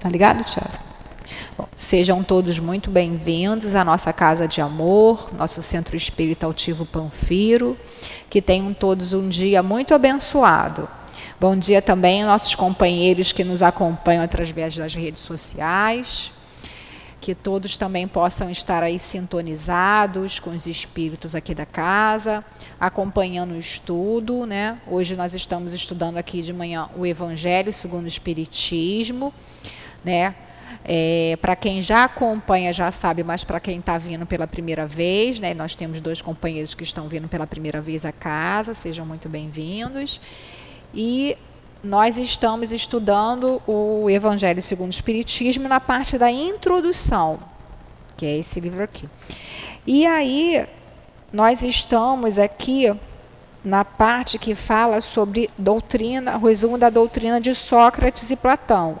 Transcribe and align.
Tá 0.00 0.08
ligado, 0.08 0.42
Tiago? 0.44 0.78
Bom, 1.58 1.68
sejam 1.76 2.22
todos 2.22 2.58
muito 2.58 2.90
bem-vindos 2.90 3.74
à 3.74 3.84
nossa 3.84 4.14
casa 4.14 4.48
de 4.48 4.62
amor, 4.62 5.30
nosso 5.36 5.60
centro 5.60 5.94
espírita 5.94 6.46
altivo 6.46 6.86
Panfiro. 6.86 7.76
Que 8.30 8.40
tenham 8.40 8.72
todos 8.72 9.12
um 9.12 9.28
dia 9.28 9.62
muito 9.62 9.94
abençoado. 9.94 10.88
Bom 11.38 11.54
dia 11.54 11.82
também 11.82 12.22
aos 12.22 12.30
nossos 12.30 12.54
companheiros 12.54 13.30
que 13.30 13.44
nos 13.44 13.62
acompanham 13.62 14.24
através 14.24 14.74
das 14.74 14.94
redes 14.94 15.22
sociais 15.22 16.32
que 17.20 17.34
todos 17.34 17.76
também 17.76 18.08
possam 18.08 18.50
estar 18.50 18.82
aí 18.82 18.98
sintonizados 18.98 20.40
com 20.40 20.50
os 20.50 20.66
espíritos 20.66 21.34
aqui 21.34 21.54
da 21.54 21.66
casa, 21.66 22.42
acompanhando 22.80 23.52
o 23.52 23.58
estudo, 23.58 24.46
né? 24.46 24.78
Hoje 24.86 25.14
nós 25.14 25.34
estamos 25.34 25.74
estudando 25.74 26.16
aqui 26.16 26.40
de 26.40 26.52
manhã 26.52 26.88
o 26.96 27.04
Evangelho 27.04 27.72
segundo 27.72 28.04
o 28.04 28.08
Espiritismo, 28.08 29.34
né? 30.04 30.34
É, 30.84 31.36
para 31.40 31.54
quem 31.54 31.82
já 31.82 32.04
acompanha 32.04 32.72
já 32.72 32.90
sabe, 32.90 33.22
mas 33.22 33.44
para 33.44 33.60
quem 33.60 33.78
está 33.78 33.98
vindo 33.98 34.24
pela 34.24 34.46
primeira 34.46 34.86
vez, 34.86 35.38
né? 35.38 35.52
Nós 35.52 35.74
temos 35.74 36.00
dois 36.00 36.22
companheiros 36.22 36.74
que 36.74 36.82
estão 36.82 37.06
vindo 37.06 37.28
pela 37.28 37.46
primeira 37.46 37.80
vez 37.80 38.04
à 38.04 38.12
casa, 38.12 38.74
sejam 38.74 39.04
muito 39.04 39.28
bem-vindos. 39.28 40.20
E 40.94 41.36
nós 41.82 42.16
estamos 42.16 42.72
estudando 42.72 43.60
o 43.66 44.08
Evangelho 44.08 44.60
segundo 44.62 44.88
o 44.88 44.90
Espiritismo 44.90 45.68
na 45.68 45.80
parte 45.80 46.18
da 46.18 46.30
introdução, 46.30 47.38
que 48.16 48.26
é 48.26 48.38
esse 48.38 48.60
livro 48.60 48.82
aqui. 48.82 49.08
E 49.86 50.06
aí, 50.06 50.66
nós 51.32 51.62
estamos 51.62 52.38
aqui 52.38 52.92
na 53.64 53.84
parte 53.84 54.38
que 54.38 54.54
fala 54.54 55.00
sobre 55.00 55.48
doutrina, 55.56 56.36
resumo 56.38 56.78
da 56.78 56.90
doutrina 56.90 57.40
de 57.40 57.54
Sócrates 57.54 58.30
e 58.30 58.36
Platão. 58.36 58.98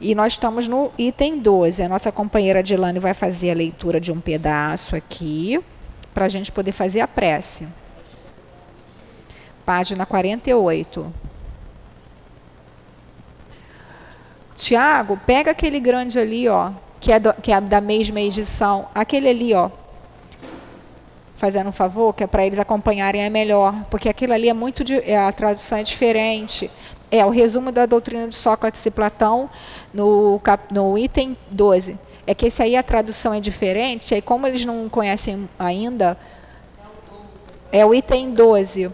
E 0.00 0.14
nós 0.14 0.34
estamos 0.34 0.68
no 0.68 0.92
item 0.96 1.38
12. 1.38 1.82
A 1.82 1.88
nossa 1.88 2.12
companheira 2.12 2.62
Dilane 2.62 2.98
vai 2.98 3.14
fazer 3.14 3.50
a 3.50 3.54
leitura 3.54 4.00
de 4.00 4.12
um 4.12 4.20
pedaço 4.20 4.94
aqui, 4.94 5.60
para 6.14 6.26
a 6.26 6.28
gente 6.28 6.52
poder 6.52 6.72
fazer 6.72 7.00
a 7.00 7.08
prece. 7.08 7.66
Página 9.64 10.06
48. 10.06 11.12
Tiago, 14.54 15.18
pega 15.24 15.52
aquele 15.52 15.78
grande 15.78 16.18
ali, 16.18 16.48
ó, 16.48 16.72
que 17.00 17.12
é, 17.12 17.20
do, 17.20 17.32
que 17.34 17.52
é 17.52 17.60
da 17.60 17.80
mesma 17.80 18.20
edição, 18.20 18.88
aquele 18.94 19.28
ali, 19.28 19.54
ó, 19.54 19.70
fazendo 21.36 21.68
um 21.68 21.72
favor, 21.72 22.12
que 22.12 22.24
é 22.24 22.26
para 22.26 22.44
eles 22.44 22.58
acompanharem 22.58 23.22
é 23.22 23.30
melhor, 23.30 23.72
porque 23.88 24.08
aquilo 24.08 24.32
ali 24.32 24.48
é 24.48 24.52
muito 24.52 24.82
de, 24.82 24.96
é, 25.08 25.16
a 25.16 25.30
tradução 25.30 25.78
é 25.78 25.84
diferente. 25.84 26.68
É 27.10 27.24
o 27.24 27.30
resumo 27.30 27.72
da 27.72 27.86
doutrina 27.86 28.28
de 28.28 28.34
Sócrates 28.34 28.84
e 28.84 28.90
Platão 28.90 29.48
no, 29.92 30.40
no 30.70 30.98
item 30.98 31.36
12. 31.50 31.98
É 32.26 32.34
que 32.34 32.46
esse 32.46 32.62
aí 32.62 32.76
a 32.76 32.82
tradução 32.82 33.32
é 33.32 33.40
diferente, 33.40 34.14
aí 34.14 34.20
como 34.20 34.46
eles 34.46 34.64
não 34.64 34.88
conhecem 34.88 35.48
ainda, 35.58 36.18
é 37.72 37.86
o 37.86 37.94
item 37.94 38.32
12. 38.32 38.90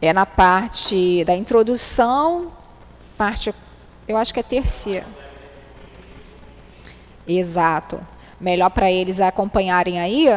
É 0.00 0.12
na 0.12 0.26
parte 0.26 1.24
da 1.24 1.34
introdução, 1.34 2.52
parte 3.16 3.54
eu 4.06 4.16
acho 4.16 4.32
que 4.32 4.40
é 4.40 4.42
terceira. 4.42 5.06
Exato. 7.26 8.00
Melhor 8.40 8.70
para 8.70 8.90
eles 8.90 9.20
acompanharem 9.20 10.00
aí, 10.00 10.28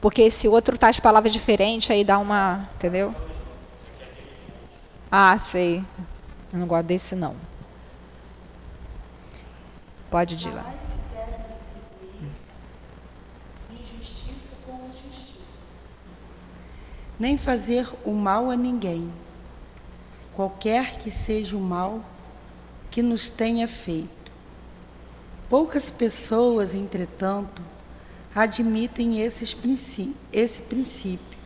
porque 0.00 0.22
esse 0.22 0.46
outro 0.46 0.78
tá 0.78 0.88
as 0.88 1.00
palavras 1.00 1.32
diferentes, 1.32 1.90
aí 1.90 2.04
dá 2.04 2.18
uma. 2.18 2.68
Entendeu? 2.74 3.14
Ah, 5.14 5.38
sei. 5.38 5.84
Eu 6.50 6.58
não 6.58 6.66
gosto 6.66 6.86
desse 6.86 7.14
não. 7.14 7.36
Pode 10.10 10.48
ir 10.48 10.50
lá. 10.50 10.74
Nem 17.20 17.36
fazer 17.36 17.86
o 18.06 18.12
mal 18.12 18.50
a 18.50 18.56
ninguém, 18.56 19.12
qualquer 20.34 20.96
que 20.96 21.10
seja 21.10 21.58
o 21.58 21.60
mal 21.60 22.02
que 22.90 23.02
nos 23.02 23.28
tenha 23.28 23.68
feito. 23.68 24.32
Poucas 25.46 25.90
pessoas, 25.90 26.72
entretanto, 26.72 27.60
admitem 28.34 29.20
esses 29.20 29.52
princípio, 29.52 30.16
esse 30.32 30.60
princípio 30.62 31.38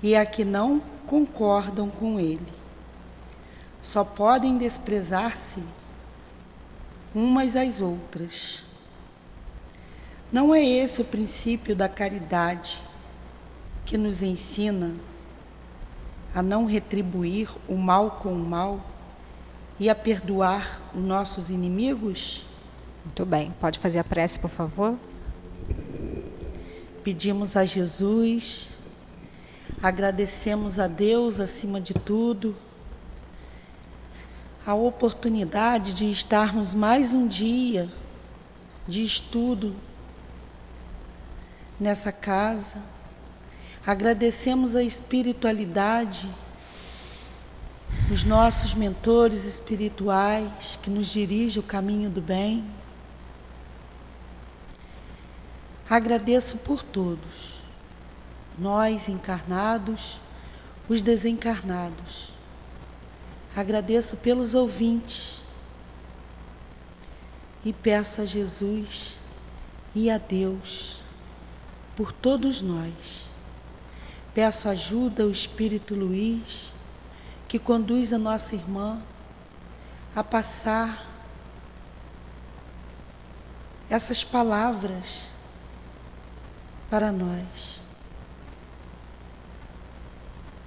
e 0.00 0.14
a 0.14 0.24
que 0.24 0.44
não 0.44 0.80
concordam 1.06 1.88
com 1.88 2.18
ele. 2.18 2.46
Só 3.82 4.04
podem 4.04 4.58
desprezar-se 4.58 5.62
umas 7.14 7.56
às 7.56 7.80
outras. 7.80 8.62
Não 10.32 10.54
é 10.54 10.62
esse 10.62 11.00
o 11.00 11.04
princípio 11.04 11.74
da 11.74 11.88
caridade 11.88 12.82
que 13.84 13.96
nos 13.96 14.22
ensina 14.22 14.94
a 16.34 16.42
não 16.42 16.66
retribuir 16.66 17.48
o 17.68 17.76
mal 17.76 18.12
com 18.22 18.32
o 18.32 18.48
mal? 18.48 18.80
e 19.78 19.90
a 19.90 19.94
perdoar 19.94 20.80
os 20.94 21.02
nossos 21.02 21.50
inimigos? 21.50 22.44
Muito 23.04 23.24
bem. 23.24 23.52
Pode 23.60 23.78
fazer 23.78 23.98
a 23.98 24.04
prece, 24.04 24.38
por 24.38 24.50
favor? 24.50 24.96
Pedimos 27.04 27.56
a 27.56 27.64
Jesus, 27.64 28.68
agradecemos 29.82 30.78
a 30.78 30.86
Deus 30.86 31.40
acima 31.40 31.80
de 31.80 31.94
tudo, 31.94 32.56
a 34.66 34.74
oportunidade 34.74 35.94
de 35.94 36.10
estarmos 36.10 36.74
mais 36.74 37.12
um 37.12 37.26
dia 37.26 37.90
de 38.86 39.04
estudo 39.04 39.76
nessa 41.78 42.10
casa. 42.10 42.82
Agradecemos 43.86 44.74
a 44.74 44.82
espiritualidade 44.82 46.28
os 48.10 48.22
nossos 48.22 48.72
mentores 48.72 49.44
espirituais 49.44 50.78
que 50.80 50.88
nos 50.88 51.08
dirigem 51.08 51.58
o 51.60 51.62
caminho 51.62 52.08
do 52.08 52.20
bem. 52.20 52.64
Agradeço 55.88 56.56
por 56.58 56.82
todos, 56.82 57.60
nós 58.58 59.08
encarnados, 59.08 60.20
os 60.88 61.02
desencarnados. 61.02 62.32
Agradeço 63.54 64.16
pelos 64.16 64.54
ouvintes 64.54 65.40
e 67.64 67.72
peço 67.72 68.20
a 68.20 68.26
Jesus 68.26 69.18
e 69.94 70.10
a 70.10 70.18
Deus 70.18 70.98
por 71.96 72.12
todos 72.12 72.60
nós. 72.60 73.26
Peço 74.34 74.68
ajuda 74.68 75.22
ao 75.22 75.30
Espírito 75.30 75.94
Luiz 75.94 76.72
que 77.48 77.58
conduz 77.58 78.12
a 78.12 78.18
nossa 78.18 78.54
irmã 78.54 79.00
a 80.14 80.22
passar 80.22 81.06
essas 83.88 84.22
palavras 84.22 85.28
para 86.90 87.10
nós. 87.10 87.85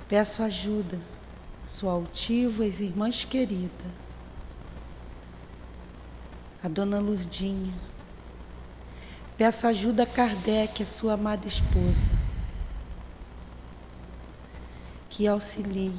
Peço 0.10 0.42
ajuda, 0.42 1.00
sua 1.68 1.92
altiva 1.92 2.66
e 2.66 2.70
irmãs 2.70 3.24
querida, 3.24 3.86
a 6.64 6.68
dona 6.68 6.98
Lurdinha. 6.98 7.72
Peço 9.38 9.68
ajuda 9.68 10.02
a 10.02 10.08
Kardec, 10.08 10.82
a 10.82 10.86
sua 10.88 11.14
amada 11.14 11.48
esposa, 11.48 12.12
que 15.12 15.28
auxilie 15.28 15.94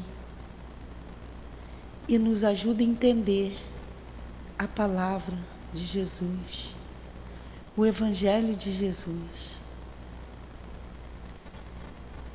e 2.09 2.19
nos 2.19 2.43
ajuda 2.43 2.83
a 2.83 2.87
entender 2.87 3.57
a 4.59 4.67
palavra 4.67 5.39
de 5.73 5.85
Jesus, 5.85 6.75
o 7.77 7.87
Evangelho 7.87 8.57
de 8.57 8.73
Jesus. 8.73 9.61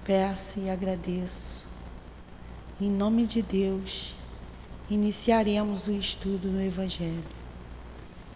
Peço 0.06 0.60
e 0.60 0.69
agradeço. 0.69 1.64
Em 2.80 2.92
nome 2.92 3.25
de 3.25 3.42
Deus, 3.42 4.16
iniciaremos 4.89 5.88
o 5.88 5.92
estudo 5.92 6.50
no 6.50 6.62
Evangelho. 6.62 7.24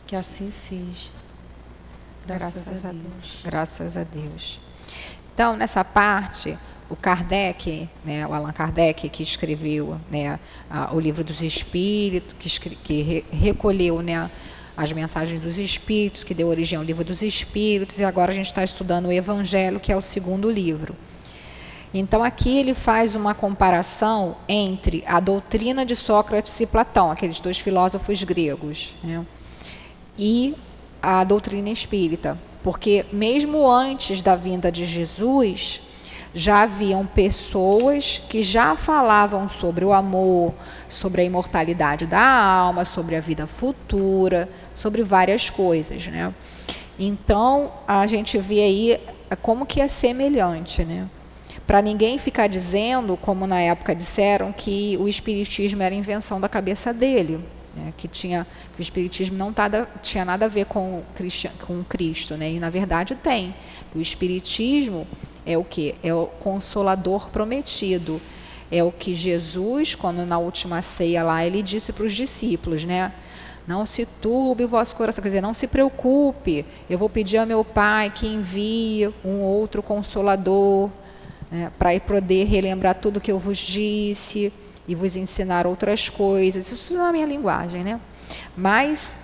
Que 0.07 0.15
assim 0.15 0.49
seja. 0.49 1.11
Graças, 2.25 2.65
Graças 2.65 2.85
a, 2.85 2.91
Deus. 2.91 3.03
Deus. 3.03 3.39
Graças 3.43 3.97
a 3.97 4.03
Deus. 4.03 4.59
Então, 5.33 5.57
nessa 5.57 5.83
parte, 5.83 6.57
o 6.89 6.95
Kardec, 6.95 7.89
né, 8.05 8.25
o 8.25 8.33
Allan 8.33 8.53
Kardec, 8.53 9.09
que 9.09 9.23
escreveu 9.23 9.99
né, 10.09 10.39
a, 10.69 10.95
o 10.95 10.99
livro 11.01 11.23
dos 11.23 11.41
Espíritos, 11.41 12.57
que, 12.57 12.75
que 12.75 13.01
re, 13.01 13.25
recolheu 13.31 14.01
né, 14.01 14.31
as 14.77 14.93
mensagens 14.93 15.41
dos 15.41 15.57
Espíritos, 15.57 16.23
que 16.23 16.33
deu 16.33 16.47
origem 16.47 16.77
ao 16.77 16.83
livro 16.83 17.03
dos 17.03 17.21
Espíritos, 17.21 17.99
e 17.99 18.05
agora 18.05 18.31
a 18.31 18.35
gente 18.35 18.47
está 18.47 18.63
estudando 18.63 19.07
o 19.07 19.11
Evangelho, 19.11 19.81
que 19.81 19.91
é 19.91 19.97
o 19.97 20.01
segundo 20.01 20.49
livro. 20.49 20.95
Então 21.93 22.23
aqui 22.23 22.57
ele 22.57 22.73
faz 22.73 23.15
uma 23.15 23.33
comparação 23.33 24.37
entre 24.47 25.03
a 25.07 25.19
doutrina 25.19 25.85
de 25.85 25.95
Sócrates 25.95 26.59
e 26.59 26.67
Platão, 26.67 27.09
aqueles 27.09 27.39
dois 27.39 27.57
filósofos 27.57 28.23
gregos, 28.23 28.95
né? 29.03 29.25
e 30.17 30.53
a 31.01 31.23
doutrina 31.23 31.69
espírita, 31.69 32.37
porque 32.61 33.05
mesmo 33.11 33.69
antes 33.69 34.21
da 34.21 34.35
vinda 34.35 34.71
de 34.71 34.85
Jesus, 34.85 35.81
já 36.33 36.61
haviam 36.63 37.05
pessoas 37.05 38.21
que 38.29 38.43
já 38.43 38.75
falavam 38.75 39.49
sobre 39.49 39.83
o 39.83 39.91
amor, 39.91 40.53
sobre 40.87 41.21
a 41.21 41.23
imortalidade 41.23 42.05
da 42.05 42.21
alma, 42.21 42.85
sobre 42.85 43.15
a 43.15 43.19
vida 43.19 43.47
futura, 43.47 44.47
sobre 44.75 45.01
várias 45.01 45.49
coisas, 45.49 46.05
né? 46.07 46.31
Então, 46.99 47.71
a 47.87 48.05
gente 48.05 48.37
vê 48.37 48.59
aí 48.59 49.01
como 49.41 49.65
que 49.65 49.81
é 49.81 49.87
semelhante, 49.87 50.83
né? 50.83 51.09
Para 51.69 51.83
ninguém 51.83 52.17
ficar 52.17 52.47
dizendo, 52.47 53.15
como 53.15 53.45
na 53.45 53.61
época 53.61 53.93
disseram, 53.93 54.51
que 54.51 54.97
o 54.99 55.07
espiritismo 55.07 55.83
era 55.83 55.93
invenção 55.93 56.41
da 56.41 56.49
cabeça 56.49 56.91
dele, 56.91 57.39
né? 57.75 57.93
que 57.95 58.07
tinha 58.07 58.47
que 58.73 58.79
o 58.79 58.81
espiritismo 58.81 59.37
não 59.37 59.53
tada, 59.53 59.87
tinha 60.01 60.25
nada 60.25 60.45
a 60.45 60.47
ver 60.47 60.65
com, 60.65 61.03
com 61.67 61.83
Cristo, 61.83 62.35
né? 62.35 62.53
E 62.53 62.59
na 62.59 62.71
verdade 62.71 63.13
tem. 63.13 63.53
O 63.93 63.99
espiritismo 63.99 65.05
é 65.45 65.59
o 65.59 65.63
que? 65.63 65.93
É 66.01 66.11
o 66.11 66.25
consolador 66.25 67.29
prometido. 67.29 68.19
É 68.71 68.83
o 68.83 68.91
que 68.91 69.13
Jesus, 69.13 69.93
quando 69.93 70.25
na 70.25 70.39
última 70.39 70.81
ceia 70.81 71.21
lá, 71.21 71.45
ele 71.45 71.61
disse 71.61 71.93
para 71.93 72.03
os 72.03 72.15
discípulos, 72.15 72.83
né? 72.83 73.13
Não 73.67 73.85
se 73.85 74.07
turbe 74.07 74.63
o 74.63 74.67
vosso 74.67 74.95
coração, 74.95 75.21
quer 75.21 75.29
dizer, 75.29 75.41
não 75.41 75.53
se 75.53 75.67
preocupe. 75.67 76.65
Eu 76.89 76.97
vou 76.97 77.11
pedir 77.11 77.37
ao 77.37 77.45
meu 77.45 77.63
Pai 77.63 78.09
que 78.09 78.25
envie 78.25 79.13
um 79.23 79.41
outro 79.41 79.83
consolador 79.83 80.89
né, 81.51 81.71
para 81.77 81.99
poder 81.99 82.45
relembrar 82.45 82.95
tudo 82.95 83.19
que 83.19 83.31
eu 83.31 83.39
vos 83.39 83.57
disse 83.57 84.51
e 84.87 84.95
vos 84.95 85.15
ensinar 85.15 85.67
outras 85.67 86.09
coisas. 86.09 86.71
Isso 86.71 86.93
não 86.93 87.05
é 87.05 87.09
a 87.09 87.11
minha 87.11 87.25
linguagem, 87.25 87.83
né? 87.83 87.99
Mas 88.55 89.17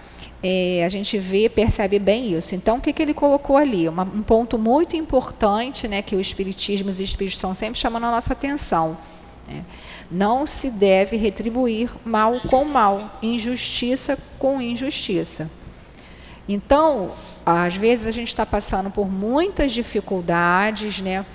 é, 0.44 0.84
a 0.86 0.90
gente 0.90 1.18
vê, 1.18 1.50
percebe 1.50 1.98
bem 1.98 2.38
isso. 2.38 2.54
Então, 2.54 2.78
o 2.78 2.82
que, 2.82 2.94
que 2.94 3.02
ele 3.02 3.14
colocou 3.14 3.58
ali? 3.58 3.90
Uma, 3.90 4.04
um 4.04 4.22
ponto 4.22 4.58
muito 4.58 4.96
importante, 4.96 5.88
né, 5.88 6.02
que 6.02 6.16
o 6.16 6.22
Espiritismo 6.22 6.90
e 6.90 6.92
os 6.92 7.00
Espíritos 7.00 7.38
estão 7.38 7.56
sempre 7.56 7.80
chamando 7.80 8.06
a 8.06 8.12
nossa 8.12 8.34
atenção. 8.34 8.98
Né? 9.48 9.64
Não 10.12 10.46
se 10.46 10.70
deve 10.70 11.18
retribuir 11.18 11.90
mal 12.06 12.40
com 12.48 12.64
mal, 12.64 13.18
injustiça 13.24 14.18
com 14.38 14.62
injustiça. 14.62 15.50
Então, 16.48 17.12
às 17.44 17.76
vezes 17.76 18.06
a 18.06 18.12
gente 18.12 18.28
está 18.28 18.46
passando 18.46 18.92
por 18.92 19.12
muitas 19.12 19.72
dificuldades, 19.72 21.02
né? 21.02 21.26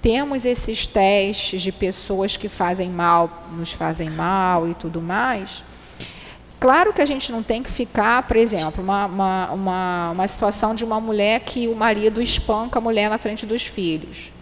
Temos 0.00 0.44
esses 0.44 0.86
testes 0.86 1.60
de 1.60 1.72
pessoas 1.72 2.36
que 2.36 2.48
fazem 2.48 2.90
mal, 2.90 3.48
nos 3.52 3.72
fazem 3.72 4.08
mal 4.08 4.68
e 4.68 4.74
tudo 4.74 5.00
mais. 5.00 5.64
Claro 6.60 6.92
que 6.92 7.00
a 7.00 7.06
gente 7.06 7.30
não 7.30 7.42
tem 7.42 7.62
que 7.62 7.70
ficar, 7.70 8.22
por 8.24 8.36
exemplo, 8.36 8.82
uma, 8.82 9.06
uma, 9.06 9.50
uma, 9.52 10.10
uma 10.10 10.28
situação 10.28 10.74
de 10.74 10.84
uma 10.84 11.00
mulher 11.00 11.40
que 11.40 11.68
o 11.68 11.74
marido 11.74 12.20
espanca 12.20 12.78
a 12.78 12.82
mulher 12.82 13.08
na 13.08 13.18
frente 13.18 13.46
dos 13.46 13.62
filhos. 13.62 14.32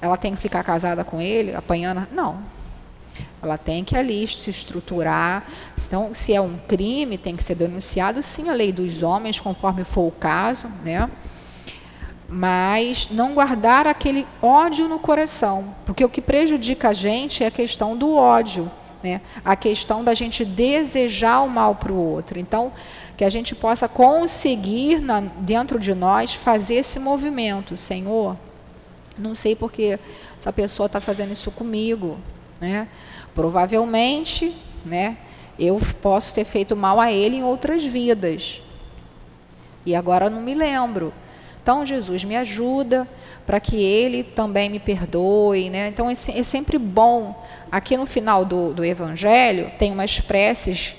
Ela 0.00 0.16
tem 0.18 0.34
que 0.34 0.40
ficar 0.40 0.62
casada 0.62 1.04
com 1.04 1.20
ele, 1.20 1.54
apanhando? 1.54 2.06
Não. 2.12 2.38
Ela 3.42 3.56
tem 3.56 3.82
que 3.82 3.96
ali 3.96 4.26
se 4.26 4.50
estruturar. 4.50 5.44
Então, 5.86 6.12
se 6.12 6.34
é 6.34 6.40
um 6.40 6.58
crime, 6.68 7.16
tem 7.16 7.34
que 7.34 7.42
ser 7.42 7.54
denunciado, 7.54 8.22
sim, 8.22 8.50
a 8.50 8.52
lei 8.52 8.70
dos 8.70 9.02
homens, 9.02 9.40
conforme 9.40 9.84
for 9.84 10.08
o 10.08 10.10
caso, 10.10 10.68
né? 10.84 11.08
Mas 12.28 13.08
não 13.10 13.34
guardar 13.34 13.86
aquele 13.86 14.26
ódio 14.42 14.88
no 14.88 14.98
coração, 14.98 15.74
porque 15.84 16.04
o 16.04 16.08
que 16.08 16.20
prejudica 16.20 16.88
a 16.88 16.94
gente 16.94 17.44
é 17.44 17.46
a 17.46 17.50
questão 17.50 17.96
do 17.96 18.14
ódio 18.14 18.70
né? 19.06 19.20
A 19.44 19.54
questão 19.54 20.02
da 20.02 20.14
gente 20.14 20.44
desejar 20.44 21.42
o 21.42 21.48
mal 21.48 21.74
para 21.76 21.92
o 21.92 21.96
outro. 21.96 22.38
Então, 22.38 22.72
que 23.16 23.24
a 23.24 23.30
gente 23.30 23.54
possa 23.54 23.88
conseguir 23.88 25.00
na, 25.00 25.20
dentro 25.20 25.78
de 25.78 25.94
nós 25.94 26.34
fazer 26.34 26.76
esse 26.76 26.98
movimento, 26.98 27.76
Senhor. 27.76 28.36
Não 29.16 29.34
sei 29.34 29.54
porque 29.54 29.98
essa 30.38 30.52
pessoa 30.52 30.86
está 30.86 31.00
fazendo 31.00 31.32
isso 31.32 31.50
comigo, 31.50 32.18
né? 32.60 32.88
Provavelmente, 33.34 34.54
né? 34.84 35.16
Eu 35.58 35.80
posso 36.02 36.34
ter 36.34 36.44
feito 36.44 36.76
mal 36.76 37.00
a 37.00 37.10
ele 37.10 37.36
em 37.36 37.44
outras 37.44 37.84
vidas. 37.84 38.62
E 39.86 39.94
agora 39.94 40.28
não 40.28 40.42
me 40.42 40.52
lembro. 40.52 41.12
Então, 41.66 41.84
Jesus, 41.84 42.22
me 42.22 42.36
ajuda 42.36 43.08
para 43.44 43.58
que 43.58 43.74
ele 43.74 44.22
também 44.22 44.70
me 44.70 44.78
perdoe. 44.78 45.68
Né? 45.68 45.88
Então, 45.88 46.08
é, 46.08 46.14
sempre 46.14 46.78
bom. 46.78 47.44
Aqui 47.72 47.96
no 47.96 48.06
final 48.06 48.44
do, 48.44 48.72
do 48.72 48.84
Evangelho, 48.84 49.72
tem 49.76 49.90
umas 49.90 50.20
preces 50.20 50.94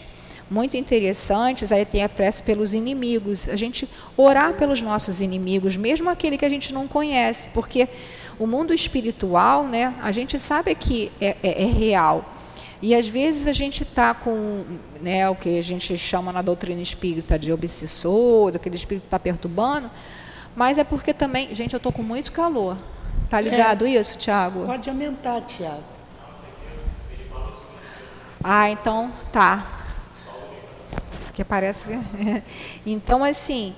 muito 0.51 0.75
interessantes. 0.75 1.71
Aí 1.71 1.85
tem 1.85 2.03
a 2.03 2.09
prece 2.09 2.43
pelos 2.43 2.73
inimigos. 2.73 3.47
A 3.47 3.55
gente 3.55 3.87
orar 4.17 4.55
pelos 4.55 4.81
nossos 4.81 5.21
inimigos, 5.21 5.77
mesmo 5.77 6.09
aquele 6.09 6.37
que 6.37 6.43
a 6.43 6.49
gente 6.49 6.73
não 6.73 6.85
conhece, 6.85 7.47
porque 7.53 7.87
o 8.37 8.45
mundo 8.45 8.73
espiritual, 8.73 9.63
né, 9.63 9.93
a 10.03 10.11
gente 10.11 10.37
sabe 10.37 10.75
que 10.75 11.09
é, 11.21 11.37
é, 11.41 11.63
é 11.63 11.65
real. 11.65 12.25
E 12.81 12.93
às 12.93 13.07
vezes 13.07 13.47
a 13.47 13.53
gente 13.53 13.83
está 13.83 14.13
com 14.13 14.65
né, 14.99 15.29
o 15.29 15.33
que 15.33 15.57
a 15.57 15.63
gente 15.63 15.97
chama 15.97 16.33
na 16.33 16.41
doutrina 16.41 16.81
espírita 16.81 17.39
de 17.39 17.53
obsessor, 17.53 18.51
daquele 18.51 18.75
espírito 18.75 19.03
que 19.03 19.07
está 19.07 19.17
perturbando, 19.17 19.89
mas 20.57 20.79
é 20.79 20.83
porque 20.83 21.13
também, 21.13 21.53
gente, 21.53 21.75
eu 21.75 21.79
tô 21.79 21.91
com 21.91 22.01
muito 22.01 22.31
calor. 22.31 22.75
Tá 23.29 23.39
ligado 23.39 23.85
é, 23.85 23.91
isso, 23.91 24.17
Tiago? 24.17 24.65
Pode 24.65 24.89
aumentar, 24.89 25.39
Tiago. 25.41 25.83
Ah, 28.43 28.67
então 28.67 29.11
tá. 29.31 29.67
Que 31.35 31.43
parece. 31.43 31.99
então, 32.87 33.23
assim, 33.23 33.75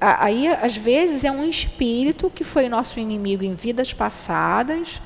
aí 0.00 0.48
às 0.48 0.76
vezes 0.76 1.22
é 1.22 1.30
um 1.30 1.48
espírito 1.48 2.28
que 2.28 2.42
foi 2.42 2.68
nosso 2.68 2.98
inimigo 2.98 3.44
em 3.44 3.54
vidas 3.54 3.94
passadas 3.94 5.00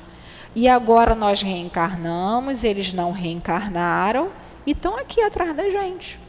e 0.55 0.67
agora 0.67 1.13
nós 1.13 1.43
reencarnamos, 1.43 2.63
eles 2.63 2.91
não 2.91 3.11
reencarnaram 3.11 4.31
e 4.65 4.71
estão 4.71 4.97
aqui 4.97 5.21
atrás 5.21 5.55
da 5.55 5.69
gente, 5.69 6.19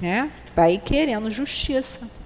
né? 0.00 0.28
Vai 0.56 0.76
querendo 0.76 1.30
justiça. 1.30 2.17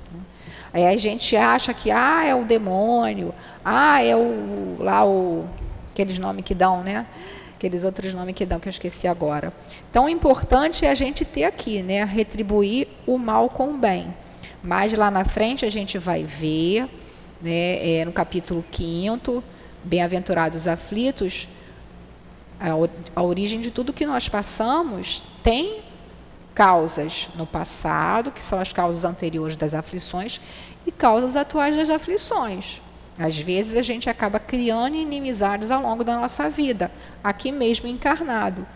Aí 0.72 0.86
a 0.86 0.96
gente 0.96 1.36
acha 1.36 1.74
que 1.74 1.90
ah, 1.90 2.24
é 2.24 2.34
o 2.34 2.44
demônio, 2.44 3.34
ah, 3.64 4.02
é 4.02 4.16
o 4.16 4.76
lá 4.78 5.04
o 5.04 5.44
aqueles 5.90 6.19
nomes 6.19 6.44
que 6.44 6.54
dão, 6.54 6.82
né? 6.82 7.06
Aqueles 7.54 7.84
outros 7.84 8.14
nomes 8.14 8.34
que 8.34 8.46
dão 8.46 8.58
que 8.58 8.69
eu 8.69 8.70
esqueci 8.70 9.06
agora. 9.06 9.52
Então, 9.90 10.06
o 10.06 10.08
importante 10.08 10.84
é 10.84 10.91
a 10.91 10.94
gente 10.94 11.24
ter 11.24 11.44
aqui, 11.44 11.82
né, 11.82 12.02
retribuir 12.02 12.88
o 13.06 13.19
mal 13.19 13.48
com 13.48 13.74
o 13.74 13.79
bem. 13.79 14.12
Mas 14.62 14.93
lá 14.94 15.10
na 15.10 15.24
frente 15.24 15.64
a 15.64 15.70
gente 15.70 15.96
vai 15.96 16.24
ver, 16.24 16.88
né, 17.41 18.00
é, 18.00 18.05
no 18.05 18.12
capítulo 18.12 18.64
5 18.72 19.44
Bem-aventurados 19.84 20.69
aflitos, 20.69 21.48
a, 22.58 22.69
a 23.17 23.22
origem 23.22 23.60
de 23.60 23.70
tudo 23.70 23.93
que 23.93 24.06
nós 24.06 24.29
passamos 24.29 25.22
tem 25.43 25.82
causas 26.55 27.29
no 27.35 27.47
passado, 27.47 28.31
que 28.31 28.43
são 28.43 28.61
as 28.61 28.73
causas 28.73 29.05
anteriores 29.05 29.56
das 29.56 29.75
aflições, 29.75 30.41
e 30.87 30.93
causas 30.93 31.37
atuais 31.37 31.77
das 31.77 31.91
aflições. 31.91 32.81
Às 33.19 33.39
vezes 33.39 33.77
a 33.77 33.82
gente 33.82 34.09
acaba 34.09 34.41
criando 34.41 34.97
inimizades 34.97 35.71
ao 35.71 35.82
longo 35.82 36.03
da 36.03 36.17
nossa 36.17 36.49
vida, 36.49 36.91
aqui 37.23 37.53
mesmo 37.53 37.87
encarnado. 37.87 38.67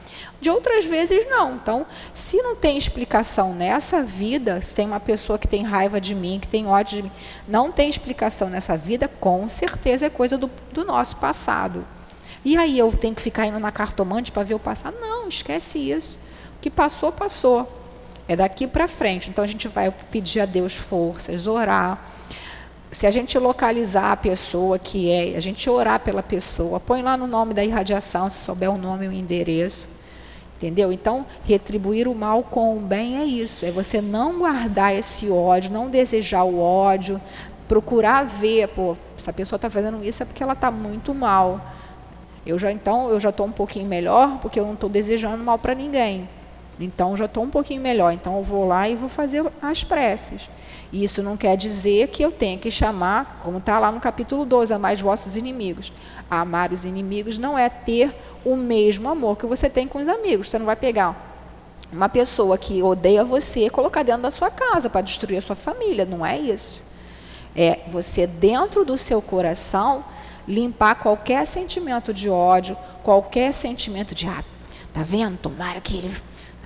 De 0.40 0.50
outras 0.50 0.84
vezes 0.84 1.26
não. 1.30 1.54
Então, 1.54 1.86
se 2.12 2.36
não 2.42 2.54
tem 2.54 2.76
explicação 2.76 3.54
nessa 3.54 4.02
vida, 4.02 4.60
se 4.60 4.74
tem 4.74 4.86
uma 4.86 5.00
pessoa 5.00 5.38
que 5.38 5.48
tem 5.48 5.62
raiva 5.62 5.98
de 5.98 6.14
mim, 6.14 6.38
que 6.38 6.48
tem 6.48 6.66
ódio 6.66 6.96
de 6.96 7.02
mim, 7.04 7.12
não 7.48 7.72
tem 7.72 7.88
explicação 7.88 8.50
nessa 8.50 8.76
vida, 8.76 9.08
com 9.08 9.48
certeza 9.48 10.06
é 10.06 10.10
coisa 10.10 10.36
do, 10.36 10.50
do 10.70 10.84
nosso 10.84 11.16
passado. 11.16 11.86
E 12.44 12.58
aí 12.58 12.78
eu 12.78 12.92
tenho 12.92 13.14
que 13.14 13.22
ficar 13.22 13.46
indo 13.46 13.58
na 13.58 13.72
cartomante 13.72 14.30
para 14.30 14.44
ver 14.44 14.54
o 14.54 14.58
passado? 14.58 14.96
Não, 15.00 15.28
esquece 15.28 15.78
isso. 15.78 16.18
Que 16.60 16.70
passou, 16.70 17.12
passou. 17.12 17.70
É 18.28 18.34
daqui 18.34 18.66
para 18.66 18.88
frente. 18.88 19.30
Então 19.30 19.44
a 19.44 19.46
gente 19.46 19.68
vai 19.68 19.90
pedir 20.10 20.40
a 20.40 20.46
Deus 20.46 20.74
forças, 20.74 21.46
orar. 21.46 22.04
Se 22.90 23.06
a 23.06 23.10
gente 23.10 23.38
localizar 23.38 24.12
a 24.12 24.16
pessoa 24.16 24.78
que 24.78 25.10
é, 25.10 25.36
a 25.36 25.40
gente 25.40 25.68
orar 25.68 26.00
pela 26.00 26.22
pessoa, 26.22 26.80
põe 26.80 27.02
lá 27.02 27.16
no 27.16 27.26
nome 27.26 27.52
da 27.52 27.64
irradiação, 27.64 28.30
se 28.30 28.38
souber 28.38 28.70
o 28.70 28.78
nome 28.78 29.04
e 29.04 29.08
o 29.08 29.12
endereço. 29.12 29.88
Entendeu? 30.56 30.90
Então, 30.90 31.26
retribuir 31.44 32.08
o 32.08 32.14
mal 32.14 32.42
com 32.42 32.78
o 32.78 32.80
bem 32.80 33.18
é 33.18 33.24
isso, 33.24 33.66
é 33.66 33.70
você 33.70 34.00
não 34.00 34.38
guardar 34.38 34.94
esse 34.94 35.30
ódio, 35.30 35.70
não 35.70 35.90
desejar 35.90 36.44
o 36.44 36.58
ódio, 36.58 37.20
procurar 37.68 38.24
ver, 38.24 38.68
pô, 38.68 38.96
essa 39.18 39.32
pessoa 39.32 39.56
está 39.58 39.68
fazendo 39.68 40.02
isso 40.02 40.22
é 40.22 40.26
porque 40.26 40.42
ela 40.42 40.54
está 40.54 40.70
muito 40.70 41.14
mal. 41.14 41.60
Eu 42.46 42.58
já 42.58 42.72
então, 42.72 43.10
eu 43.10 43.20
já 43.20 43.28
estou 43.28 43.44
um 43.44 43.52
pouquinho 43.52 43.86
melhor, 43.86 44.38
porque 44.38 44.58
eu 44.58 44.64
não 44.64 44.74
estou 44.74 44.88
desejando 44.88 45.42
mal 45.44 45.58
para 45.58 45.74
ninguém. 45.74 46.28
Então 46.78 47.16
já 47.16 47.24
estou 47.24 47.42
um 47.42 47.50
pouquinho 47.50 47.80
melhor. 47.80 48.12
Então 48.12 48.36
eu 48.36 48.42
vou 48.42 48.66
lá 48.66 48.88
e 48.88 48.94
vou 48.94 49.08
fazer 49.08 49.44
as 49.62 49.82
preces. 49.82 50.48
Isso 50.92 51.22
não 51.22 51.36
quer 51.36 51.56
dizer 51.56 52.08
que 52.08 52.22
eu 52.22 52.30
tenha 52.30 52.58
que 52.58 52.70
chamar, 52.70 53.40
como 53.42 53.58
está 53.58 53.78
lá 53.78 53.90
no 53.90 54.00
capítulo 54.00 54.44
12, 54.44 54.72
amar 54.72 54.94
os 54.94 55.00
vossos 55.00 55.36
inimigos. 55.36 55.92
Amar 56.30 56.72
os 56.72 56.84
inimigos 56.84 57.38
não 57.38 57.58
é 57.58 57.68
ter 57.68 58.14
o 58.44 58.56
mesmo 58.56 59.08
amor 59.08 59.36
que 59.36 59.46
você 59.46 59.68
tem 59.68 59.88
com 59.88 60.00
os 60.00 60.08
amigos. 60.08 60.50
Você 60.50 60.58
não 60.58 60.66
vai 60.66 60.76
pegar 60.76 61.26
uma 61.92 62.08
pessoa 62.08 62.58
que 62.58 62.82
odeia 62.82 63.24
você 63.24 63.66
e 63.66 63.70
colocar 63.70 64.02
dentro 64.02 64.22
da 64.22 64.30
sua 64.30 64.50
casa 64.50 64.90
para 64.90 65.00
destruir 65.00 65.38
a 65.38 65.42
sua 65.42 65.56
família. 65.56 66.04
Não 66.04 66.24
é 66.24 66.38
isso. 66.38 66.84
É 67.54 67.80
você, 67.88 68.26
dentro 68.26 68.84
do 68.84 68.98
seu 68.98 69.22
coração, 69.22 70.04
limpar 70.46 70.96
qualquer 70.96 71.46
sentimento 71.46 72.12
de 72.12 72.28
ódio, 72.28 72.76
qualquer 73.02 73.52
sentimento 73.52 74.14
de, 74.14 74.26
ah, 74.26 74.44
tá 74.92 75.02
vendo? 75.02 75.38
Tomara 75.38 75.80
que 75.80 75.96
ele. 75.96 76.14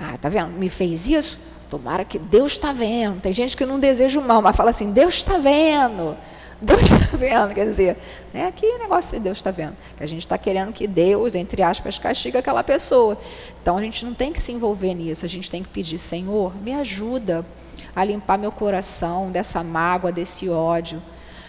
Ah, 0.01 0.17
tá 0.17 0.31
vendo? 0.31 0.49
Me 0.59 0.71
fez 0.71 1.07
isso? 1.07 1.39
Tomara 1.69 2.05
que 2.05 2.19
Deus 2.19 2.53
está 2.53 2.73
vendo. 2.73 3.21
Tem 3.21 3.33
gente 3.33 3.55
que 3.57 3.67
não 3.67 3.79
deseja 3.79 4.19
o 4.19 4.23
mal, 4.23 4.41
mas 4.41 4.57
fala 4.57 4.71
assim: 4.71 4.91
Deus 4.91 5.17
está 5.17 5.37
vendo. 5.37 6.17
Deus 6.61 6.83
está 6.83 7.17
vendo, 7.17 7.55
quer 7.55 7.65
dizer, 7.65 7.97
né, 8.35 8.53
que 8.55 8.77
negócio 8.77 9.17
de 9.17 9.21
Deus 9.25 9.39
está 9.39 9.51
vendo? 9.51 9.75
Que 9.97 10.03
a 10.03 10.07
gente 10.07 10.21
está 10.21 10.37
querendo 10.37 10.75
que 10.75 10.87
Deus, 10.87 11.35
entre 11.35 11.63
aspas, 11.63 11.99
castigue 11.99 12.37
aquela 12.37 12.63
pessoa. 12.63 13.17
Então 13.63 13.79
a 13.79 13.83
gente 13.83 14.05
não 14.05 14.13
tem 14.13 14.31
que 14.31 14.43
se 14.43 14.53
envolver 14.53 14.93
nisso, 14.93 15.25
a 15.25 15.29
gente 15.29 15.51
tem 15.51 15.63
que 15.63 15.71
pedir, 15.71 15.97
Senhor, 15.97 16.55
me 16.61 16.75
ajuda 16.75 17.47
a 17.97 18.05
limpar 18.05 18.37
meu 18.37 18.53
coração 18.53 19.31
dessa 19.31 19.65
mágoa, 19.65 20.13
desse 20.13 20.51
ódio. 20.51 21.03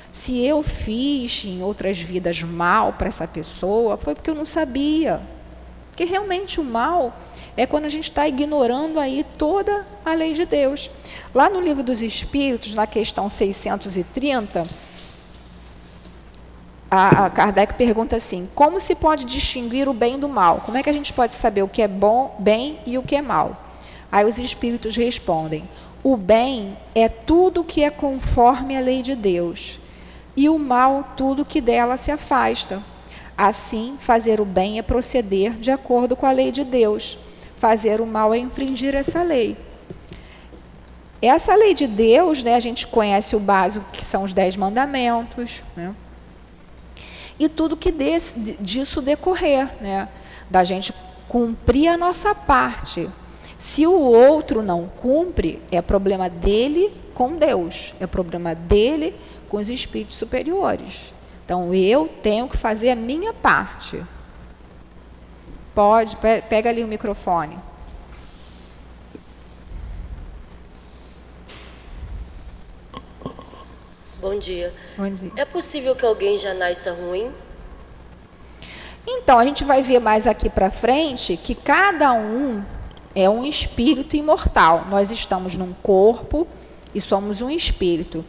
Se 0.10 0.46
eu 0.46 0.64
fiz 0.64 1.44
em 1.44 1.62
outras 1.62 2.00
vidas 2.00 2.42
mal 2.42 2.94
para 2.94 3.10
essa 3.10 3.28
pessoa, 3.28 3.98
foi 3.98 4.16
porque 4.16 4.30
eu 4.30 4.36
não 4.36 4.46
sabia. 4.46 5.22
Porque 5.90 6.06
realmente 6.06 6.60
o 6.60 6.64
mal 6.64 7.14
é 7.56 7.66
quando 7.66 7.86
a 7.86 7.90
gente 7.90 8.06
está 8.06 8.28
ignorando 8.28 9.00
aí 9.00 9.26
toda 9.38 9.86
a 10.06 10.14
lei 10.14 10.34
de 10.34 10.46
Deus. 10.46 10.90
Lá 11.34 11.50
no 11.50 11.60
livro 11.60 11.84
dos 11.84 12.02
Espíritos, 12.02 12.74
na 12.74 12.88
questão 12.88 13.30
630, 13.30 14.68
a, 16.90 17.26
a 17.26 17.30
Kardec 17.30 17.76
pergunta 17.76 18.18
assim: 18.18 18.50
como 18.54 18.80
se 18.82 18.96
pode 18.96 19.24
distinguir 19.24 19.88
o 19.88 19.94
bem 19.94 20.20
do 20.20 20.28
mal? 20.28 20.62
Como 20.66 20.78
é 20.78 20.84
que 20.84 20.90
a 20.90 20.94
gente 20.94 21.14
pode 21.14 21.34
saber 21.34 21.64
o 21.64 21.68
que 21.68 21.82
é 21.82 21.88
bom, 21.88 22.36
bem 22.38 22.80
e 22.86 22.98
o 22.98 23.04
que 23.04 23.16
é 23.16 23.22
mal? 23.22 23.64
Aí 24.12 24.26
os 24.26 24.38
espíritos 24.38 24.98
respondem: 24.98 25.68
o 26.04 26.18
bem 26.18 26.78
é 26.94 27.08
tudo 27.08 27.64
que 27.64 27.84
é 27.84 27.90
conforme 27.90 28.76
a 28.76 28.82
lei 28.82 29.02
de 29.02 29.16
Deus, 29.16 29.80
e 30.36 30.50
o 30.50 30.60
mal 30.60 31.14
tudo 31.16 31.46
que 31.46 31.62
dela 31.62 31.96
se 31.96 32.12
afasta. 32.12 32.82
Assim, 33.38 33.96
fazer 33.98 34.42
o 34.42 34.46
bem 34.46 34.78
é 34.78 34.82
proceder 34.82 35.54
de 35.54 35.72
acordo 35.72 36.16
com 36.16 36.26
a 36.26 36.32
lei 36.32 36.52
de 36.52 36.64
Deus. 36.64 37.18
Fazer 37.62 38.02
o 38.02 38.08
mal 38.08 38.34
é 38.34 38.40
infringir 38.40 38.96
essa 38.96 39.22
lei. 39.22 39.56
Essa 41.22 41.54
lei 41.54 41.76
de 41.76 41.86
Deus, 41.86 42.42
né, 42.42 42.56
a 42.56 42.60
gente 42.60 42.88
conhece 42.88 43.36
o 43.36 43.40
básico 43.40 43.86
que 43.94 44.04
são 44.04 44.24
os 44.24 44.34
dez 44.34 44.58
mandamentos, 44.58 45.62
né? 45.78 45.94
e 47.40 47.48
tudo 47.48 47.78
que 47.78 47.92
desse, 47.92 48.34
disso 48.60 49.00
decorrer, 49.00 49.70
né? 49.80 50.10
da 50.50 50.64
gente 50.64 50.92
cumprir 51.30 51.90
a 51.90 51.98
nossa 51.98 52.34
parte. 52.34 53.08
Se 53.60 53.86
o 53.86 53.94
outro 53.94 54.64
não 54.64 54.88
cumpre, 54.88 55.62
é 55.72 55.84
problema 55.84 56.28
dele 56.28 56.92
com 57.14 57.36
Deus, 57.36 57.94
é 58.00 58.08
problema 58.08 58.56
dele 58.56 59.16
com 59.48 59.58
os 59.58 59.70
espíritos 59.70 60.18
superiores. 60.18 61.14
Então 61.46 61.72
eu 61.76 62.10
tenho 62.24 62.48
que 62.48 62.58
fazer 62.58 62.90
a 62.90 62.96
minha 62.96 63.32
parte. 63.32 64.04
Pode, 65.74 66.18
pega 66.50 66.70
ali 66.70 66.84
o 66.84 66.88
microfone. 66.88 67.58
Bom 74.20 74.38
dia. 74.38 74.74
Bom 74.98 75.10
dia. 75.10 75.32
É 75.36 75.46
possível 75.46 75.96
que 75.96 76.06
alguém 76.06 76.38
já 76.38 76.54
nasça 76.54 76.94
ruim? 76.94 77.32
Então, 79.08 79.40
a 79.40 79.46
gente 79.46 79.64
vai 79.64 79.82
ver 79.82 80.00
mais 80.00 80.28
aqui 80.28 80.48
para 80.50 80.70
frente 80.70 81.36
que 81.36 81.56
cada 81.56 82.14
um 82.14 82.64
é 83.16 83.30
um 83.30 83.44
espírito 83.44 84.16
imortal. 84.16 84.86
Nós 84.90 85.10
estamos 85.10 85.58
num 85.58 85.74
corpo 85.74 86.48
e 86.94 87.02
somos 87.02 87.42
um 87.42 87.50
espírito. 87.50 88.24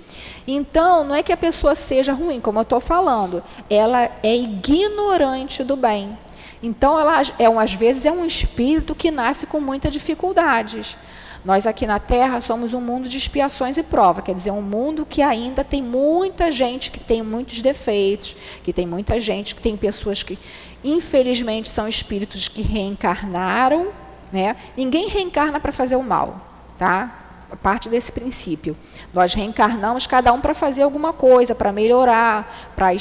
Então, 0.47 1.05
não 1.05 1.15
é 1.15 1.23
que 1.23 1.33
a 1.33 1.37
pessoa 1.37 1.75
seja 1.75 2.13
ruim, 2.13 2.41
como 2.41 2.59
eu 2.59 2.63
estou 2.63 2.81
falando, 2.81 3.43
ela 3.69 4.11
é 4.23 4.35
ignorante 4.35 5.63
do 5.63 5.77
bem. 5.77 6.17
Então, 6.63 6.99
ela 6.99 7.21
é, 7.39 7.47
às 7.47 7.75
vezes, 7.75 8.07
é 8.07 8.13
um 8.13 8.25
espírito 8.25 8.95
que 8.95 9.11
nasce 9.11 9.47
com 9.47 9.61
muitas 9.61 9.93
dificuldades. 9.93 10.97
Nós 11.45 11.67
aqui 11.67 11.87
na 11.87 11.99
Terra 11.99 12.41
somos 12.41 12.73
um 12.73 12.81
mundo 12.81 13.09
de 13.09 13.19
expiações 13.19 13.77
e 13.77 13.83
prova, 13.83 14.23
quer 14.23 14.33
dizer, 14.33 14.53
um 14.53 14.63
mundo 14.63 15.05
que 15.05 15.21
ainda 15.21 15.65
tem 15.65 15.83
muita 15.83 16.53
gente 16.53 16.91
que 16.91 17.01
tem 17.01 17.21
muitos 17.21 17.61
defeitos, 17.61 18.37
que 18.63 18.73
tem 18.73 18.87
muita 18.87 19.19
gente 19.19 19.55
que 19.55 19.61
tem 19.61 19.77
pessoas 19.77 20.23
que, 20.23 20.39
infelizmente, 20.85 21.69
são 21.69 21.89
espíritos 21.89 22.47
que 22.47 22.63
reencarnaram, 22.63 23.89
né? 24.33 24.55
Ninguém 24.77 25.09
reencarna 25.09 25.59
para 25.59 25.73
fazer 25.73 25.97
o 25.97 26.03
mal, 26.03 26.41
tá? 26.79 27.19
parte 27.57 27.89
desse 27.89 28.11
princípio. 28.11 28.77
Nós 29.13 29.35
reencarnamos 29.35 30.07
cada 30.07 30.33
um 30.33 30.41
para 30.41 30.55
fazer 30.55 30.83
alguma 30.83 31.13
coisa, 31.13 31.55
para 31.55 31.73
melhorar, 31.73 32.73
para 32.75 32.95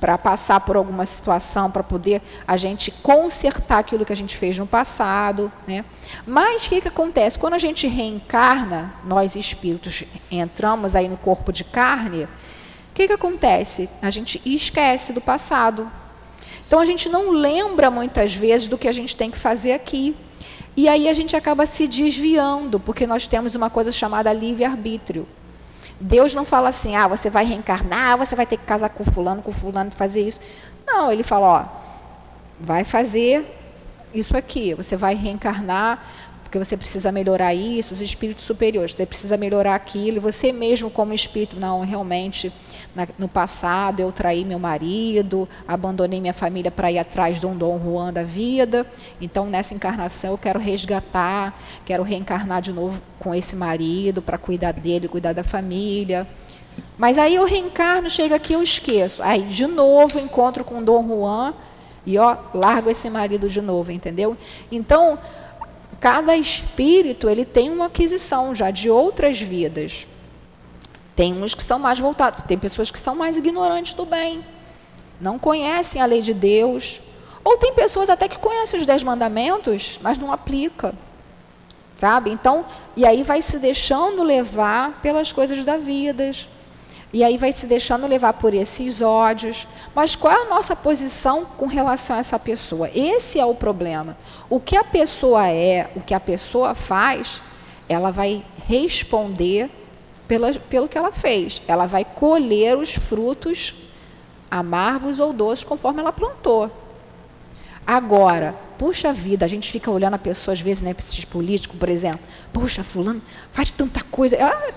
para 0.00 0.18
passar 0.18 0.60
por 0.60 0.76
alguma 0.76 1.06
situação, 1.06 1.70
para 1.70 1.82
poder 1.82 2.22
a 2.46 2.56
gente 2.56 2.90
consertar 2.90 3.78
aquilo 3.78 4.04
que 4.04 4.12
a 4.12 4.16
gente 4.16 4.36
fez 4.36 4.58
no 4.58 4.66
passado. 4.66 5.50
Né? 5.66 5.84
Mas 6.26 6.66
o 6.66 6.68
que, 6.70 6.80
que 6.80 6.88
acontece? 6.88 7.38
Quando 7.38 7.54
a 7.54 7.58
gente 7.58 7.86
reencarna, 7.86 8.94
nós 9.04 9.36
espíritos 9.36 10.04
entramos 10.30 10.94
aí 10.94 11.08
no 11.08 11.16
corpo 11.16 11.52
de 11.52 11.64
carne, 11.64 12.24
o 12.24 12.28
que, 12.94 13.06
que 13.06 13.12
acontece? 13.12 13.88
A 14.00 14.10
gente 14.10 14.40
esquece 14.44 15.12
do 15.12 15.20
passado. 15.20 15.90
Então 16.66 16.80
a 16.80 16.86
gente 16.86 17.08
não 17.08 17.30
lembra 17.30 17.90
muitas 17.90 18.34
vezes 18.34 18.68
do 18.68 18.78
que 18.78 18.88
a 18.88 18.92
gente 18.92 19.14
tem 19.14 19.30
que 19.30 19.38
fazer 19.38 19.72
aqui. 19.72 20.16
E 20.76 20.88
aí 20.88 21.08
a 21.08 21.14
gente 21.14 21.34
acaba 21.34 21.64
se 21.64 21.86
desviando, 21.88 22.78
porque 22.78 23.06
nós 23.06 23.26
temos 23.26 23.54
uma 23.54 23.70
coisa 23.70 23.90
chamada 23.90 24.32
livre-arbítrio. 24.32 25.26
Deus 26.00 26.34
não 26.34 26.44
fala 26.44 26.68
assim, 26.68 26.94
ah, 26.94 27.08
você 27.08 27.30
vai 27.30 27.44
reencarnar, 27.44 28.18
você 28.18 28.36
vai 28.36 28.46
ter 28.46 28.56
que 28.56 28.64
casar 28.64 28.90
com 28.90 29.04
fulano, 29.04 29.42
com 29.42 29.52
fulano, 29.52 29.90
fazer 29.90 30.26
isso. 30.26 30.40
Não, 30.86 31.10
ele 31.10 31.22
fala, 31.22 31.46
ó, 31.46 31.64
vai 32.60 32.84
fazer 32.84 33.46
isso 34.14 34.36
aqui, 34.36 34.74
você 34.74 34.96
vai 34.96 35.14
reencarnar 35.14 36.02
porque 36.46 36.58
você 36.58 36.76
precisa 36.76 37.10
melhorar 37.10 37.52
isso, 37.54 37.92
os 37.92 38.00
espíritos 38.00 38.44
superiores, 38.44 38.92
você 38.92 39.04
precisa 39.04 39.36
melhorar 39.36 39.74
aquilo, 39.74 40.20
você 40.20 40.52
mesmo 40.52 40.88
como 40.88 41.12
espírito, 41.12 41.58
não, 41.58 41.80
realmente, 41.80 42.52
na, 42.96 43.06
no 43.18 43.28
passado 43.28 44.00
eu 44.00 44.10
traí 44.10 44.42
meu 44.42 44.58
marido, 44.58 45.46
abandonei 45.68 46.18
minha 46.18 46.32
família 46.32 46.70
para 46.70 46.90
ir 46.90 46.98
atrás 46.98 47.38
de 47.38 47.46
um 47.46 47.54
Dom 47.54 47.78
Juan 47.78 48.10
da 48.10 48.22
vida, 48.22 48.86
então 49.20 49.46
nessa 49.46 49.74
encarnação 49.74 50.30
eu 50.30 50.38
quero 50.38 50.58
resgatar, 50.58 51.54
quero 51.84 52.02
reencarnar 52.02 52.62
de 52.62 52.72
novo 52.72 53.00
com 53.20 53.34
esse 53.34 53.54
marido, 53.54 54.22
para 54.22 54.38
cuidar 54.38 54.72
dele, 54.72 55.08
cuidar 55.08 55.34
da 55.34 55.44
família, 55.44 56.26
mas 56.96 57.18
aí 57.18 57.34
eu 57.34 57.44
reencarno, 57.44 58.08
chega 58.08 58.36
aqui 58.36 58.54
eu 58.54 58.62
esqueço, 58.62 59.22
aí 59.22 59.42
de 59.42 59.66
novo 59.66 60.18
encontro 60.18 60.64
com 60.64 60.82
Dom 60.82 61.06
Juan, 61.06 61.54
e 62.06 62.16
ó, 62.18 62.36
largo 62.54 62.88
esse 62.88 63.10
marido 63.10 63.48
de 63.48 63.60
novo, 63.60 63.92
entendeu? 63.92 64.36
Então, 64.72 65.18
cada 66.00 66.36
espírito 66.36 67.28
ele 67.28 67.44
tem 67.44 67.68
uma 67.68 67.86
aquisição 67.86 68.54
já 68.54 68.70
de 68.70 68.88
outras 68.88 69.40
vidas. 69.40 70.06
Tem 71.16 71.32
uns 71.32 71.54
que 71.54 71.62
são 71.62 71.78
mais 71.78 71.98
voltados, 71.98 72.42
tem 72.42 72.58
pessoas 72.58 72.90
que 72.90 72.98
são 72.98 73.16
mais 73.16 73.38
ignorantes 73.38 73.94
do 73.94 74.04
bem, 74.04 74.44
não 75.18 75.38
conhecem 75.38 76.00
a 76.02 76.04
lei 76.04 76.20
de 76.20 76.34
Deus, 76.34 77.00
ou 77.42 77.56
tem 77.56 77.72
pessoas 77.72 78.10
até 78.10 78.28
que 78.28 78.38
conhecem 78.38 78.78
os 78.78 78.86
dez 78.86 79.02
mandamentos, 79.02 79.98
mas 80.02 80.18
não 80.18 80.30
aplica, 80.30 80.94
sabe? 81.96 82.30
Então, 82.30 82.66
e 82.94 83.06
aí 83.06 83.22
vai 83.22 83.40
se 83.40 83.58
deixando 83.58 84.22
levar 84.22 85.00
pelas 85.00 85.32
coisas 85.32 85.64
da 85.64 85.78
vida, 85.78 86.30
e 87.12 87.24
aí 87.24 87.38
vai 87.38 87.50
se 87.50 87.66
deixando 87.66 88.06
levar 88.06 88.34
por 88.34 88.52
esses 88.52 89.00
ódios. 89.00 89.66
Mas 89.94 90.14
qual 90.14 90.34
é 90.34 90.42
a 90.42 90.48
nossa 90.50 90.76
posição 90.76 91.46
com 91.46 91.64
relação 91.66 92.14
a 92.14 92.18
essa 92.18 92.38
pessoa? 92.38 92.90
Esse 92.94 93.40
é 93.40 93.46
o 93.46 93.54
problema. 93.54 94.18
O 94.50 94.60
que 94.60 94.76
a 94.76 94.84
pessoa 94.84 95.48
é, 95.48 95.88
o 95.96 96.00
que 96.02 96.12
a 96.12 96.20
pessoa 96.20 96.74
faz, 96.74 97.40
ela 97.88 98.10
vai 98.10 98.44
responder 98.68 99.70
pela, 100.26 100.52
pelo 100.52 100.88
que 100.88 100.98
ela 100.98 101.12
fez. 101.12 101.62
Ela 101.66 101.86
vai 101.86 102.04
colher 102.04 102.76
os 102.76 102.94
frutos 102.94 103.74
amargos 104.50 105.18
ou 105.18 105.32
doces 105.32 105.64
conforme 105.64 106.00
ela 106.00 106.12
plantou. 106.12 106.70
Agora, 107.86 108.56
puxa 108.78 109.12
vida, 109.12 109.44
a 109.44 109.48
gente 109.48 109.70
fica 109.70 109.90
olhando 109.90 110.14
a 110.14 110.18
pessoa 110.18 110.52
às 110.52 110.60
vezes, 110.60 110.82
né, 110.82 110.94
esses 110.98 111.24
políticos, 111.24 111.78
por 111.78 111.88
exemplo. 111.88 112.20
Puxa, 112.52 112.82
fulano 112.82 113.22
faz 113.52 113.70
tanta 113.70 114.02
coisa. 114.02 114.36
Ah, 114.40 114.72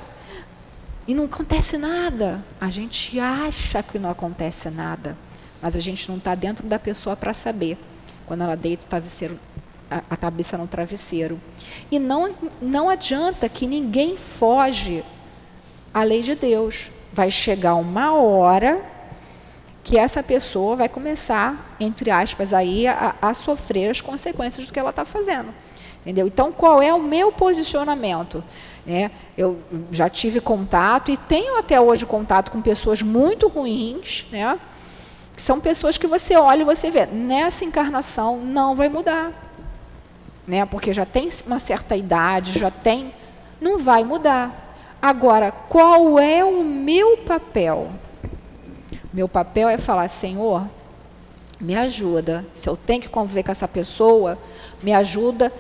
e 1.08 1.14
não 1.16 1.26
acontece 1.26 1.78
nada. 1.78 2.44
A 2.62 2.70
gente 2.70 3.20
acha 3.20 3.82
que 3.82 3.98
não 3.98 4.12
acontece 4.12 4.70
nada, 4.70 5.18
mas 5.60 5.76
a 5.76 5.80
gente 5.80 6.08
não 6.08 6.18
está 6.18 6.36
dentro 6.36 6.68
da 6.68 6.78
pessoa 6.78 7.16
para 7.16 7.34
saber. 7.34 7.78
Quando 8.28 8.44
ela 8.44 8.56
deita 8.56 8.86
a, 9.90 10.04
a 10.08 10.16
cabeça 10.16 10.56
no 10.56 10.68
travesseiro. 10.68 11.40
E 11.90 11.98
não, 11.98 12.36
não 12.62 12.90
adianta 12.90 13.50
que 13.50 13.66
ninguém 13.66 14.18
foge 14.18 15.04
à 15.94 16.04
lei 16.04 16.22
de 16.22 16.36
Deus. 16.36 16.92
Vai 17.12 17.32
chegar 17.32 17.76
uma 17.76 18.14
hora 18.14 18.82
que 19.84 19.98
essa 19.98 20.22
pessoa 20.22 20.76
vai 20.76 20.90
começar, 20.90 21.76
entre 21.80 22.12
aspas, 22.12 22.54
aí, 22.54 22.88
a, 22.88 23.16
a 23.22 23.34
sofrer 23.34 23.90
as 23.90 24.02
consequências 24.02 24.68
do 24.68 24.74
que 24.74 24.80
ela 24.80 24.92
está 24.92 25.04
fazendo. 25.06 25.54
Entendeu? 26.02 26.28
Então, 26.28 26.52
qual 26.52 26.82
é 26.82 26.94
o 26.94 27.02
meu 27.02 27.32
posicionamento? 27.32 28.44
É, 28.88 29.12
eu 29.38 29.60
já 29.92 30.10
tive 30.10 30.40
contato 30.40 31.12
e 31.12 31.18
tenho 31.18 31.58
até 31.58 31.80
hoje 31.80 32.06
contato 32.06 32.52
com 32.52 32.62
pessoas 32.62 33.02
muito 33.02 33.48
ruins, 33.48 34.26
né? 34.32 34.60
que 35.36 35.42
são 35.42 35.60
pessoas 35.60 35.98
que 35.98 36.06
você 36.06 36.36
olha 36.36 36.64
e 36.64 36.66
você 36.66 36.92
vê, 36.92 37.06
nessa 37.06 37.64
encarnação 37.64 38.38
não 38.40 38.76
vai 38.76 38.90
mudar. 38.90 39.32
Né? 40.48 40.66
Porque 40.66 40.92
já 40.92 41.06
tem 41.06 41.30
uma 41.48 41.60
certa 41.60 41.96
idade, 41.96 42.60
já 42.60 42.70
tem, 42.70 43.14
não 43.62 43.78
vai 43.78 44.04
mudar. 44.04 44.69
Agora, 45.02 45.52
qual 45.52 46.20
é 46.20 46.44
o 46.44 46.64
meu 46.64 47.18
papel? 47.18 47.90
Meu 49.14 49.28
papel 49.28 49.70
é 49.70 49.78
falar, 49.78 50.08
Senhor, 50.08 50.68
me 51.60 51.76
ajuda. 51.76 52.46
Se 52.54 52.68
eu 52.68 52.76
tenho 52.76 53.02
que 53.02 53.10
conviver 53.10 53.44
com 53.44 53.52
essa 53.52 53.68
pessoa, 53.68 54.38
me 54.84 54.94
ajuda 54.94 55.52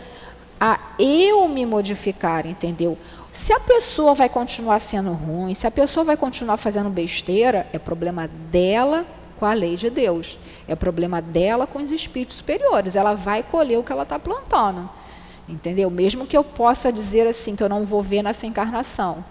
a 0.60 0.78
eu 1.00 1.48
me 1.48 1.66
modificar, 1.66 2.46
entendeu? 2.46 2.98
Se 3.32 3.54
a 3.54 3.60
pessoa 3.60 4.14
vai 4.14 4.28
continuar 4.28 4.80
sendo 4.80 5.14
ruim, 5.14 5.54
se 5.54 5.66
a 5.66 5.72
pessoa 5.72 6.04
vai 6.04 6.18
continuar 6.18 6.58
fazendo 6.58 6.90
besteira, 6.90 7.68
é 7.72 7.80
problema 7.80 8.28
dela 8.52 9.06
com 9.40 9.46
a 9.46 9.54
lei 9.54 9.78
de 9.78 9.90
Deus. 9.90 10.38
É 10.68 10.76
problema 10.76 11.22
dela 11.22 11.66
com 11.66 11.80
os 11.80 11.92
espíritos 11.92 12.38
superiores. 12.38 12.96
Ela 12.96 13.14
vai 13.16 13.42
colher 13.42 13.78
o 13.78 13.84
que 13.84 13.92
ela 13.92 14.04
está 14.04 14.20
plantando. 14.20 14.90
Entendeu? 15.50 15.90
Mesmo 15.90 16.28
que 16.28 16.38
eu 16.38 16.44
possa 16.44 16.94
dizer 16.94 17.28
assim, 17.28 17.56
que 17.56 17.64
eu 17.64 17.70
não 17.70 17.86
vou 17.86 18.02
ver 18.02 18.22
nessa 18.22 18.46
encarnação. 18.46 19.26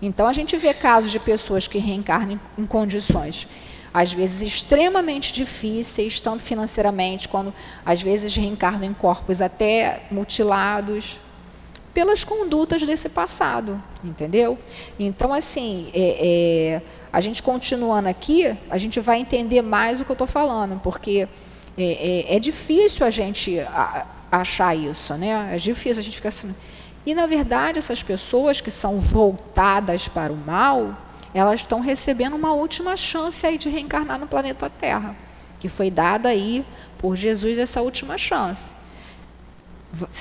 Então 0.00 0.26
a 0.26 0.32
gente 0.32 0.56
vê 0.56 0.72
casos 0.72 1.10
de 1.10 1.20
pessoas 1.20 1.68
que 1.68 1.78
reencarnam 1.78 2.40
em 2.56 2.66
condições 2.66 3.46
às 3.92 4.12
vezes 4.12 4.42
extremamente 4.42 5.32
difíceis, 5.32 6.20
tanto 6.20 6.42
financeiramente, 6.42 7.28
quando 7.28 7.52
às 7.84 8.02
vezes 8.02 8.36
reencarnam 8.36 8.84
em 8.84 8.92
corpos 8.92 9.40
até 9.40 10.02
mutilados, 10.10 11.18
pelas 11.94 12.22
condutas 12.22 12.82
desse 12.82 13.08
passado, 13.08 13.82
entendeu? 14.04 14.58
Então, 14.98 15.32
assim, 15.32 15.88
é, 15.92 16.76
é, 16.76 16.82
a 17.12 17.20
gente 17.20 17.42
continuando 17.42 18.08
aqui, 18.08 18.56
a 18.70 18.78
gente 18.78 19.00
vai 19.00 19.18
entender 19.18 19.62
mais 19.62 20.00
o 20.00 20.04
que 20.04 20.10
eu 20.10 20.14
estou 20.14 20.28
falando, 20.28 20.78
porque 20.80 21.26
é, 21.76 21.82
é, 22.30 22.36
é, 22.36 22.38
difícil 22.38 23.04
a 23.04 23.10
gente 23.10 23.58
achar 24.30 24.74
isso, 24.74 25.14
né? 25.14 25.54
É 25.54 25.56
difícil 25.56 26.00
a 26.00 26.02
gente 26.02 26.16
ficar 26.16 26.28
assim. 26.28 26.54
E, 27.06 27.14
na 27.14 27.26
verdade, 27.26 27.78
essas 27.78 28.02
pessoas 28.02 28.60
que 28.60 28.70
são 28.70 29.00
voltadas 29.00 30.08
para 30.08 30.32
o 30.32 30.36
mal, 30.36 30.96
elas 31.32 31.60
estão 31.60 31.80
recebendo 31.80 32.34
uma 32.34 32.52
última 32.52 32.96
chance 32.96 33.46
aí 33.46 33.56
de 33.56 33.68
reencarnar 33.68 34.18
no 34.18 34.26
planeta 34.26 34.68
Terra, 34.68 35.16
que 35.60 35.68
foi 35.68 35.90
dada 35.90 36.28
aí 36.28 36.64
por 36.98 37.16
Jesus 37.16 37.58
essa 37.58 37.80
última 37.80 38.18
chance. 38.18 38.72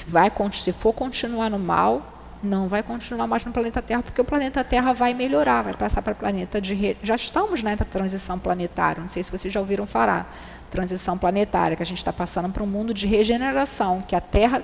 Vai, 0.07 0.31
se 0.53 0.71
for 0.71 0.93
continuar 0.93 1.49
no 1.49 1.59
mal, 1.59 2.13
não 2.41 2.67
vai 2.67 2.83
continuar 2.83 3.27
mais 3.27 3.43
no 3.43 3.51
planeta 3.51 3.81
Terra, 3.81 4.03
porque 4.03 4.21
o 4.21 4.25
planeta 4.25 4.63
Terra 4.63 4.93
vai 4.93 5.13
melhorar, 5.13 5.63
vai 5.63 5.73
passar 5.73 6.01
para 6.01 6.13
o 6.13 6.15
planeta 6.15 6.61
de. 6.61 6.73
Re... 6.73 6.97
Já 7.03 7.15
estamos 7.15 7.63
na 7.63 7.75
transição 7.75 8.39
planetária, 8.39 9.01
não 9.01 9.09
sei 9.09 9.23
se 9.23 9.31
vocês 9.31 9.53
já 9.53 9.59
ouviram 9.59 9.85
falar. 9.85 10.31
Transição 10.69 11.17
planetária, 11.17 11.75
que 11.75 11.83
a 11.83 11.86
gente 11.86 11.97
está 11.97 12.12
passando 12.12 12.50
para 12.50 12.63
um 12.63 12.67
mundo 12.67 12.93
de 12.93 13.07
regeneração, 13.07 14.03
que 14.07 14.15
a 14.15 14.21
Terra 14.21 14.62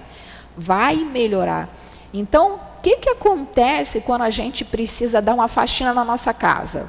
vai 0.57 0.97
melhorar. 0.97 1.69
Então, 2.13 2.55
o 2.55 2.81
que, 2.81 2.97
que 2.97 3.09
acontece 3.09 4.01
quando 4.01 4.23
a 4.23 4.29
gente 4.29 4.63
precisa 4.65 5.21
dar 5.21 5.33
uma 5.33 5.47
faxina 5.47 5.93
na 5.93 6.03
nossa 6.03 6.33
casa? 6.33 6.87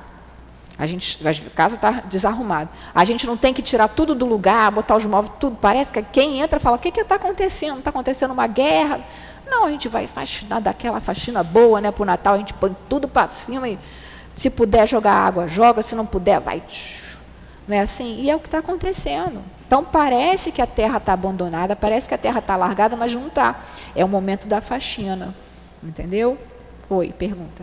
A 0.77 0.87
gente, 0.87 1.21
a 1.27 1.51
casa 1.55 1.77
está 1.77 1.91
desarrumada. 1.91 2.69
A 2.93 3.05
gente 3.05 3.27
não 3.27 3.37
tem 3.37 3.55
que 3.55 3.63
tirar 3.63 3.87
tudo 3.89 4.13
do 4.15 4.27
lugar, 4.27 4.73
botar 4.73 4.97
os 4.97 5.07
móveis, 5.07 5.33
tudo. 5.39 5.57
Parece 5.61 5.93
que 5.93 6.03
quem 6.03 6.41
entra 6.41 6.59
fala: 6.59 6.77
o 6.77 6.81
que 6.81 6.89
está 7.01 7.15
acontecendo? 7.15 7.79
Está 7.79 7.91
acontecendo 7.91 8.33
uma 8.33 8.49
guerra? 8.49 9.01
Não, 9.47 9.67
a 9.67 9.71
gente 9.71 9.89
vai 9.89 10.07
faxinar 10.07 10.61
daquela 10.61 11.01
faxina 11.01 11.45
boa, 11.45 11.81
né, 11.81 11.91
para 11.91 12.03
o 12.03 12.07
Natal, 12.07 12.35
a 12.35 12.39
gente 12.39 12.55
põe 12.55 12.75
tudo 12.89 13.07
para 13.07 13.29
cima 13.29 13.69
e 13.69 13.79
se 14.35 14.51
puder 14.51 14.89
jogar 14.89 15.13
água, 15.13 15.47
joga, 15.47 15.83
se 15.83 15.95
não 15.95 16.07
puder, 16.07 16.41
vai. 16.41 16.63
Não 17.67 17.77
é 17.77 17.81
assim? 17.81 18.21
E 18.21 18.31
é 18.31 18.37
o 18.37 18.41
que 18.41 18.49
está 18.49 18.59
acontecendo. 18.59 19.43
Então 19.67 19.85
parece 19.85 20.53
que 20.53 20.61
a 20.61 20.67
terra 20.67 20.99
está 20.99 21.13
abandonada, 21.15 21.75
parece 21.75 22.09
que 22.09 22.15
a 22.15 22.19
terra 22.19 22.39
está 22.39 22.57
largada, 22.57 22.97
mas 22.97 23.15
não 23.15 23.29
está. 23.29 23.61
É 23.97 24.05
o 24.05 24.09
momento 24.09 24.47
da 24.47 24.61
faxina. 24.61 25.35
Entendeu? 25.83 26.39
Oi, 26.89 27.13
pergunta. 27.17 27.63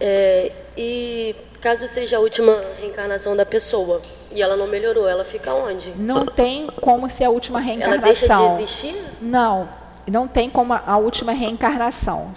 É, 0.00 0.52
e 0.76 1.34
caso 1.60 1.86
seja 1.88 2.16
a 2.18 2.20
última 2.20 2.56
reencarnação 2.80 3.34
da 3.36 3.44
pessoa 3.44 4.00
e 4.32 4.40
ela 4.40 4.56
não 4.56 4.68
melhorou, 4.68 5.08
ela 5.08 5.24
fica 5.24 5.52
onde? 5.52 5.92
Não 5.96 6.24
tem 6.24 6.68
como 6.80 7.10
ser 7.10 7.24
a 7.24 7.30
última 7.30 7.60
reencarnação. 7.60 7.94
Ela 7.94 8.02
deixa 8.02 8.36
de 8.36 8.62
existir? 8.62 8.96
Não, 9.20 9.68
não 10.10 10.28
tem 10.28 10.48
como 10.48 10.72
a 10.72 10.96
última 10.96 11.32
reencarnação. 11.32 12.32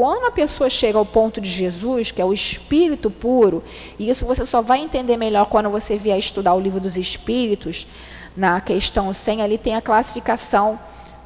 Quando 0.00 0.28
a 0.28 0.30
pessoa 0.30 0.70
chega 0.70 0.96
ao 0.96 1.04
ponto 1.04 1.42
de 1.42 1.50
Jesus, 1.50 2.10
que 2.10 2.22
é 2.22 2.24
o 2.24 2.32
Espírito 2.32 3.10
puro, 3.10 3.62
e 3.98 4.08
isso 4.08 4.24
você 4.24 4.46
só 4.46 4.62
vai 4.62 4.80
entender 4.80 5.18
melhor 5.18 5.44
quando 5.44 5.68
você 5.68 5.98
vier 5.98 6.18
estudar 6.18 6.54
o 6.54 6.58
livro 6.58 6.80
dos 6.80 6.96
Espíritos, 6.96 7.86
na 8.34 8.62
questão 8.62 9.12
100, 9.12 9.42
ali 9.42 9.58
tem 9.58 9.74
a 9.74 9.82
classificação 9.82 10.80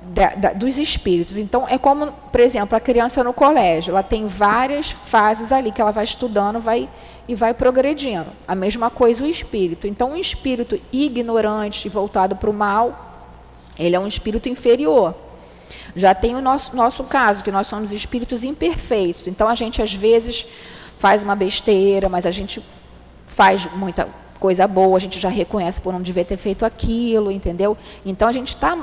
da, 0.09 0.35
da, 0.35 0.53
dos 0.53 0.77
espíritos. 0.77 1.39
Então, 1.39 1.69
é 1.69 1.79
como, 1.79 2.11
por 2.33 2.41
exemplo, 2.41 2.77
a 2.77 2.81
criança 2.81 3.23
no 3.23 3.33
colégio, 3.33 3.93
ela 3.93 4.03
tem 4.03 4.27
várias 4.27 4.91
fases 4.91 5.53
ali 5.53 5.71
que 5.71 5.81
ela 5.81 5.93
vai 5.93 6.03
estudando 6.03 6.59
vai, 6.59 6.89
e 7.29 7.35
vai 7.37 7.55
progredindo. 7.55 8.27
A 8.45 8.57
mesma 8.57 8.91
coisa 8.91 9.23
o 9.23 9.27
espírito. 9.29 9.87
Então, 9.87 10.15
um 10.15 10.17
espírito 10.17 10.81
ignorante 10.93 11.87
e 11.87 11.89
voltado 11.89 12.35
para 12.35 12.51
o 12.51 12.53
mal, 12.53 13.31
ele 13.79 13.95
é 13.95 14.01
um 14.01 14.09
espírito 14.09 14.49
inferior. 14.49 15.15
Já 15.95 16.15
tem 16.15 16.35
o 16.35 16.41
nosso, 16.41 16.75
nosso 16.75 17.05
caso, 17.05 17.45
que 17.45 17.51
nós 17.51 17.67
somos 17.67 17.93
espíritos 17.93 18.45
imperfeitos. 18.45 19.27
Então 19.27 19.49
a 19.49 19.55
gente, 19.55 19.81
às 19.83 19.93
vezes, 19.93 20.47
faz 20.99 21.23
uma 21.23 21.35
besteira, 21.37 22.09
mas 22.09 22.27
a 22.27 22.31
gente 22.31 22.63
faz 23.27 23.67
muita 23.75 24.09
coisa 24.39 24.67
boa, 24.69 24.97
a 24.97 25.01
gente 25.01 25.19
já 25.19 25.29
reconhece 25.29 25.81
por 25.81 25.93
não 25.93 26.03
devia 26.03 26.25
ter 26.25 26.37
feito 26.37 26.67
aquilo, 26.67 27.31
entendeu? 27.31 27.77
Então 28.05 28.29
a 28.29 28.33
gente 28.33 28.49
está 28.49 28.77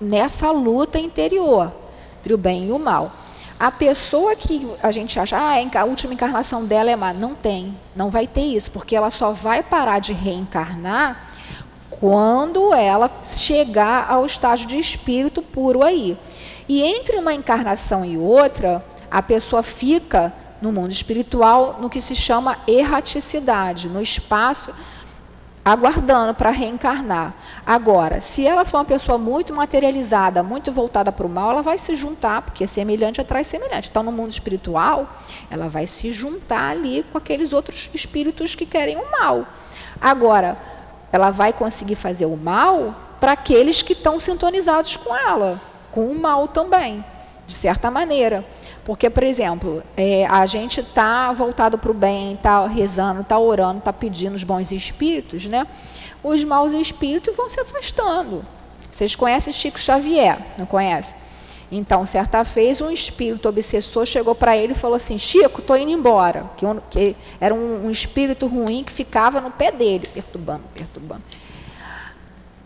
nessa 0.00 0.50
luta 0.50 0.98
interior 0.98 1.72
entre 2.18 2.34
o 2.34 2.38
bem 2.38 2.68
e 2.68 2.70
o 2.70 2.78
mal. 2.78 3.10
A 3.58 3.70
pessoa 3.70 4.34
que 4.36 4.66
a 4.82 4.90
gente 4.90 5.18
acha, 5.18 5.36
ah, 5.36 5.80
a 5.80 5.84
última 5.84 6.14
encarnação 6.14 6.64
dela 6.64 6.90
é 6.90 6.96
má, 6.96 7.12
não 7.12 7.34
tem, 7.34 7.76
não 7.94 8.08
vai 8.08 8.26
ter 8.26 8.40
isso, 8.40 8.70
porque 8.70 8.96
ela 8.96 9.10
só 9.10 9.32
vai 9.32 9.62
parar 9.62 9.98
de 9.98 10.12
reencarnar 10.12 11.28
quando 12.00 12.72
ela 12.72 13.10
chegar 13.24 14.10
ao 14.10 14.24
estágio 14.24 14.66
de 14.66 14.78
espírito 14.78 15.42
puro 15.42 15.82
aí. 15.82 16.16
E 16.66 16.82
entre 16.82 17.18
uma 17.18 17.34
encarnação 17.34 18.04
e 18.04 18.16
outra, 18.16 18.82
a 19.10 19.22
pessoa 19.22 19.62
fica 19.62 20.32
no 20.62 20.72
mundo 20.72 20.92
espiritual 20.92 21.78
no 21.80 21.90
que 21.90 22.00
se 22.00 22.16
chama 22.16 22.58
erraticidade, 22.66 23.88
no 23.88 24.00
espaço 24.00 24.72
aguardando 25.64 26.34
para 26.34 26.50
reencarnar. 26.50 27.34
Agora, 27.66 28.20
se 28.20 28.46
ela 28.46 28.64
for 28.64 28.78
uma 28.78 28.84
pessoa 28.84 29.18
muito 29.18 29.54
materializada, 29.54 30.42
muito 30.42 30.72
voltada 30.72 31.12
para 31.12 31.26
o 31.26 31.28
mal, 31.28 31.50
ela 31.50 31.62
vai 31.62 31.76
se 31.76 31.94
juntar, 31.94 32.42
porque 32.42 32.66
semelhante 32.66 33.20
atrai 33.20 33.44
semelhante. 33.44 33.90
Então, 33.90 34.02
no 34.02 34.10
mundo 34.10 34.30
espiritual, 34.30 35.10
ela 35.50 35.68
vai 35.68 35.86
se 35.86 36.10
juntar 36.12 36.70
ali 36.70 37.04
com 37.12 37.18
aqueles 37.18 37.52
outros 37.52 37.90
espíritos 37.92 38.54
que 38.54 38.64
querem 38.64 38.96
o 38.96 39.10
mal. 39.10 39.46
Agora, 40.00 40.56
ela 41.12 41.30
vai 41.30 41.52
conseguir 41.52 41.96
fazer 41.96 42.26
o 42.26 42.36
mal 42.36 42.94
para 43.20 43.32
aqueles 43.32 43.82
que 43.82 43.92
estão 43.92 44.18
sintonizados 44.18 44.96
com 44.96 45.14
ela 45.14 45.60
com 45.90 46.06
o 46.06 46.18
mal 46.18 46.48
também, 46.48 47.04
de 47.46 47.54
certa 47.54 47.90
maneira. 47.90 48.44
Porque, 48.84 49.10
por 49.10 49.22
exemplo, 49.22 49.82
é, 49.96 50.26
a 50.26 50.46
gente 50.46 50.80
está 50.80 51.32
voltado 51.32 51.76
para 51.78 51.90
o 51.90 51.94
bem, 51.94 52.32
está 52.32 52.66
rezando, 52.66 53.20
está 53.20 53.38
orando, 53.38 53.78
está 53.78 53.92
pedindo 53.92 54.34
os 54.34 54.44
bons 54.44 54.72
espíritos, 54.72 55.44
né? 55.46 55.66
Os 56.22 56.42
maus 56.44 56.72
espíritos 56.72 57.36
vão 57.36 57.48
se 57.48 57.60
afastando. 57.60 58.44
Vocês 58.90 59.14
conhecem 59.14 59.52
Chico 59.52 59.78
Xavier, 59.78 60.38
não 60.58 60.66
conhecem? 60.66 61.14
Então, 61.72 62.04
certa 62.04 62.42
vez, 62.42 62.80
um 62.80 62.90
espírito 62.90 63.48
obsessor 63.48 64.04
chegou 64.04 64.34
para 64.34 64.56
ele 64.56 64.72
e 64.72 64.76
falou 64.76 64.96
assim: 64.96 65.18
Chico, 65.18 65.60
estou 65.60 65.76
indo 65.76 65.90
embora. 65.90 66.50
Que, 66.56 66.66
que 66.90 67.16
era 67.40 67.54
um, 67.54 67.86
um 67.86 67.90
espírito 67.90 68.46
ruim 68.46 68.82
que 68.82 68.92
ficava 68.92 69.40
no 69.40 69.50
pé 69.50 69.70
dele, 69.70 70.06
perturbando, 70.12 70.64
perturbando. 70.74 71.22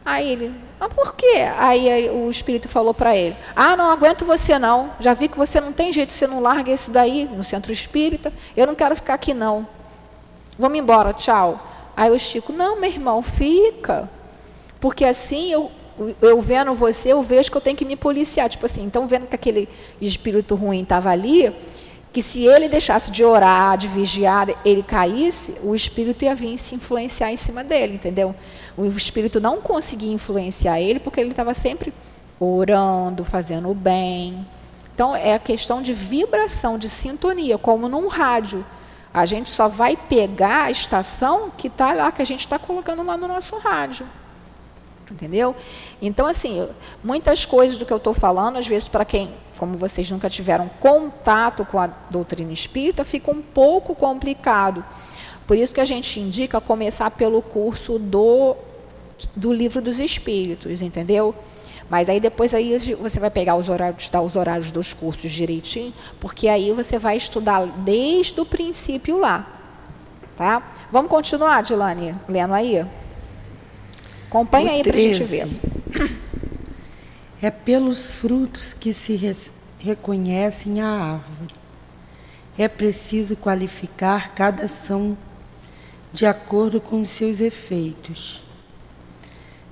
Aí 0.05 0.31
ele, 0.31 0.55
mas 0.79 0.93
por 0.93 1.15
quê? 1.15 1.47
Aí 1.59 2.11
o 2.11 2.31
espírito 2.31 2.69
falou 2.69 2.95
para 2.95 3.15
ele: 3.15 3.37
Ah, 3.55 3.77
não 3.77 3.91
aguento 3.91 4.25
você 4.25 4.59
não. 4.59 4.91
Já 5.01 5.13
vi 5.13 5.29
que 5.29 5.37
você 5.37 5.61
não 5.61 5.73
tem 5.73 5.93
jeito, 5.93 6.13
você 6.13 6.27
não 6.27 6.41
larga 6.41 6.71
esse 6.71 6.91
daí 6.91 7.29
no 7.31 7.45
centro 7.45 7.73
espírita. 7.73 8.33
Eu 8.57 8.67
não 8.67 8.75
quero 8.75 8.97
ficar 8.97 9.15
aqui 9.15 9.35
não. 9.35 9.67
Vamos 10.59 10.79
embora, 10.79 11.13
tchau. 11.13 11.61
Aí 11.97 12.11
o 12.11 12.19
Chico: 12.19 12.53
Não, 12.53 12.81
meu 12.81 12.91
irmão, 12.91 13.23
fica. 13.23 14.09
Porque 14.81 15.05
assim 15.05 15.51
eu 15.51 15.71
eu 16.21 16.41
vendo 16.41 16.75
você, 16.75 17.13
eu 17.13 17.23
vejo 17.23 17.51
que 17.51 17.57
eu 17.57 17.61
tenho 17.61 17.77
que 17.77 17.85
me 17.85 17.97
policiar. 17.97 18.49
Tipo 18.49 18.67
assim, 18.67 18.83
então 18.83 19.07
vendo 19.07 19.27
que 19.27 19.35
aquele 19.35 19.69
espírito 20.01 20.55
ruim 20.55 20.83
estava 20.83 21.11
ali, 21.11 21.55
que 22.13 22.23
se 22.23 22.45
ele 22.47 22.69
deixasse 22.69 23.11
de 23.11 23.25
orar, 23.25 23.77
de 23.77 23.89
vigiar, 23.89 24.49
ele 24.65 24.83
caísse, 24.83 25.55
o 25.63 25.75
espírito 25.75 26.25
ia 26.25 26.35
vir 26.35 26.57
se 26.59 26.75
influenciar 26.75 27.33
em 27.33 27.37
cima 27.37 27.65
dele, 27.65 27.95
entendeu? 27.95 28.35
O 28.77 28.87
espírito 28.87 29.41
não 29.41 29.61
conseguia 29.61 30.13
influenciar 30.13 30.81
ele 30.81 31.01
porque 31.01 31.21
ele 31.21 31.31
estava 31.31 31.53
sempre 31.55 31.93
orando, 32.39 33.25
fazendo 33.25 33.69
o 33.71 33.75
bem. 33.75 34.47
Então 34.95 35.15
é 35.15 35.35
a 35.35 35.39
questão 35.39 35.83
de 35.83 35.93
vibração, 35.93 36.79
de 36.79 36.89
sintonia, 36.89 37.59
como 37.59 37.89
num 37.89 38.07
rádio. 38.07 38.65
A 39.13 39.27
gente 39.27 39.51
só 39.51 39.69
vai 39.69 39.97
pegar 39.97 40.65
a 40.65 40.71
estação 40.71 41.51
que 41.57 41.67
está 41.67 41.93
lá, 41.93 42.13
que 42.13 42.23
a 42.23 42.25
gente 42.25 42.41
está 42.41 42.59
colocando 42.59 43.03
lá 43.03 43.17
no 43.17 43.27
nosso 43.27 43.57
rádio. 43.59 44.07
Entendeu? 45.15 45.55
Então, 46.03 46.27
assim, 46.27 46.69
muitas 47.03 47.47
coisas 47.47 47.77
do 47.77 47.87
que 47.87 47.93
eu 47.93 47.99
estou 47.99 48.13
falando, 48.13 48.59
às 48.59 48.67
vezes, 48.67 48.89
para 48.89 49.05
quem, 49.05 49.33
como 49.57 49.79
vocês 49.79 50.11
nunca 50.11 50.29
tiveram 50.29 50.69
contato 50.81 51.65
com 51.65 51.79
a 51.79 51.87
doutrina 52.11 52.53
espírita, 52.53 53.05
fica 53.05 53.31
um 53.31 53.41
pouco 53.41 53.95
complicado. 53.95 54.85
Por 55.47 55.57
isso 55.57 55.73
que 55.73 55.81
a 55.81 55.85
gente 55.85 56.19
indica 56.19 56.61
começar 56.61 57.13
pelo 57.13 57.41
curso 57.41 57.97
do, 57.97 58.57
do 59.37 59.53
livro 59.53 59.81
dos 59.81 60.01
espíritos, 60.01 60.83
entendeu? 60.83 61.33
Mas 61.89 62.09
aí 62.09 62.19
depois 62.19 62.53
aí 62.53 62.77
você 62.95 63.21
vai 63.21 63.31
pegar 63.31 63.55
os 63.55 63.69
horários, 63.69 64.11
dar 64.11 64.21
os 64.21 64.35
horários 64.35 64.73
dos 64.73 64.93
cursos 64.93 65.31
direitinho, 65.31 65.95
porque 66.19 66.49
aí 66.49 66.73
você 66.73 66.99
vai 66.99 67.17
estudar 67.17 67.67
desde 67.67 68.41
o 68.41 68.45
princípio 68.45 69.17
lá. 69.17 69.47
Tá? 70.37 70.61
Vamos 70.91 71.09
continuar, 71.09 71.63
Dilane, 71.63 72.17
lendo 72.29 72.53
aí? 72.53 72.85
Acompanha 74.35 74.73
aí 74.73 74.83
para 74.83 74.97
a 74.97 75.01
gente 75.01 75.23
ver. 75.23 75.49
É 77.41 77.53
pelos 77.53 78.15
frutos 78.15 78.75
que 78.75 78.93
se 78.93 79.17
reconhecem 79.79 80.81
a 80.81 80.89
árvore. 80.89 81.55
É 82.59 82.67
preciso 82.67 83.37
qualificar 83.37 84.35
cada 84.35 84.65
ação 84.65 85.17
de 86.13 86.27
acordo 86.27 86.81
com 86.81 87.01
os 87.01 87.11
seus 87.11 87.39
efeitos. 87.39 88.43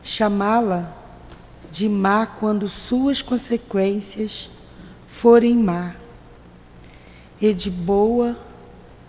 Chamá-la 0.00 0.96
de 1.68 1.88
má 1.88 2.24
quando 2.24 2.68
suas 2.68 3.20
consequências 3.20 4.48
forem 5.08 5.56
má, 5.56 5.96
e 7.40 7.52
de 7.52 7.68
boa 7.68 8.38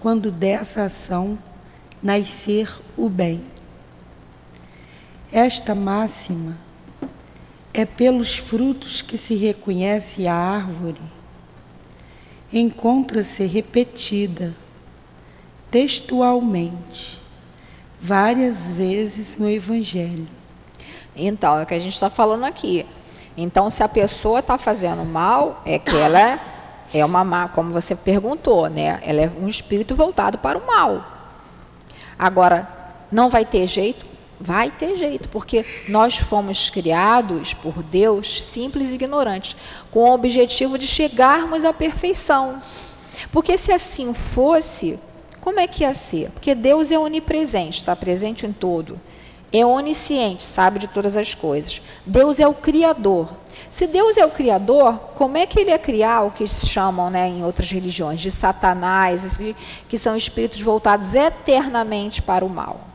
quando 0.01 0.31
dessa 0.31 0.85
ação 0.85 1.37
nascer 2.01 2.73
o 2.97 3.07
bem. 3.07 3.52
Esta 5.33 5.73
máxima 5.73 6.55
é 7.73 7.85
pelos 7.85 8.37
frutos 8.37 9.01
que 9.01 9.17
se 9.17 9.33
reconhece 9.33 10.27
a 10.27 10.35
árvore, 10.35 11.01
encontra-se 12.51 13.43
repetida 13.47 14.53
textualmente 15.71 17.19
várias 17.99 18.71
vezes 18.73 19.35
no 19.35 19.49
Evangelho. 19.49 20.27
Então, 21.15 21.57
é 21.57 21.63
o 21.63 21.65
que 21.65 21.73
a 21.73 21.79
gente 21.79 21.93
está 21.93 22.11
falando 22.11 22.43
aqui. 22.43 22.85
Então, 23.35 23.71
se 23.71 23.81
a 23.81 23.89
pessoa 23.89 24.39
está 24.39 24.59
fazendo 24.59 25.03
mal, 25.03 25.63
é 25.65 25.79
que 25.79 25.95
ela 25.95 26.39
é 26.93 27.03
uma 27.03 27.23
má, 27.23 27.47
como 27.47 27.71
você 27.71 27.95
perguntou, 27.95 28.69
né? 28.69 28.99
Ela 29.01 29.21
é 29.21 29.31
um 29.41 29.47
espírito 29.47 29.95
voltado 29.95 30.37
para 30.37 30.59
o 30.59 30.67
mal. 30.67 31.03
Agora, 32.19 32.67
não 33.11 33.31
vai 33.31 33.43
ter 33.43 33.65
jeito? 33.65 34.12
Vai 34.45 34.69
ter 34.69 34.97
jeito, 34.97 35.29
porque 35.29 35.65
nós 35.87 36.17
fomos 36.17 36.69
criados 36.69 37.53
por 37.53 37.81
Deus 37.81 38.43
simples 38.43 38.89
e 38.89 38.95
ignorantes, 38.95 39.55
com 39.89 40.01
o 40.01 40.13
objetivo 40.13 40.77
de 40.77 40.85
chegarmos 40.85 41.63
à 41.63 41.71
perfeição. 41.71 42.61
Porque 43.31 43.57
se 43.57 43.71
assim 43.71 44.13
fosse, 44.13 44.99
como 45.39 45.61
é 45.61 45.65
que 45.65 45.83
ia 45.83 45.93
ser? 45.93 46.29
Porque 46.31 46.53
Deus 46.53 46.91
é 46.91 46.99
onipresente, 46.99 47.79
está 47.79 47.95
presente 47.95 48.45
em 48.45 48.51
todo. 48.51 48.99
É 49.49 49.65
onisciente, 49.65 50.43
sabe 50.43 50.77
de 50.77 50.89
todas 50.89 51.15
as 51.15 51.33
coisas. 51.33 51.81
Deus 52.05 52.37
é 52.37 52.45
o 52.45 52.53
Criador. 52.53 53.29
Se 53.69 53.87
Deus 53.87 54.17
é 54.17 54.25
o 54.25 54.31
Criador, 54.31 54.99
como 55.15 55.37
é 55.37 55.45
que 55.45 55.57
ele 55.57 55.69
ia 55.69 55.79
criar 55.79 56.23
o 56.23 56.31
que 56.31 56.45
se 56.45 56.67
chamam 56.67 57.09
né, 57.09 57.29
em 57.29 57.45
outras 57.45 57.71
religiões 57.71 58.19
de 58.19 58.29
Satanás, 58.29 59.39
que 59.87 59.97
são 59.97 60.17
espíritos 60.17 60.59
voltados 60.59 61.15
eternamente 61.15 62.21
para 62.21 62.43
o 62.43 62.49
mal? 62.49 62.92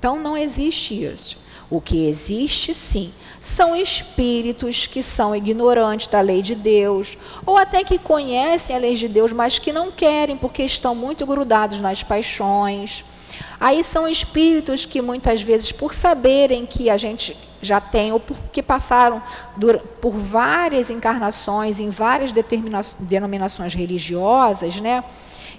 Então 0.00 0.18
não 0.18 0.34
existe 0.34 1.04
isso. 1.04 1.36
O 1.68 1.78
que 1.78 2.08
existe, 2.08 2.72
sim, 2.72 3.12
são 3.38 3.76
espíritos 3.76 4.86
que 4.86 5.02
são 5.02 5.36
ignorantes 5.36 6.08
da 6.08 6.22
lei 6.22 6.40
de 6.40 6.54
Deus, 6.54 7.18
ou 7.44 7.58
até 7.58 7.84
que 7.84 7.98
conhecem 7.98 8.74
a 8.74 8.78
lei 8.78 8.96
de 8.96 9.06
Deus, 9.06 9.30
mas 9.32 9.58
que 9.58 9.72
não 9.72 9.92
querem 9.92 10.38
porque 10.38 10.64
estão 10.64 10.94
muito 10.94 11.26
grudados 11.26 11.80
nas 11.82 12.02
paixões. 12.02 13.04
Aí 13.60 13.84
são 13.84 14.08
espíritos 14.08 14.86
que 14.86 15.02
muitas 15.02 15.42
vezes, 15.42 15.70
por 15.70 15.92
saberem 15.92 16.64
que 16.64 16.88
a 16.88 16.96
gente 16.96 17.36
já 17.60 17.78
tem, 17.78 18.10
ou 18.10 18.18
porque 18.18 18.62
passaram 18.62 19.22
por 20.00 20.12
várias 20.12 20.90
encarnações 20.90 21.78
em 21.78 21.90
várias 21.90 22.32
denominações 22.98 23.74
religiosas, 23.74 24.80
né? 24.80 25.04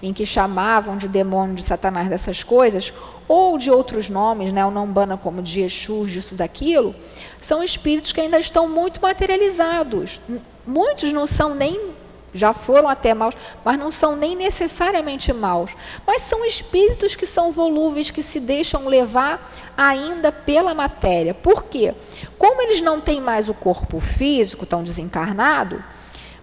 Em 0.02 0.12
que 0.14 0.26
chamavam 0.26 0.98
de 0.98 1.08
demônio 1.08 1.56
de 1.56 1.64
Satanás 1.64 2.10
dessas 2.10 2.44
coisas, 2.44 2.92
ou 3.28 3.58
de 3.58 3.72
outros 3.72 4.10
nomes, 4.10 4.52
né, 4.52 4.66
o 4.66 4.70
Umbanda 4.70 5.16
como 5.16 5.42
de 5.42 5.62
Exu, 5.62 6.06
disso, 6.06 6.36
daquilo, 6.36 6.94
são 7.40 7.64
espíritos 7.64 8.12
que 8.12 8.20
ainda 8.20 8.40
estão 8.40 8.68
muito 8.68 9.02
materializados. 9.02 10.20
Muitos 10.66 11.12
não 11.12 11.26
são 11.26 11.56
nem, 11.56 11.92
já 12.34 12.54
foram 12.54 12.90
até 12.90 13.14
maus, 13.14 13.36
mas 13.64 13.80
não 13.80 13.92
são 13.92 14.16
nem 14.16 14.36
necessariamente 14.36 15.32
maus. 15.32 15.76
Mas 16.06 16.24
são 16.24 16.44
espíritos 16.46 17.16
que 17.16 17.26
são 17.26 17.52
volúveis, 17.52 18.12
que 18.12 18.24
se 18.24 18.40
deixam 18.40 18.88
levar 18.88 19.50
ainda 19.78 20.32
pela 20.32 20.74
matéria. 20.74 21.34
Por 21.34 21.64
quê? 21.64 21.94
Como 22.38 22.62
eles 22.62 22.82
não 22.82 23.00
têm 23.00 23.22
mais 23.22 23.50
o 23.50 23.54
corpo 23.54 24.00
físico, 24.00 24.64
estão 24.64 24.84
desencarnados, 24.84 25.80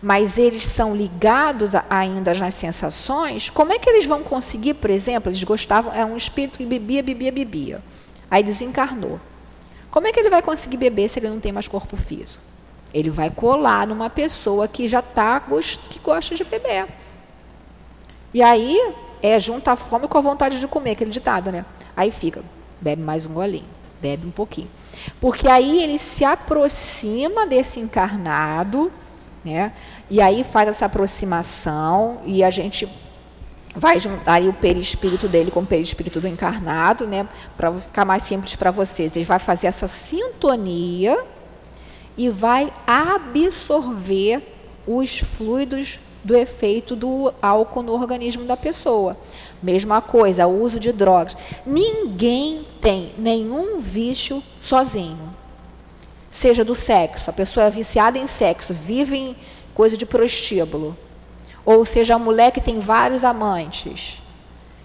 mas 0.01 0.39
eles 0.39 0.65
são 0.65 0.95
ligados 0.95 1.75
a, 1.75 1.85
ainda 1.91 2.33
nas 2.35 2.55
sensações, 2.55 3.51
como 3.51 3.73
é 3.73 3.79
que 3.79 3.91
eles 3.91 4.07
vão 4.07 4.23
conseguir, 4.23 4.75
por 4.75 4.91
exemplo, 4.91 5.31
eles 5.31 5.43
gostavam, 5.43 5.93
era 5.93 6.07
um 6.07 6.17
espírito 6.17 6.59
que 6.59 6.67
bebia, 6.67 7.03
bebia, 7.03 7.33
bebia. 7.33 7.83
Aí 8.31 8.43
desencarnou. 8.43 9.21
Como 9.91 10.07
é 10.07 10.13
que 10.13 10.21
ele 10.21 10.31
vai 10.31 10.43
conseguir 10.43 10.77
beber 10.77 11.09
se 11.09 11.19
ele 11.19 11.29
não 11.29 11.41
tem 11.41 11.51
mais 11.51 11.67
corpo 11.67 11.97
físico? 11.97 12.43
Ele 12.93 13.11
vai 13.11 13.31
colar 13.31 13.87
numa 13.87 14.09
pessoa 14.09 14.69
que 14.69 14.87
já 14.87 15.01
está 15.01 15.43
que 15.91 15.99
gosta 15.99 16.35
de 16.35 16.45
beber. 16.45 16.87
E 18.33 18.43
aí 18.43 18.95
é 19.23 19.41
junta 19.41 19.73
a 19.73 19.77
fome 19.77 20.07
com 20.07 20.19
a 20.19 20.21
vontade 20.21 20.61
de 20.61 20.69
comer, 20.69 20.93
aquele 20.93 21.11
ditado, 21.11 21.51
né? 21.51 21.65
Aí 21.97 22.11
fica, 22.11 22.43
bebe 22.81 23.03
mais 23.03 23.27
um 23.27 23.33
golinho, 23.33 23.67
bebe 24.01 24.27
um 24.27 24.31
pouquinho. 24.31 24.71
Porque 25.21 25.49
aí 25.49 25.83
ele 25.83 25.99
se 25.99 26.25
aproxima 26.25 27.47
desse 27.47 27.81
encarnado, 27.81 28.93
né? 29.49 29.73
E 30.11 30.21
aí 30.21 30.45
faz 30.45 30.69
essa 30.69 30.87
aproximação 30.87 32.21
e 32.25 32.45
a 32.45 32.51
gente 32.51 32.89
vai 33.75 33.99
juntar 33.99 34.35
aí 34.35 34.49
o 34.49 34.53
perispírito 34.53 35.29
dele 35.29 35.51
com 35.51 35.61
o 35.61 35.67
perispírito 35.67 36.21
do 36.21 36.29
encarnado, 36.29 37.07
né? 37.07 37.27
Para 37.57 37.73
ficar 37.73 38.05
mais 38.05 38.23
simples 38.23 38.57
para 38.57 38.71
vocês. 38.71 39.17
Ele 39.17 39.25
vai 39.25 39.39
fazer 39.39 39.67
essa 39.67 39.89
sintonia 39.89 41.19
e 42.17 42.29
vai 42.29 42.73
absorver 42.87 44.43
os 44.87 45.19
fluidos 45.19 46.01
do 46.25 46.37
efeito 46.37 46.97
do 46.97 47.33
álcool 47.41 47.83
no 47.83 47.93
organismo 47.93 48.45
da 48.45 48.57
pessoa. 48.57 49.17
Mesma 49.63 50.01
coisa, 50.01 50.47
o 50.47 50.63
uso 50.63 50.79
de 50.79 50.93
drogas. 50.93 51.37
Ninguém 51.65 52.67
tem 52.81 53.13
nenhum 53.17 53.79
vício 53.79 54.43
sozinho 54.61 55.38
seja 56.31 56.65
do 56.65 56.75
sexo, 56.75 57.31
a 57.31 57.33
pessoa 57.33 57.67
é 57.67 57.71
viciada 57.71 58.19
em 58.19 58.27
sexo, 58.27 58.75
vive 58.75 59.17
em 59.17 59.37
coisa 59.75 59.97
de 59.97 60.05
prostíbulo, 60.05 60.97
ou 61.65 61.85
seja, 61.85 62.15
a 62.15 62.19
mulher 62.19 62.51
que 62.51 62.61
tem 62.61 62.81
vários 62.81 63.25
amantes, 63.25 64.23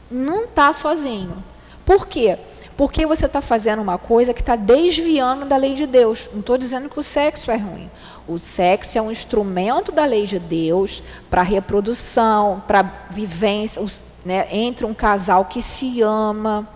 não 0.10 0.46
está 0.46 0.72
sozinho. 0.74 1.44
Por 1.86 2.08
quê? 2.08 2.38
Porque 2.78 3.06
você 3.06 3.26
está 3.26 3.42
fazendo 3.42 3.82
uma 3.82 3.98
coisa 3.98 4.34
que 4.34 4.42
está 4.42 4.56
desviando 4.56 5.46
da 5.46 5.58
lei 5.58 5.76
de 5.76 5.86
Deus. 5.86 6.30
Não 6.32 6.40
estou 6.40 6.58
dizendo 6.58 6.90
que 6.90 7.00
o 7.00 7.04
sexo 7.04 7.52
é 7.52 7.56
ruim. 7.56 7.90
O 8.28 8.40
sexo 8.40 8.98
é 8.98 9.02
um 9.02 9.12
instrumento 9.12 9.92
da 9.92 10.06
lei 10.06 10.26
de 10.26 10.40
Deus 10.40 11.04
para 11.30 11.42
reprodução, 11.42 12.64
para 12.68 12.82
vivência 13.10 13.84
né, 14.26 14.48
entre 14.52 14.86
um 14.86 14.94
casal 14.94 15.46
que 15.46 15.62
se 15.62 16.02
ama. 16.02 16.68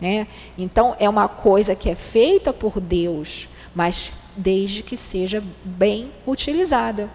Né? 0.00 0.26
Então, 0.56 0.94
é 0.98 1.08
uma 1.08 1.28
coisa 1.28 1.74
que 1.74 1.90
é 1.90 1.94
feita 1.94 2.52
por 2.52 2.80
Deus 2.80 3.48
mas 3.76 4.12
desde 4.34 4.82
que 4.82 4.96
seja 4.96 5.44
bem 5.62 6.10
utilizada. 6.26 7.10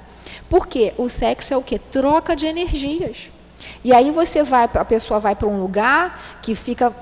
Porque 0.47 0.93
o 0.97 1.09
sexo 1.09 1.53
é 1.53 1.57
o 1.57 1.61
que? 1.63 1.79
Troca 1.79 2.35
de 2.35 2.45
energias. 2.45 3.31
E 3.83 3.91
aí 3.91 4.11
você 4.11 4.43
vai, 4.43 4.63
a 4.63 4.85
pessoa 4.85 5.19
vai 5.19 5.35
para 5.35 5.47
um 5.47 5.59
lugar 5.59 6.39
que 6.41 6.53
fica 6.53 6.95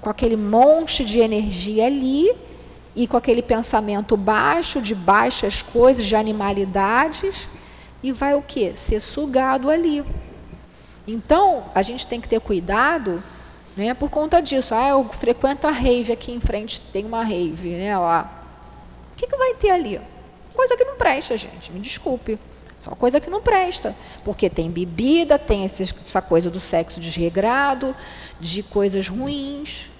com 0.00 0.08
aquele 0.08 0.36
monte 0.36 1.04
de 1.04 1.20
energia 1.20 1.86
ali, 1.86 2.34
e 2.94 3.06
com 3.06 3.16
aquele 3.16 3.42
pensamento 3.42 4.16
baixo, 4.16 4.80
de 4.80 4.94
baixas 4.94 5.62
coisas, 5.62 6.04
de 6.04 6.16
animalidades, 6.16 7.48
e 8.02 8.12
vai 8.12 8.34
o 8.34 8.42
quê? 8.42 8.72
Ser 8.74 9.00
sugado 9.00 9.70
ali. 9.70 10.04
Então, 11.06 11.64
a 11.74 11.82
gente 11.82 12.06
tem 12.06 12.20
que 12.20 12.28
ter 12.28 12.40
cuidado 12.40 13.22
né, 13.76 13.94
por 13.94 14.10
conta 14.10 14.40
disso. 14.40 14.74
Ah, 14.74 14.88
eu 14.88 15.04
frequento 15.04 15.66
a 15.66 15.70
rave 15.70 16.12
aqui 16.12 16.32
em 16.32 16.40
frente, 16.40 16.80
tem 16.80 17.04
uma 17.04 17.24
rave, 17.24 17.70
né, 17.70 17.96
lá. 17.96 18.41
Que, 19.22 19.28
que 19.28 19.36
vai 19.36 19.54
ter 19.54 19.70
ali? 19.70 20.00
Coisa 20.52 20.76
que 20.76 20.84
não 20.84 20.96
presta, 20.96 21.36
gente, 21.36 21.70
me 21.70 21.78
desculpe. 21.78 22.36
Só 22.80 22.90
coisa 22.90 23.20
que 23.20 23.30
não 23.30 23.40
presta. 23.40 23.94
Porque 24.24 24.50
tem 24.50 24.68
bebida, 24.68 25.38
tem 25.38 25.64
essa 25.64 26.20
coisa 26.20 26.50
do 26.50 26.58
sexo 26.58 26.98
desregrado, 26.98 27.94
de 28.40 28.64
coisas 28.64 29.06
ruins. 29.06 29.92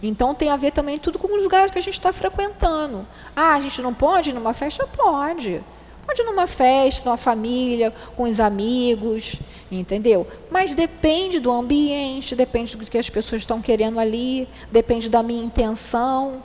Então 0.00 0.32
tem 0.32 0.50
a 0.50 0.56
ver 0.56 0.70
também 0.70 0.96
tudo 0.96 1.18
com 1.18 1.26
os 1.36 1.42
lugares 1.42 1.72
que 1.72 1.78
a 1.78 1.82
gente 1.82 1.94
está 1.94 2.12
frequentando. 2.12 3.04
Ah, 3.34 3.54
a 3.54 3.60
gente 3.60 3.82
não 3.82 3.92
pode 3.92 4.30
ir 4.30 4.32
numa 4.32 4.54
festa? 4.54 4.86
Pode. 4.86 5.60
Pode 6.06 6.22
ir 6.22 6.24
numa 6.24 6.46
festa, 6.46 7.04
numa 7.04 7.16
família, 7.16 7.92
com 8.14 8.22
os 8.22 8.38
amigos, 8.38 9.40
entendeu? 9.72 10.24
Mas 10.52 10.72
depende 10.72 11.40
do 11.40 11.50
ambiente, 11.50 12.36
depende 12.36 12.76
do 12.76 12.88
que 12.88 12.96
as 12.96 13.10
pessoas 13.10 13.42
estão 13.42 13.60
querendo 13.60 13.98
ali, 13.98 14.48
depende 14.70 15.10
da 15.10 15.20
minha 15.20 15.42
intenção. 15.42 16.44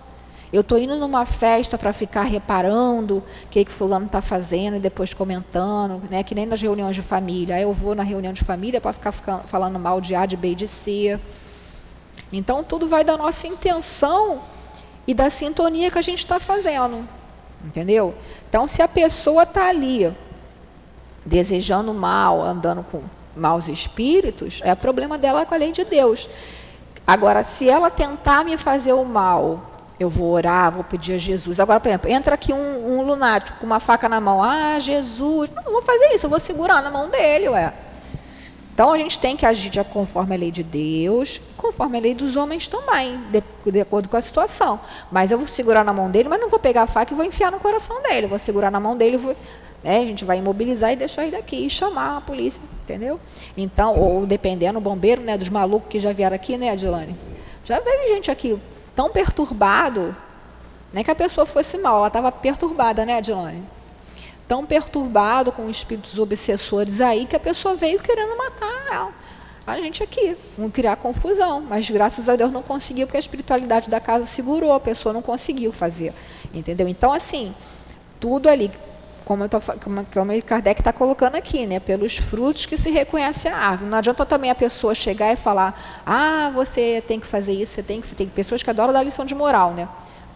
Eu 0.51 0.61
estou 0.61 0.77
indo 0.77 0.97
numa 0.97 1.25
festa 1.25 1.77
para 1.77 1.93
ficar 1.93 2.23
reparando 2.23 3.17
o 3.17 3.23
que, 3.49 3.63
que 3.63 3.71
fulano 3.71 4.05
está 4.05 4.21
fazendo 4.21 4.75
e 4.75 4.79
depois 4.79 5.13
comentando, 5.13 6.01
né? 6.09 6.23
que 6.23 6.35
nem 6.35 6.45
nas 6.45 6.61
reuniões 6.61 6.95
de 6.95 7.01
família. 7.01 7.55
Aí 7.55 7.61
eu 7.61 7.73
vou 7.73 7.95
na 7.95 8.03
reunião 8.03 8.33
de 8.33 8.43
família 8.43 8.81
para 8.81 8.91
ficar 8.91 9.13
falando 9.13 9.79
mal 9.79 10.01
de 10.01 10.13
A, 10.13 10.25
de 10.25 10.35
B 10.35 10.49
e 10.49 10.55
de 10.55 10.67
C. 10.67 11.17
Então, 12.33 12.63
tudo 12.63 12.85
vai 12.87 13.03
da 13.03 13.17
nossa 13.17 13.47
intenção 13.47 14.41
e 15.07 15.13
da 15.13 15.29
sintonia 15.29 15.89
que 15.89 15.97
a 15.97 16.01
gente 16.01 16.19
está 16.19 16.37
fazendo. 16.37 17.07
Entendeu? 17.63 18.13
Então, 18.49 18.67
se 18.67 18.81
a 18.81 18.87
pessoa 18.87 19.43
está 19.43 19.69
ali 19.69 20.13
desejando 21.25 21.93
mal, 21.93 22.43
andando 22.43 22.83
com 22.83 23.01
maus 23.35 23.69
espíritos, 23.69 24.59
é 24.63 24.75
problema 24.75 25.17
dela 25.17 25.45
com 25.45 25.53
a 25.53 25.57
lei 25.57 25.71
de 25.71 25.85
Deus. 25.85 26.29
Agora, 27.07 27.43
se 27.43 27.69
ela 27.69 27.89
tentar 27.89 28.43
me 28.43 28.57
fazer 28.57 28.93
o 28.93 29.05
mal, 29.05 29.70
eu 30.01 30.09
vou 30.09 30.31
orar, 30.31 30.71
vou 30.71 30.83
pedir 30.83 31.13
a 31.13 31.17
Jesus. 31.17 31.59
Agora, 31.59 31.79
por 31.79 31.87
exemplo, 31.87 32.09
entra 32.09 32.33
aqui 32.33 32.51
um, 32.51 32.97
um 32.97 33.01
lunático 33.03 33.59
com 33.59 33.65
uma 33.65 33.79
faca 33.79 34.09
na 34.09 34.19
mão. 34.19 34.43
Ah, 34.43 34.79
Jesus. 34.79 35.49
Não, 35.51 35.63
não 35.63 35.71
vou 35.73 35.81
fazer 35.81 36.07
isso, 36.13 36.25
eu 36.25 36.29
vou 36.29 36.39
segurar 36.39 36.81
na 36.81 36.89
mão 36.89 37.07
dele, 37.07 37.49
ué. 37.49 37.71
Então 38.73 38.91
a 38.91 38.97
gente 38.97 39.19
tem 39.19 39.37
que 39.37 39.45
agir 39.45 39.69
de, 39.69 39.83
conforme 39.83 40.33
a 40.33 40.37
lei 40.39 40.49
de 40.49 40.63
Deus, 40.63 41.39
conforme 41.55 41.99
a 41.99 42.01
lei 42.01 42.15
dos 42.15 42.35
homens 42.35 42.67
também, 42.67 43.19
de, 43.31 43.43
de, 43.71 43.81
acordo 43.81 44.09
com 44.09 44.17
a 44.17 44.21
situação. 44.21 44.79
Mas 45.11 45.29
eu 45.29 45.37
vou 45.37 45.45
segurar 45.45 45.83
na 45.83 45.93
mão 45.93 46.09
dele, 46.09 46.27
mas 46.27 46.41
não 46.41 46.49
vou 46.49 46.57
pegar 46.57 46.83
a 46.83 46.87
faca 46.87 47.13
e 47.13 47.15
vou 47.15 47.25
enfiar 47.25 47.51
no 47.51 47.59
coração 47.59 48.01
dele. 48.01 48.25
Vou 48.25 48.39
segurar 48.39 48.71
na 48.71 48.79
mão 48.79 48.97
dele, 48.97 49.17
vou, 49.17 49.35
né, 49.83 49.99
a 49.99 50.05
gente 50.05 50.25
vai 50.25 50.39
imobilizar 50.39 50.91
e 50.93 50.95
deixar 50.95 51.25
ele 51.25 51.35
aqui 51.35 51.65
e 51.65 51.69
chamar 51.69 52.17
a 52.17 52.21
polícia, 52.21 52.61
entendeu? 52.83 53.19
Então, 53.55 53.95
ou 53.99 54.25
dependendo, 54.25 54.79
o 54.79 54.81
bombeiro, 54.81 55.21
né, 55.21 55.37
dos 55.37 55.49
malucos 55.49 55.89
que 55.89 55.99
já 55.99 56.11
vieram 56.11 56.35
aqui, 56.35 56.57
né, 56.57 56.71
Adilane? 56.71 57.15
Já 57.63 57.79
veio 57.79 58.15
gente 58.15 58.31
aqui 58.31 58.59
tão 58.95 59.09
perturbado, 59.09 60.15
nem 60.91 61.03
que 61.03 61.11
a 61.11 61.15
pessoa 61.15 61.45
fosse 61.45 61.77
mal, 61.77 61.97
ela 61.97 62.07
estava 62.07 62.31
perturbada, 62.31 63.05
né, 63.05 63.17
Adilane? 63.17 63.63
tão 64.47 64.65
perturbado 64.65 65.49
com 65.53 65.69
espíritos 65.69 66.19
obsessores 66.19 66.99
aí 66.99 67.25
que 67.25 67.37
a 67.37 67.39
pessoa 67.39 67.73
veio 67.73 68.01
querendo 68.01 68.37
matar 68.37 69.13
a 69.65 69.79
gente 69.79 70.03
aqui, 70.03 70.35
vão 70.57 70.69
criar 70.69 70.95
confusão, 70.97 71.61
mas 71.61 71.89
graças 71.89 72.27
a 72.27 72.35
Deus 72.35 72.51
não 72.51 72.61
conseguiu 72.61 73.07
porque 73.07 73.17
a 73.17 73.19
espiritualidade 73.19 73.89
da 73.89 73.99
casa 73.99 74.25
segurou, 74.25 74.73
a 74.73 74.79
pessoa 74.79 75.13
não 75.13 75.21
conseguiu 75.21 75.71
fazer, 75.71 76.13
entendeu? 76.53 76.87
Então 76.87 77.13
assim, 77.13 77.53
tudo 78.19 78.49
ali, 78.49 78.71
como, 79.25 79.43
eu 79.43 79.49
tô, 79.49 79.59
como, 79.61 80.05
como 80.05 80.33
o 80.33 80.43
Kardec 80.43 80.81
está 80.81 80.91
colocando 80.91 81.35
aqui, 81.35 81.65
né, 81.65 81.79
pelos 81.79 82.17
frutos 82.17 82.65
que 82.65 82.77
se 82.77 82.91
reconhece 82.91 83.47
a 83.47 83.57
árvore. 83.57 83.89
Não 83.89 83.97
adianta 83.97 84.25
também 84.25 84.51
a 84.51 84.55
pessoa 84.55 84.93
chegar 84.95 85.31
e 85.31 85.35
falar, 85.35 86.01
ah, 86.05 86.51
você 86.53 87.03
tem 87.07 87.19
que 87.19 87.27
fazer 87.27 87.53
isso, 87.53 87.73
você 87.73 87.83
tem 87.83 88.01
que, 88.01 88.15
tem 88.15 88.27
pessoas 88.27 88.63
que 88.63 88.69
adoram 88.69 88.93
dar 88.93 89.03
lição 89.03 89.25
de 89.25 89.35
moral, 89.35 89.73
né? 89.73 89.87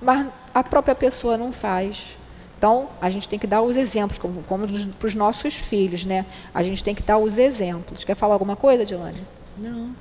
Mas 0.02 0.28
a 0.54 0.64
própria 0.64 0.96
pessoa 0.96 1.38
não 1.38 1.52
faz, 1.52 2.16
então, 2.58 2.90
a 3.02 3.10
gente 3.10 3.28
tem 3.28 3.38
que 3.38 3.46
dar 3.46 3.62
os 3.62 3.76
exemplos, 3.76 4.18
como, 4.18 4.42
como 4.44 4.66
para 4.94 5.08
os 5.08 5.14
nossos 5.14 5.56
filhos, 5.56 6.06
né? 6.06 6.26
A 6.54 6.64
gente 6.64 6.84
tem 6.84 6.96
que 6.96 7.04
dar 7.04 7.18
os 7.18 7.38
exemplos. 7.38 8.04
Quer 8.04 8.16
falar 8.16 8.34
alguma 8.34 8.56
coisa, 8.56 8.86
Dilane? 8.86 9.22
Não. 9.58 9.96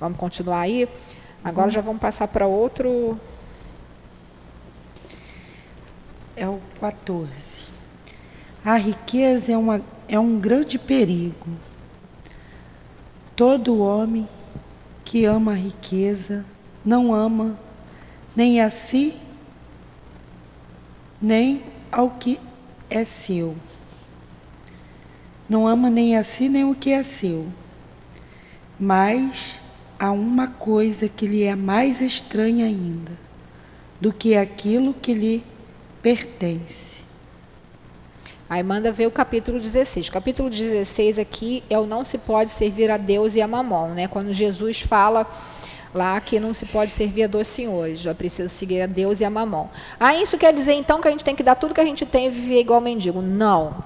Vamos 0.00 0.18
continuar 0.18 0.60
aí? 0.60 0.88
Agora 1.44 1.70
já 1.70 1.80
vamos 1.80 2.00
passar 2.00 2.28
para 2.28 2.46
outro. 2.46 3.18
É 6.36 6.46
o 6.46 6.60
14. 6.80 7.71
A 8.64 8.76
riqueza 8.76 9.50
é, 9.52 9.56
uma, 9.56 9.82
é 10.06 10.18
um 10.18 10.38
grande 10.38 10.78
perigo. 10.78 11.56
Todo 13.34 13.80
homem 13.80 14.28
que 15.04 15.24
ama 15.24 15.52
a 15.52 15.56
riqueza 15.56 16.44
não 16.84 17.12
ama 17.12 17.58
nem 18.36 18.60
a 18.60 18.70
si, 18.70 19.14
nem 21.20 21.62
ao 21.90 22.10
que 22.10 22.38
é 22.88 23.04
seu. 23.04 23.56
Não 25.48 25.66
ama 25.66 25.90
nem 25.90 26.16
a 26.16 26.22
si 26.22 26.48
nem 26.48 26.64
o 26.64 26.74
que 26.74 26.92
é 26.92 27.02
seu. 27.02 27.48
Mas 28.78 29.60
há 29.98 30.12
uma 30.12 30.46
coisa 30.46 31.08
que 31.08 31.26
lhe 31.26 31.42
é 31.42 31.56
mais 31.56 32.00
estranha 32.00 32.66
ainda 32.66 33.12
do 34.00 34.12
que 34.12 34.36
aquilo 34.36 34.94
que 34.94 35.12
lhe 35.12 35.44
pertence. 36.00 37.02
Aí 38.52 38.62
manda 38.62 38.92
ver 38.92 39.06
o 39.06 39.10
capítulo 39.10 39.58
16. 39.58 40.08
O 40.08 40.12
capítulo 40.12 40.50
16 40.50 41.18
aqui 41.18 41.64
é 41.70 41.78
o 41.78 41.86
não 41.86 42.04
se 42.04 42.18
pode 42.18 42.50
servir 42.50 42.90
a 42.90 42.98
Deus 42.98 43.34
e 43.34 43.40
a 43.40 43.48
mamon, 43.48 43.94
né? 43.94 44.06
Quando 44.06 44.30
Jesus 44.30 44.82
fala 44.82 45.26
lá 45.94 46.20
que 46.20 46.38
não 46.38 46.52
se 46.52 46.66
pode 46.66 46.92
servir 46.92 47.22
a 47.22 47.26
dois 47.26 47.48
senhores, 47.48 47.98
já 47.98 48.14
precisa 48.14 48.48
seguir 48.48 48.82
a 48.82 48.86
Deus 48.86 49.20
e 49.20 49.24
a 49.24 49.30
mamão. 49.30 49.70
Ah, 49.98 50.14
isso 50.14 50.36
quer 50.36 50.52
dizer 50.52 50.74
então 50.74 51.00
que 51.00 51.08
a 51.08 51.10
gente 51.10 51.24
tem 51.24 51.34
que 51.34 51.42
dar 51.42 51.54
tudo 51.54 51.72
que 51.72 51.80
a 51.80 51.84
gente 51.86 52.04
tem 52.04 52.26
e 52.26 52.30
viver 52.30 52.60
igual 52.60 52.78
mendigo? 52.78 53.22
Não. 53.22 53.82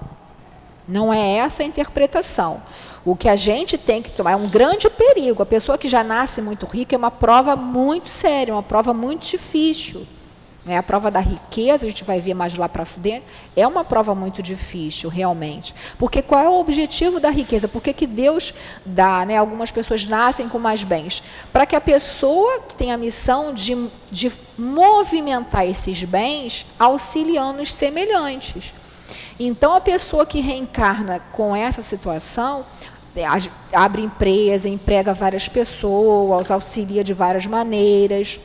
Não 0.85 1.13
é 1.13 1.37
essa 1.37 1.63
a 1.63 1.65
interpretação. 1.65 2.61
O 3.05 3.15
que 3.15 3.29
a 3.29 3.37
gente 3.37 3.77
tem 3.77 4.01
que 4.01 4.11
tomar 4.11 4.33
é 4.33 4.35
um 4.35 4.49
grande 4.49 4.89
perigo. 4.89 5.41
A 5.41 5.45
pessoa 5.45 5.77
que 5.77 5.87
já 5.87 6.03
nasce 6.03 6.41
muito 6.41 6.65
rica 6.65 6.93
é 6.93 6.97
uma 6.97 7.09
prova 7.09 7.55
muito 7.55 8.09
séria, 8.09 8.53
uma 8.53 8.63
prova 8.63 8.93
muito 8.93 9.29
difícil. 9.29 10.05
É 10.67 10.77
a 10.77 10.83
prova 10.83 11.09
da 11.09 11.19
riqueza, 11.19 11.85
a 11.85 11.89
gente 11.89 12.03
vai 12.03 12.19
ver 12.19 12.33
mais 12.33 12.55
lá 12.55 12.67
para 12.67 12.85
dentro, 12.97 13.23
é 13.55 13.65
uma 13.65 13.83
prova 13.83 14.13
muito 14.13 14.43
difícil, 14.43 15.09
realmente. 15.09 15.73
Porque 15.97 16.21
qual 16.21 16.43
é 16.43 16.49
o 16.49 16.59
objetivo 16.59 17.19
da 17.19 17.29
riqueza? 17.29 17.67
Por 17.67 17.81
que, 17.81 17.93
que 17.93 18.05
Deus 18.05 18.53
dá? 18.85 19.25
Né? 19.25 19.37
Algumas 19.37 19.71
pessoas 19.71 20.07
nascem 20.07 20.49
com 20.49 20.59
mais 20.59 20.83
bens. 20.83 21.23
Para 21.53 21.65
que 21.65 21.75
a 21.75 21.81
pessoa 21.81 22.61
que 22.61 22.75
tem 22.75 22.91
a 22.91 22.97
missão 22.97 23.53
de, 23.53 23.87
de 24.11 24.31
movimentar 24.57 25.65
esses 25.65 26.03
bens 26.03 26.65
auxiliando 26.77 27.61
os 27.61 27.73
semelhantes. 27.73 28.73
Então, 29.39 29.75
a 29.75 29.81
pessoa 29.81 30.25
que 30.25 30.41
reencarna 30.41 31.21
com 31.31 31.55
essa 31.55 31.81
situação, 31.81 32.65
é, 33.15 33.23
abre 33.73 34.01
empresa, 34.01 34.67
emprega 34.67 35.13
várias 35.13 35.47
pessoas, 35.47 36.51
auxilia 36.51 37.03
de 37.03 37.13
várias 37.13 37.45
maneiras 37.45 38.39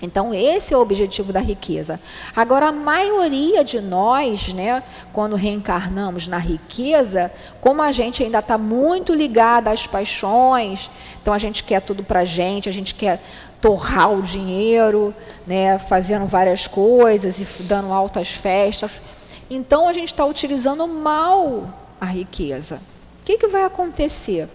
então, 0.00 0.34
esse 0.34 0.74
é 0.74 0.76
o 0.76 0.80
objetivo 0.80 1.32
da 1.32 1.40
riqueza. 1.40 1.98
Agora, 2.34 2.68
a 2.68 2.72
maioria 2.72 3.64
de 3.64 3.80
nós, 3.80 4.52
né, 4.52 4.82
quando 5.12 5.36
reencarnamos 5.36 6.28
na 6.28 6.36
riqueza, 6.36 7.32
como 7.62 7.80
a 7.80 7.90
gente 7.90 8.22
ainda 8.22 8.40
está 8.40 8.58
muito 8.58 9.14
ligada 9.14 9.70
às 9.70 9.86
paixões, 9.86 10.90
então 11.22 11.32
a 11.32 11.38
gente 11.38 11.64
quer 11.64 11.80
tudo 11.80 12.04
para 12.04 12.20
a 12.20 12.24
gente, 12.24 12.68
a 12.68 12.72
gente 12.72 12.94
quer 12.94 13.22
torrar 13.58 14.12
o 14.12 14.20
dinheiro, 14.20 15.14
né, 15.46 15.78
fazendo 15.78 16.26
várias 16.26 16.66
coisas 16.66 17.40
e 17.40 17.62
dando 17.62 17.90
altas 17.90 18.30
festas. 18.30 19.00
Então, 19.48 19.88
a 19.88 19.94
gente 19.94 20.08
está 20.08 20.26
utilizando 20.26 20.86
mal 20.86 21.72
a 21.98 22.04
riqueza. 22.04 22.80
O 23.22 23.24
que, 23.24 23.38
que 23.38 23.46
vai 23.46 23.64
acontecer? 23.64 24.46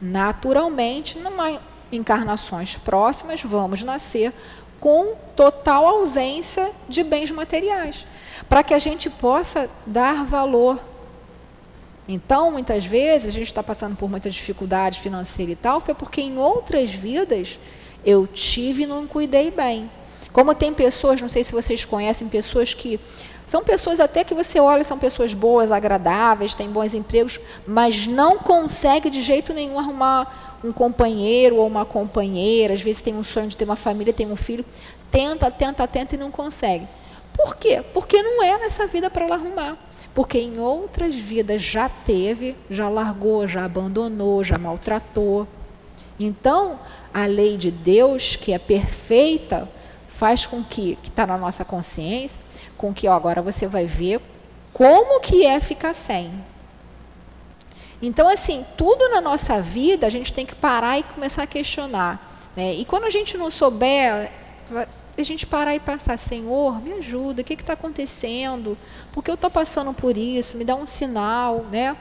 Naturalmente, 0.00 1.18
numa 1.18 1.58
encarnações 1.90 2.76
próximas, 2.76 3.40
vamos 3.42 3.82
nascer 3.82 4.32
com 4.86 5.16
total 5.34 5.84
ausência 5.84 6.70
de 6.88 7.02
bens 7.02 7.32
materiais, 7.32 8.06
para 8.48 8.62
que 8.62 8.72
a 8.72 8.78
gente 8.78 9.10
possa 9.10 9.68
dar 9.84 10.24
valor. 10.24 10.78
Então, 12.06 12.52
muitas 12.52 12.86
vezes, 12.86 13.30
a 13.30 13.36
gente 13.36 13.48
está 13.48 13.64
passando 13.64 13.96
por 13.96 14.08
muita 14.08 14.30
dificuldade 14.30 15.00
financeira 15.00 15.50
e 15.50 15.56
tal, 15.56 15.80
foi 15.80 15.92
porque 15.92 16.20
em 16.20 16.38
outras 16.38 16.92
vidas 16.92 17.58
eu 18.04 18.28
tive 18.28 18.84
e 18.84 18.86
não 18.86 19.08
cuidei 19.08 19.50
bem. 19.50 19.90
Como 20.32 20.54
tem 20.54 20.72
pessoas, 20.72 21.20
não 21.20 21.28
sei 21.28 21.42
se 21.42 21.50
vocês 21.50 21.84
conhecem, 21.84 22.28
pessoas 22.28 22.72
que 22.72 23.00
São 23.44 23.64
pessoas 23.64 23.98
até 23.98 24.22
que 24.22 24.34
você 24.34 24.60
olha, 24.60 24.84
são 24.84 24.98
pessoas 24.98 25.34
boas, 25.34 25.72
agradáveis, 25.72 26.54
têm 26.54 26.70
bons 26.70 26.94
empregos, 26.94 27.40
mas 27.66 28.06
não 28.06 28.38
consegue 28.38 29.10
de 29.10 29.20
jeito 29.20 29.52
nenhum 29.52 29.80
arrumar 29.80 30.45
um 30.64 30.72
companheiro 30.72 31.56
ou 31.56 31.66
uma 31.66 31.84
companheira. 31.84 32.74
Às 32.74 32.82
vezes 32.82 33.00
tem 33.00 33.14
um 33.14 33.24
sonho 33.24 33.48
de 33.48 33.56
ter 33.56 33.64
uma 33.64 33.76
família, 33.76 34.12
tem 34.12 34.30
um 34.30 34.36
filho, 34.36 34.64
tenta, 35.10 35.50
tenta, 35.50 35.86
tenta 35.86 36.14
e 36.14 36.18
não 36.18 36.30
consegue. 36.30 36.86
Por 37.32 37.56
quê? 37.56 37.82
Porque 37.92 38.22
não 38.22 38.42
é 38.42 38.58
nessa 38.58 38.86
vida 38.86 39.10
para 39.10 39.24
ela 39.24 39.34
arrumar. 39.34 39.76
Porque 40.14 40.38
em 40.38 40.58
outras 40.58 41.14
vidas 41.14 41.60
já 41.60 41.88
teve, 41.88 42.56
já 42.70 42.88
largou, 42.88 43.46
já 43.46 43.64
abandonou, 43.64 44.42
já 44.42 44.56
maltratou. 44.56 45.46
Então, 46.18 46.80
a 47.12 47.26
lei 47.26 47.58
de 47.58 47.70
Deus, 47.70 48.36
que 48.36 48.52
é 48.52 48.58
perfeita, 48.58 49.68
faz 50.08 50.46
com 50.46 50.64
que, 50.64 50.96
que 51.02 51.10
está 51.10 51.26
na 51.26 51.36
nossa 51.36 51.64
consciência, 51.64 52.40
com 52.78 52.94
que 52.94 53.06
ó, 53.06 53.12
agora 53.12 53.42
você 53.42 53.66
vai 53.66 53.84
ver 53.84 54.20
como 54.72 55.20
que 55.20 55.44
é 55.44 55.60
ficar 55.60 55.92
sem. 55.92 56.30
Então, 58.00 58.28
assim, 58.28 58.64
tudo 58.76 59.08
na 59.08 59.20
nossa 59.20 59.60
vida 59.60 60.06
a 60.06 60.10
gente 60.10 60.32
tem 60.32 60.44
que 60.44 60.54
parar 60.54 60.98
e 60.98 61.02
começar 61.02 61.42
a 61.44 61.46
questionar. 61.46 62.50
Né? 62.54 62.74
E 62.74 62.84
quando 62.84 63.04
a 63.04 63.10
gente 63.10 63.36
não 63.38 63.50
souber, 63.50 64.30
a 65.18 65.22
gente 65.22 65.46
parar 65.46 65.74
e 65.74 65.80
pensar, 65.80 66.16
Senhor, 66.18 66.82
me 66.82 66.92
ajuda, 66.94 67.40
o 67.40 67.44
que 67.44 67.54
está 67.54 67.72
acontecendo? 67.72 68.76
Por 69.12 69.24
que 69.24 69.30
eu 69.30 69.34
estou 69.34 69.50
passando 69.50 69.92
por 69.92 70.16
isso? 70.16 70.56
Me 70.56 70.64
dá 70.64 70.74
um 70.74 70.84
sinal, 70.84 71.64
né? 71.70 71.96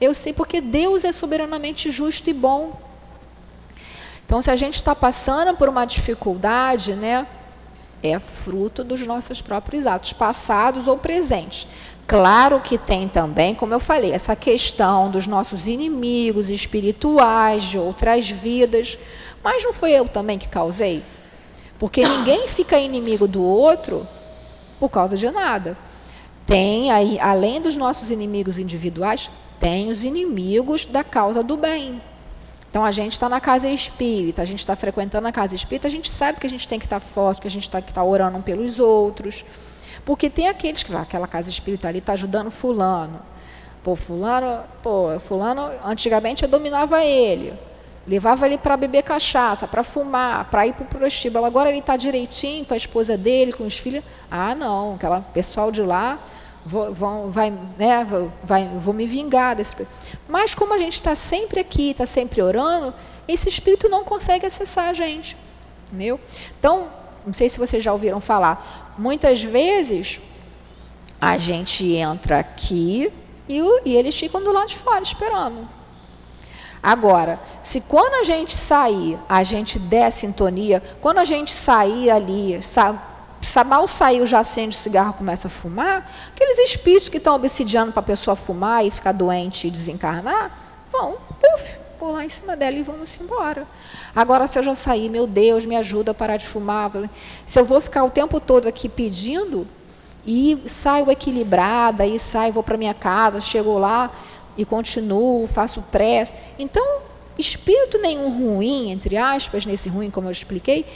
Eu 0.00 0.14
sei, 0.14 0.32
porque 0.32 0.60
Deus 0.60 1.04
é 1.04 1.12
soberanamente 1.12 1.90
justo 1.90 2.28
e 2.30 2.32
bom. 2.32 2.80
Então, 4.24 4.40
se 4.40 4.50
a 4.50 4.56
gente 4.56 4.76
está 4.76 4.94
passando 4.94 5.54
por 5.56 5.68
uma 5.68 5.84
dificuldade, 5.84 6.94
né? 6.94 7.26
É 8.06 8.18
fruto 8.18 8.84
dos 8.84 9.06
nossos 9.06 9.40
próprios 9.40 9.86
atos, 9.86 10.12
passados 10.12 10.86
ou 10.86 10.98
presentes. 10.98 11.66
Claro 12.06 12.60
que 12.60 12.76
tem 12.76 13.08
também, 13.08 13.54
como 13.54 13.72
eu 13.72 13.80
falei, 13.80 14.12
essa 14.12 14.36
questão 14.36 15.10
dos 15.10 15.26
nossos 15.26 15.66
inimigos 15.66 16.50
espirituais, 16.50 17.62
de 17.62 17.78
outras 17.78 18.28
vidas. 18.28 18.98
Mas 19.42 19.64
não 19.64 19.72
foi 19.72 19.92
eu 19.92 20.06
também 20.06 20.38
que 20.38 20.46
causei? 20.46 21.02
Porque 21.78 22.06
ninguém 22.06 22.46
fica 22.48 22.78
inimigo 22.78 23.26
do 23.26 23.42
outro 23.42 24.06
por 24.78 24.90
causa 24.90 25.16
de 25.16 25.30
nada. 25.30 25.74
Tem 26.46 26.92
aí, 26.92 27.18
além 27.18 27.58
dos 27.58 27.74
nossos 27.74 28.10
inimigos 28.10 28.58
individuais, 28.58 29.30
tem 29.58 29.90
os 29.90 30.04
inimigos 30.04 30.84
da 30.84 31.02
causa 31.02 31.42
do 31.42 31.56
bem. 31.56 32.02
Então 32.74 32.84
a 32.84 32.90
gente 32.90 33.12
está 33.12 33.28
na 33.28 33.40
casa 33.40 33.68
espírita, 33.68 34.42
a 34.42 34.44
gente 34.44 34.58
está 34.58 34.74
frequentando 34.74 35.28
a 35.28 35.30
casa 35.30 35.54
espírita, 35.54 35.86
a 35.86 35.90
gente 35.92 36.10
sabe 36.10 36.40
que 36.40 36.46
a 36.48 36.50
gente 36.50 36.66
tem 36.66 36.76
que 36.76 36.86
estar 36.86 36.98
tá 36.98 37.06
forte, 37.06 37.40
que 37.40 37.46
a 37.46 37.50
gente 37.50 37.70
tem 37.70 37.80
que 37.80 37.92
estar 37.92 38.00
tá 38.00 38.04
orando 38.04 38.36
um 38.36 38.42
pelos 38.42 38.80
outros. 38.80 39.44
Porque 40.04 40.28
tem 40.28 40.48
aqueles 40.48 40.82
que, 40.82 40.92
aquela 40.92 41.28
casa 41.28 41.48
espírita 41.48 41.86
ali 41.86 41.98
está 41.98 42.14
ajudando 42.14 42.50
fulano. 42.50 43.20
Pô, 43.80 43.94
fulano, 43.94 44.64
pô, 44.82 45.20
fulano, 45.20 45.70
antigamente 45.84 46.42
eu 46.42 46.48
dominava 46.48 47.04
ele. 47.04 47.54
Levava 48.08 48.44
ele 48.44 48.58
para 48.58 48.76
beber 48.76 49.04
cachaça, 49.04 49.68
para 49.68 49.84
fumar, 49.84 50.50
para 50.50 50.66
ir 50.66 50.72
para 50.72 50.82
o 50.82 50.88
prostíbulo. 50.88 51.44
Agora 51.44 51.70
ele 51.70 51.78
está 51.78 51.96
direitinho 51.96 52.64
com 52.64 52.74
a 52.74 52.76
esposa 52.76 53.16
dele, 53.16 53.52
com 53.52 53.64
os 53.64 53.78
filhos. 53.78 54.02
Ah, 54.28 54.52
não, 54.52 54.96
aquela 54.96 55.20
pessoal 55.20 55.70
de 55.70 55.80
lá 55.80 56.18
vou, 56.64 56.92
vão, 56.92 57.30
vai, 57.30 57.50
né, 57.78 58.06
vai, 58.42 58.68
vou 58.78 58.94
me 58.94 59.06
vingar 59.06 59.54
desse. 59.54 59.74
Mas 60.28 60.54
como 60.54 60.74
a 60.74 60.78
gente 60.78 60.94
está 60.94 61.14
sempre 61.14 61.60
aqui, 61.60 61.90
está 61.90 62.06
sempre 62.06 62.40
orando, 62.40 62.94
esse 63.28 63.48
espírito 63.48 63.88
não 63.88 64.04
consegue 64.04 64.46
acessar 64.46 64.88
a 64.88 64.92
gente. 64.92 65.36
Entendeu? 65.88 66.18
Então, 66.58 66.90
não 67.26 67.32
sei 67.32 67.48
se 67.48 67.58
vocês 67.58 67.82
já 67.82 67.92
ouviram 67.92 68.20
falar, 68.20 68.94
muitas 68.98 69.42
vezes 69.42 70.20
a 71.20 71.36
gente 71.36 71.92
entra 71.92 72.40
aqui 72.40 73.12
e, 73.48 73.60
e 73.84 73.94
eles 73.94 74.16
ficam 74.16 74.42
do 74.42 74.52
lado 74.52 74.68
de 74.68 74.76
fora 74.76 75.02
esperando. 75.02 75.68
Agora, 76.82 77.40
se 77.62 77.80
quando 77.80 78.14
a 78.14 78.22
gente 78.22 78.54
sair, 78.54 79.18
a 79.26 79.42
gente 79.42 79.78
der 79.78 80.10
sintonia, 80.10 80.82
quando 81.00 81.16
a 81.18 81.24
gente 81.24 81.50
sair 81.50 82.10
ali, 82.10 82.62
sabe, 82.62 82.98
mal 83.64 83.86
saiu, 83.86 84.26
já 84.26 84.40
acende 84.40 84.76
o 84.76 84.78
cigarro 84.78 85.14
começa 85.14 85.48
a 85.48 85.50
fumar, 85.50 86.10
aqueles 86.28 86.58
espíritos 86.58 87.08
que 87.08 87.18
estão 87.18 87.34
obsidiando 87.34 87.92
para 87.92 88.00
a 88.00 88.04
pessoa 88.04 88.34
fumar 88.36 88.84
e 88.84 88.90
ficar 88.90 89.12
doente 89.12 89.66
e 89.66 89.70
desencarnar, 89.70 90.56
vão, 90.90 91.18
puf, 91.40 91.76
pular 91.98 92.24
em 92.24 92.28
cima 92.28 92.56
dela 92.56 92.76
e 92.76 92.82
vamos 92.82 93.18
embora. 93.20 93.66
Agora, 94.14 94.46
se 94.46 94.58
eu 94.58 94.62
já 94.62 94.74
sair, 94.74 95.08
meu 95.08 95.26
Deus, 95.26 95.66
me 95.66 95.76
ajuda 95.76 96.10
a 96.10 96.14
parar 96.14 96.36
de 96.36 96.46
fumar. 96.46 96.90
Se 97.46 97.58
eu 97.58 97.64
vou 97.64 97.80
ficar 97.80 98.04
o 98.04 98.10
tempo 98.10 98.38
todo 98.38 98.68
aqui 98.68 98.88
pedindo, 98.88 99.66
e 100.26 100.62
saio 100.66 101.10
equilibrada, 101.10 102.06
e 102.06 102.18
saio, 102.18 102.52
vou 102.52 102.62
para 102.62 102.76
minha 102.76 102.94
casa, 102.94 103.40
chego 103.40 103.78
lá, 103.78 104.10
e 104.56 104.64
continuo, 104.64 105.46
faço 105.46 105.82
prece. 105.90 106.32
Então, 106.58 107.00
espírito 107.38 107.98
nenhum 107.98 108.28
ruim, 108.30 108.90
entre 108.90 109.16
aspas, 109.16 109.66
nesse 109.66 109.88
ruim, 109.88 110.10
como 110.10 110.28
eu 110.28 110.32
expliquei, 110.32 110.86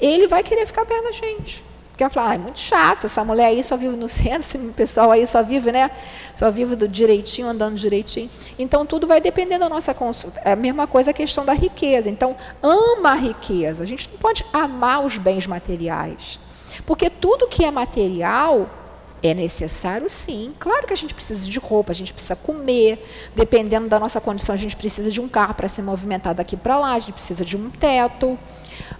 ele 0.00 0.26
vai 0.26 0.42
querer 0.42 0.66
ficar 0.66 0.84
perto 0.84 1.04
da 1.04 1.12
gente. 1.12 1.69
Porque 2.00 2.04
ela 2.04 2.10
fala, 2.10 2.30
ah, 2.30 2.34
é 2.34 2.38
muito 2.38 2.58
chato, 2.58 3.04
essa 3.04 3.22
mulher 3.22 3.48
aí 3.48 3.62
só 3.62 3.76
vive 3.76 3.94
no 3.94 4.08
centro, 4.08 4.40
esse 4.40 4.58
pessoal 4.72 5.10
aí 5.10 5.26
só 5.26 5.42
vive, 5.42 5.70
né? 5.70 5.90
Só 6.34 6.50
vive 6.50 6.74
do 6.74 6.88
direitinho, 6.88 7.46
andando 7.46 7.74
direitinho. 7.74 8.30
Então, 8.58 8.86
tudo 8.86 9.06
vai 9.06 9.20
depender 9.20 9.58
da 9.58 9.68
nossa 9.68 9.92
consulta. 9.92 10.40
É 10.42 10.52
a 10.52 10.56
mesma 10.56 10.86
coisa 10.86 11.10
a 11.10 11.14
questão 11.14 11.44
da 11.44 11.52
riqueza. 11.52 12.08
Então, 12.08 12.34
ama 12.62 13.10
a 13.10 13.14
riqueza. 13.14 13.82
A 13.82 13.86
gente 13.86 14.08
não 14.10 14.18
pode 14.18 14.46
amar 14.50 15.04
os 15.04 15.18
bens 15.18 15.46
materiais. 15.46 16.40
Porque 16.86 17.10
tudo 17.10 17.46
que 17.46 17.66
é 17.66 17.70
material 17.70 18.70
é 19.22 19.34
necessário 19.34 20.08
sim. 20.08 20.54
Claro 20.58 20.86
que 20.86 20.94
a 20.94 20.96
gente 20.96 21.12
precisa 21.12 21.44
de 21.44 21.58
roupa, 21.58 21.92
a 21.92 21.94
gente 21.94 22.14
precisa 22.14 22.34
comer. 22.34 23.06
Dependendo 23.36 23.90
da 23.90 24.00
nossa 24.00 24.22
condição, 24.22 24.54
a 24.54 24.58
gente 24.58 24.74
precisa 24.74 25.10
de 25.10 25.20
um 25.20 25.28
carro 25.28 25.52
para 25.52 25.68
se 25.68 25.82
movimentar 25.82 26.34
daqui 26.34 26.56
para 26.56 26.78
lá, 26.78 26.94
a 26.94 26.98
gente 26.98 27.12
precisa 27.12 27.44
de 27.44 27.58
um 27.58 27.68
teto. 27.68 28.38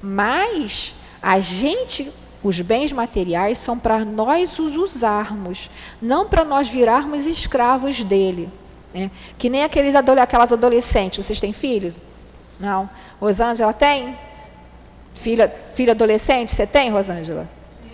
Mas 0.03 0.95
a 1.23 1.39
gente, 1.41 2.11
os 2.43 2.61
bens 2.61 2.93
materiais 2.93 3.59
são 3.59 3.79
para 3.79 4.05
nós 4.05 4.59
os 4.59 4.77
usarmos, 4.77 5.71
não 6.01 6.27
para 6.27 6.45
nós 6.45 6.69
virarmos 6.69 7.27
escravos 7.27 8.03
dele. 8.03 8.49
Né? 8.95 9.11
Que 9.39 9.49
nem 9.49 9.63
aqueles 9.63 9.95
aquelas 9.95 10.53
adolescentes. 10.53 11.25
Vocês 11.25 11.41
têm 11.41 11.53
filhos? 11.53 12.01
Não. 12.59 12.89
Rosângela 13.21 13.73
tem? 13.73 14.17
Filha, 15.15 15.55
filha 15.75 15.93
adolescente? 15.93 16.53
Você 16.53 16.67
tem, 16.67 16.91
Rosângela? 16.91 17.49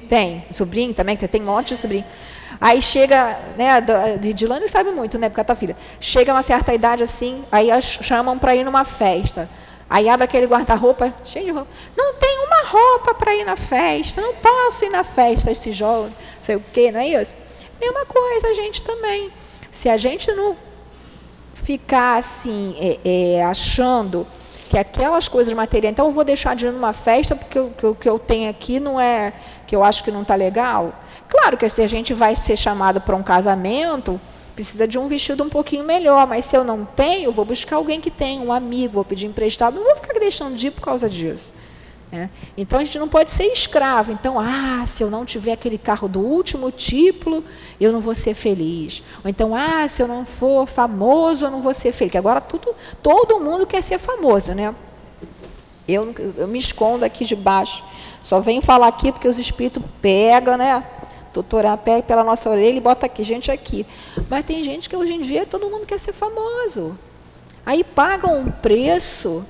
Tem. 0.08 0.44
Sobrinho 0.50 0.94
também, 0.94 1.16
você 1.16 1.26
tem 1.26 1.42
um 1.42 1.46
monte 1.46 1.68
de 1.68 1.76
sobrinho. 1.76 2.04
Aí 2.60 2.80
chega, 2.80 3.38
né, 3.58 3.80
de 4.18 4.68
sabe 4.68 4.90
muito, 4.90 5.18
né, 5.18 5.28
porque 5.28 5.40
ela 5.40 5.44
tá 5.44 5.54
filha. 5.54 5.76
Chega 6.00 6.32
uma 6.32 6.42
certa 6.42 6.72
idade 6.72 7.02
assim, 7.02 7.44
aí 7.52 7.70
as 7.70 7.84
chamam 7.84 8.38
para 8.38 8.54
ir 8.54 8.64
numa 8.64 8.84
festa. 8.84 9.48
Aí 9.88 10.08
abre 10.08 10.24
aquele 10.24 10.46
guarda-roupa, 10.46 11.14
cheio 11.24 11.44
de 11.46 11.50
roupa. 11.52 11.68
Não 11.96 12.14
tem 12.14 12.38
uma 12.40 12.68
roupa 12.68 13.14
para 13.14 13.34
ir 13.34 13.44
na 13.44 13.56
festa, 13.56 14.20
não 14.20 14.34
posso 14.34 14.84
ir 14.84 14.90
na 14.90 15.04
festa, 15.04 15.50
esse 15.50 15.70
jogo, 15.70 16.10
sei 16.42 16.56
o 16.56 16.62
quê, 16.72 16.90
não 16.90 17.00
é 17.00 17.08
isso? 17.08 17.36
Mesma 17.80 18.04
coisa 18.04 18.48
a 18.48 18.52
gente 18.52 18.82
também. 18.82 19.30
Se 19.70 19.88
a 19.88 19.96
gente 19.96 20.32
não 20.32 20.56
ficar 21.54 22.18
assim, 22.18 22.76
é, 22.80 22.98
é, 23.38 23.44
achando 23.44 24.26
que 24.68 24.76
aquelas 24.76 25.28
coisas 25.28 25.52
materiais, 25.52 25.92
então 25.92 26.06
eu 26.06 26.12
vou 26.12 26.24
deixar 26.24 26.56
de 26.56 26.66
ir 26.66 26.72
numa 26.72 26.92
festa 26.92 27.36
porque 27.36 27.58
o 27.58 27.94
que 27.94 28.08
eu 28.08 28.18
tenho 28.18 28.50
aqui 28.50 28.80
não 28.80 29.00
é 29.00 29.32
que 29.66 29.76
eu 29.76 29.84
acho 29.84 30.02
que 30.02 30.10
não 30.10 30.22
está 30.22 30.34
legal. 30.34 30.92
Claro 31.28 31.56
que 31.56 31.68
se 31.68 31.82
a 31.82 31.86
gente 31.86 32.14
vai 32.14 32.34
ser 32.34 32.56
chamado 32.56 33.00
para 33.00 33.14
um 33.14 33.22
casamento, 33.22 34.20
precisa 34.56 34.88
de 34.88 34.98
um 34.98 35.06
vestido 35.06 35.44
um 35.44 35.50
pouquinho 35.50 35.84
melhor, 35.84 36.26
mas 36.26 36.46
se 36.46 36.56
eu 36.56 36.64
não 36.64 36.86
tenho, 36.86 37.30
vou 37.30 37.44
buscar 37.44 37.76
alguém 37.76 38.00
que 38.00 38.10
tem, 38.10 38.40
um 38.40 38.50
amigo, 38.50 38.94
vou 38.94 39.04
pedir 39.04 39.26
emprestado, 39.26 39.76
não 39.76 39.84
vou 39.84 39.94
ficar 39.96 40.18
deixando 40.18 40.56
de 40.56 40.68
ir 40.68 40.70
por 40.70 40.80
causa 40.80 41.10
disso. 41.10 41.52
Né? 42.10 42.30
Então 42.56 42.78
a 42.78 42.84
gente 42.84 42.98
não 42.98 43.08
pode 43.08 43.30
ser 43.30 43.44
escravo. 43.52 44.12
Então, 44.12 44.40
ah, 44.40 44.82
se 44.86 45.02
eu 45.02 45.10
não 45.10 45.26
tiver 45.26 45.52
aquele 45.52 45.76
carro 45.76 46.08
do 46.08 46.20
último 46.20 46.70
tipo, 46.70 47.44
eu 47.78 47.92
não 47.92 48.00
vou 48.00 48.14
ser 48.14 48.32
feliz. 48.32 49.02
Ou 49.22 49.28
então, 49.28 49.54
ah, 49.54 49.86
se 49.86 50.02
eu 50.02 50.08
não 50.08 50.24
for 50.24 50.66
famoso, 50.66 51.44
eu 51.44 51.50
não 51.50 51.60
vou 51.60 51.74
ser 51.74 51.92
feliz. 51.92 52.12
Que 52.12 52.18
agora 52.18 52.40
tudo, 52.40 52.74
todo 53.02 53.38
mundo 53.38 53.66
quer 53.66 53.82
ser 53.82 53.98
famoso, 53.98 54.54
né? 54.54 54.74
Eu, 55.86 56.14
eu 56.38 56.48
me 56.48 56.58
escondo 56.58 57.04
aqui 57.04 57.24
debaixo 57.24 57.84
só 58.26 58.40
vem 58.40 58.60
falar 58.60 58.88
aqui 58.88 59.12
porque 59.12 59.28
os 59.28 59.38
espíritos 59.38 59.80
pegam, 60.02 60.56
né? 60.56 60.84
Doutora 61.36 61.76
pega 61.76 62.02
pela 62.02 62.24
nossa 62.24 62.48
orelha 62.48 62.78
e 62.78 62.80
bota 62.80 63.04
aqui, 63.04 63.22
gente 63.22 63.50
aqui. 63.50 63.84
Mas 64.30 64.46
tem 64.46 64.64
gente 64.64 64.88
que 64.88 64.96
hoje 64.96 65.12
em 65.12 65.20
dia 65.20 65.44
todo 65.44 65.68
mundo 65.68 65.84
quer 65.84 66.00
ser 66.00 66.14
famoso. 66.14 66.98
Aí 67.64 67.84
pagam 67.84 68.40
um 68.40 68.50
preço 68.50 69.44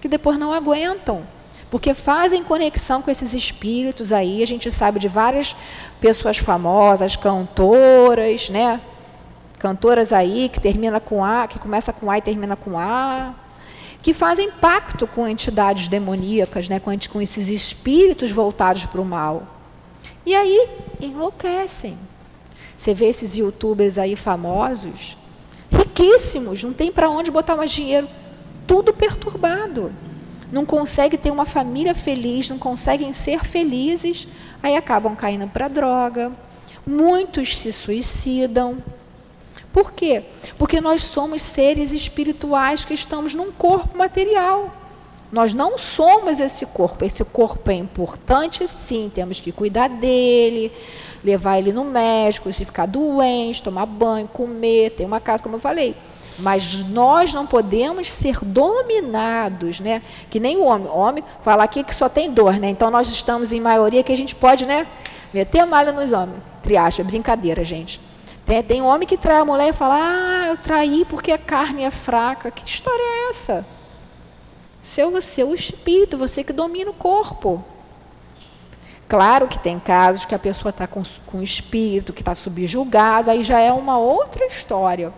que 0.00 0.06
depois 0.06 0.38
não 0.38 0.52
aguentam. 0.52 1.26
Porque 1.68 1.94
fazem 1.94 2.44
conexão 2.44 3.02
com 3.02 3.10
esses 3.10 3.34
espíritos 3.34 4.12
aí, 4.12 4.40
a 4.40 4.46
gente 4.46 4.70
sabe 4.70 5.00
de 5.00 5.08
várias 5.08 5.56
pessoas 6.00 6.38
famosas, 6.38 7.16
cantoras, 7.16 8.48
né? 8.48 8.80
Cantoras 9.58 10.12
aí 10.12 10.48
que 10.48 10.60
termina 10.60 11.00
com 11.00 11.24
A, 11.24 11.48
que 11.48 11.58
começa 11.58 11.92
com 11.92 12.08
A 12.08 12.18
e 12.18 12.22
termina 12.22 12.54
com 12.54 12.78
A 12.78 13.34
que 14.00 14.14
fazem 14.14 14.50
pacto 14.50 15.06
com 15.06 15.28
entidades 15.28 15.86
demoníacas, 15.86 16.68
né, 16.68 16.80
com 16.80 17.20
esses 17.20 17.48
espíritos 17.48 18.32
voltados 18.32 18.84
para 18.84 19.00
o 19.00 19.04
mal. 19.04 19.61
E 20.24 20.34
aí 20.34 20.68
enlouquecem. 21.00 21.98
Você 22.76 22.94
vê 22.94 23.06
esses 23.06 23.36
youtubers 23.36 23.98
aí 23.98 24.16
famosos, 24.16 25.16
riquíssimos, 25.70 26.62
não 26.64 26.72
tem 26.72 26.90
para 26.90 27.08
onde 27.08 27.30
botar 27.30 27.56
mais 27.56 27.70
dinheiro, 27.70 28.08
tudo 28.66 28.92
perturbado. 28.92 29.92
Não 30.50 30.66
consegue 30.66 31.16
ter 31.16 31.30
uma 31.30 31.46
família 31.46 31.94
feliz, 31.94 32.50
não 32.50 32.58
conseguem 32.58 33.12
ser 33.12 33.44
felizes, 33.44 34.28
aí 34.62 34.76
acabam 34.76 35.16
caindo 35.16 35.48
para 35.48 35.68
droga. 35.68 36.32
Muitos 36.86 37.56
se 37.56 37.72
suicidam. 37.72 38.82
Por 39.72 39.92
quê? 39.92 40.24
Porque 40.58 40.80
nós 40.80 41.04
somos 41.04 41.40
seres 41.40 41.92
espirituais 41.92 42.84
que 42.84 42.92
estamos 42.92 43.34
num 43.34 43.50
corpo 43.50 43.96
material. 43.96 44.81
Nós 45.32 45.54
não 45.54 45.78
somos 45.78 46.38
esse 46.38 46.66
corpo. 46.66 47.02
Esse 47.06 47.24
corpo 47.24 47.70
é 47.70 47.74
importante, 47.74 48.68
sim. 48.68 49.10
Temos 49.12 49.40
que 49.40 49.50
cuidar 49.50 49.88
dele, 49.88 50.70
levar 51.24 51.58
ele 51.58 51.72
no 51.72 51.84
médico, 51.84 52.52
se 52.52 52.66
ficar 52.66 52.84
doente, 52.84 53.62
tomar 53.62 53.86
banho, 53.86 54.28
comer, 54.28 54.90
ter 54.90 55.06
uma 55.06 55.20
casa, 55.20 55.42
como 55.42 55.56
eu 55.56 55.60
falei. 55.60 55.96
Mas 56.38 56.84
nós 56.90 57.32
não 57.32 57.46
podemos 57.46 58.12
ser 58.12 58.38
dominados, 58.42 59.80
né? 59.80 60.02
Que 60.28 60.38
nem 60.38 60.58
o 60.58 60.64
homem. 60.64 60.86
O 60.88 60.98
homem 60.98 61.24
fala 61.40 61.64
aqui 61.64 61.82
que 61.82 61.94
só 61.94 62.10
tem 62.10 62.30
dor, 62.30 62.58
né? 62.58 62.68
Então 62.68 62.90
nós 62.90 63.08
estamos 63.08 63.54
em 63.54 63.60
maioria 63.60 64.02
que 64.02 64.12
a 64.12 64.16
gente 64.16 64.34
pode, 64.34 64.66
né? 64.66 64.86
Meter 65.32 65.64
malha 65.64 65.92
nos 65.92 66.12
homens. 66.12 66.42
Triacho, 66.62 67.00
é 67.00 67.04
brincadeira, 67.04 67.64
gente. 67.64 68.00
Tem, 68.44 68.62
tem 68.62 68.82
homem 68.82 69.08
que 69.08 69.16
trai 69.16 69.38
a 69.38 69.44
mulher 69.46 69.70
e 69.70 69.72
fala: 69.72 69.96
Ah, 69.96 70.48
eu 70.48 70.58
traí 70.58 71.06
porque 71.06 71.32
a 71.32 71.38
carne 71.38 71.84
é 71.84 71.90
fraca. 71.90 72.50
Que 72.50 72.68
história 72.68 73.02
é 73.02 73.30
essa? 73.30 73.64
Seu, 74.82 75.20
seu 75.22 75.54
espírito, 75.54 76.18
você 76.18 76.42
que 76.42 76.52
domina 76.52 76.90
o 76.90 76.94
corpo. 76.94 77.64
Claro 79.08 79.46
que 79.46 79.58
tem 79.58 79.78
casos 79.78 80.24
que 80.24 80.34
a 80.34 80.38
pessoa 80.38 80.70
está 80.70 80.86
com, 80.86 81.02
com 81.26 81.38
o 81.38 81.42
espírito, 81.42 82.12
que 82.12 82.22
está 82.22 82.34
subjugado, 82.34 83.30
aí 83.30 83.44
já 83.44 83.60
é 83.60 83.72
uma 83.72 83.98
outra 83.98 84.46
história. 84.46 85.12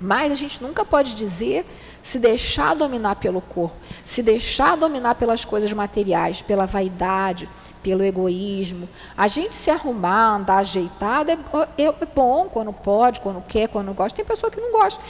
Mas 0.00 0.32
a 0.32 0.34
gente 0.34 0.62
nunca 0.62 0.84
pode 0.84 1.14
dizer 1.14 1.64
se 2.06 2.20
deixar 2.20 2.76
dominar 2.76 3.16
pelo 3.16 3.40
corpo, 3.40 3.74
se 4.04 4.22
deixar 4.22 4.76
dominar 4.76 5.16
pelas 5.16 5.44
coisas 5.44 5.72
materiais, 5.72 6.40
pela 6.40 6.64
vaidade, 6.64 7.48
pelo 7.82 8.04
egoísmo. 8.04 8.88
A 9.16 9.26
gente 9.26 9.56
se 9.56 9.72
arrumar, 9.72 10.36
andar 10.36 10.58
ajeitado 10.58 11.32
é, 11.32 11.38
é, 11.76 11.86
é 11.86 12.06
bom 12.14 12.48
quando 12.48 12.72
pode, 12.72 13.18
quando 13.18 13.42
quer, 13.42 13.66
quando 13.66 13.92
gosta. 13.92 14.14
Tem 14.14 14.24
pessoa 14.24 14.52
que 14.52 14.60
não 14.60 14.70
gosta. 14.70 15.02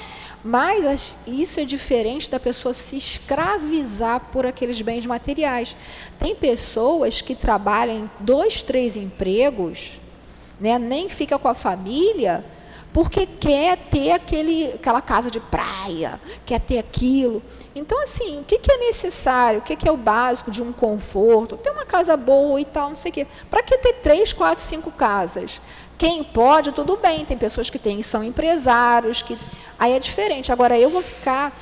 Mas 0.43 1.15
isso 1.27 1.61
é 1.61 1.67
diferente 1.67 2.31
da 2.31 2.41
pessoa 2.41 2.73
se 2.73 2.97
escravizar 2.97 4.21
por 4.33 4.47
aqueles 4.47 4.81
bens 4.81 5.05
materiais. 5.05 5.77
Tem 6.19 6.35
pessoas 6.35 7.21
que 7.21 7.35
trabalham 7.35 7.95
em 7.95 8.11
dois, 8.21 8.63
três 8.63 8.97
empregos, 8.97 10.01
né, 10.59 10.79
nem 10.79 11.11
fica 11.11 11.39
com 11.39 11.49
a 11.49 11.55
família, 11.55 12.43
porque 12.97 13.27
quer 13.27 13.77
ter 13.77 14.13
aquele, 14.13 14.73
aquela 14.73 15.03
casa 15.03 15.31
de 15.31 15.39
praia, 15.39 16.19
quer 16.47 16.59
ter 16.59 16.79
aquilo. 16.79 17.43
Então, 17.75 18.03
assim, 18.03 18.41
o 18.41 18.43
que, 18.43 18.59
que 18.59 18.73
é 18.73 18.79
necessário? 18.79 19.59
O 19.59 19.63
que, 19.63 19.77
que 19.77 19.87
é 19.87 19.93
o 19.93 19.99
básico 19.99 20.51
de 20.51 20.63
um 20.63 20.73
conforto? 20.73 21.59
Ter 21.59 21.69
uma 21.69 21.85
casa 21.85 22.17
boa 22.17 22.59
e 22.59 22.65
tal, 22.65 22.89
não 22.89 22.97
sei 22.97 23.11
o 23.11 23.13
quê. 23.13 23.27
Para 23.51 23.63
que 23.63 23.77
ter 23.77 23.97
três, 23.97 24.33
quatro, 24.33 24.65
cinco 24.65 24.91
casas? 24.91 25.61
Quem 25.99 26.25
pode, 26.25 26.73
tudo 26.73 26.97
bem. 26.97 27.23
Tem 27.27 27.37
pessoas 27.37 27.69
que 27.69 27.79
têm, 27.79 28.03
são 28.03 28.25
empresários, 28.25 29.21
que 29.21 29.37
aí 29.79 29.93
é 29.93 29.99
diferente. 29.99 30.51
Agora, 30.51 30.79
eu 30.79 30.89
vou 30.89 31.03
ficar 31.03 31.55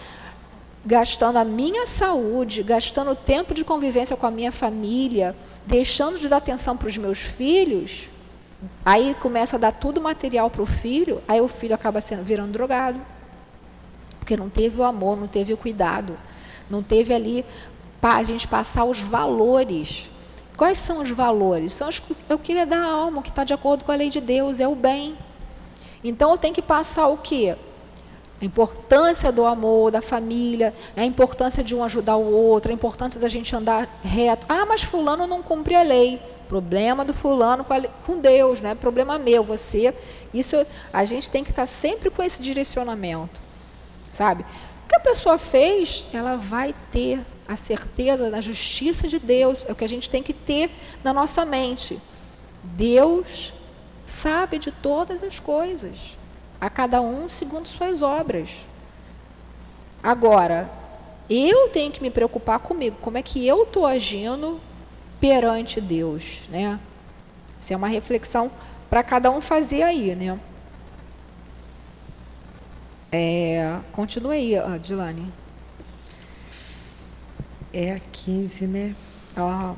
gastando 0.87 1.39
a 1.39 1.45
minha 1.45 1.85
saúde, 1.85 2.63
gastando 2.63 3.13
tempo 3.17 3.55
de 3.55 3.65
convivência 3.65 4.17
com 4.17 4.29
a 4.29 4.31
minha 4.31 4.53
família, 4.53 5.35
deixando 5.67 6.17
de 6.17 6.29
dar 6.29 6.37
atenção 6.37 6.77
para 6.77 6.87
os 6.87 6.97
meus 6.97 7.19
filhos 7.19 8.09
Aí 8.85 9.15
começa 9.15 9.57
a 9.57 9.59
dar 9.59 9.73
tudo 9.73 10.01
material 10.01 10.51
para 10.51 10.63
o 10.63 10.67
filho, 10.67 11.23
aí 11.27 11.41
o 11.41 11.49
filho 11.49 11.75
acaba 11.75 12.01
sendo 12.01 12.23
virando 12.23 12.53
drogado. 12.53 13.01
Porque 14.19 14.37
não 14.37 14.49
teve 14.49 14.81
o 14.81 14.85
amor, 14.85 15.17
não 15.19 15.27
teve 15.27 15.53
o 15.53 15.57
cuidado, 15.57 16.17
não 16.71 16.83
teve 16.83 17.13
ali 17.13 17.45
para 18.01 18.17
a 18.17 18.23
gente 18.23 18.49
passar 18.49 18.85
os 18.85 19.01
valores. 19.01 20.11
Quais 20.57 20.79
são 20.81 21.03
os 21.03 21.11
valores? 21.11 21.73
São 21.73 21.89
os, 21.89 22.03
é 22.29 22.35
o 22.35 22.39
que 22.39 22.57
é 22.57 22.65
da 22.65 22.81
alma, 22.81 23.23
que 23.23 23.31
está 23.31 23.45
de 23.45 23.53
acordo 23.53 23.85
com 23.85 23.93
a 23.93 23.97
lei 23.97 24.09
de 24.09 24.21
Deus, 24.21 24.61
é 24.61 24.69
o 24.69 24.75
bem. 24.75 25.17
Então 26.03 26.31
eu 26.31 26.39
tenho 26.39 26.55
que 26.55 26.63
passar 26.63 27.09
o 27.09 27.17
quê? 27.17 27.57
A 28.41 28.45
importância 28.45 29.33
do 29.33 29.47
amor, 29.47 29.91
da 29.91 30.03
família, 30.03 30.75
a 30.97 31.05
importância 31.05 31.65
de 31.65 31.75
um 31.75 31.83
ajudar 31.83 32.17
o 32.17 32.31
outro, 32.31 32.71
a 32.71 32.75
importância 32.75 33.19
da 33.19 33.29
gente 33.29 33.55
andar 33.57 33.89
reto. 34.03 34.45
Ah, 34.49 34.67
mas 34.67 34.83
fulano 34.83 35.27
não 35.27 35.43
cumpre 35.43 35.75
a 35.75 35.83
lei. 35.83 36.21
Problema 36.49 37.05
do 37.05 37.15
fulano 37.15 37.65
com 38.07 38.19
Deus, 38.19 38.61
não 38.61 38.71
é 38.71 38.75
problema 38.75 39.19
meu, 39.19 39.43
você. 39.43 39.95
Isso 40.33 40.57
a 40.93 41.05
gente 41.05 41.31
tem 41.31 41.43
que 41.43 41.51
estar 41.51 41.67
sempre 41.67 42.11
com 42.11 42.23
esse 42.23 42.43
direcionamento, 42.43 43.41
sabe? 44.13 44.45
O 44.85 44.89
que 44.89 44.97
a 44.97 45.01
pessoa 45.01 45.39
fez, 45.39 46.05
ela 46.13 46.37
vai 46.37 46.75
ter 46.93 47.21
a 47.47 47.57
certeza 47.57 48.31
da 48.31 48.41
justiça 48.41 49.09
de 49.09 49.19
Deus, 49.19 49.65
é 49.69 49.73
o 49.73 49.75
que 49.75 49.85
a 49.85 49.89
gente 49.89 50.09
tem 50.09 50.23
que 50.23 50.33
ter 50.33 50.71
na 51.03 51.13
nossa 51.13 51.45
mente. 51.45 52.01
Deus 52.63 53.53
sabe 54.07 54.59
de 54.59 54.71
todas 54.71 55.23
as 55.23 55.39
coisas, 55.39 56.17
a 56.61 56.71
cada 56.71 57.01
um 57.01 57.29
segundo 57.29 57.67
suas 57.67 58.03
obras. 58.03 58.49
Agora, 60.03 60.71
eu 61.29 61.69
tenho 61.71 61.91
que 61.91 62.03
me 62.03 62.11
preocupar 62.11 62.59
comigo, 62.59 62.97
como 63.01 63.17
é 63.17 63.23
que 63.23 63.47
eu 63.47 63.63
estou 63.63 63.87
agindo 63.87 64.61
perante 65.25 65.81
Deus, 65.81 66.43
né? 66.51 66.79
Isso 67.59 67.73
é 67.73 67.77
uma 67.77 67.89
reflexão 67.89 68.51
para 68.91 69.03
cada 69.03 69.31
um 69.31 69.41
fazer 69.41 69.83
aí, 69.83 70.15
né? 70.15 70.39
É, 73.11 73.79
continue 73.91 74.55
aí, 74.55 74.79
Dilane. 74.79 75.33
É 77.73 77.93
a 77.93 78.01
15, 78.01 78.67
né? 78.67 78.95
Ah. 79.35 79.75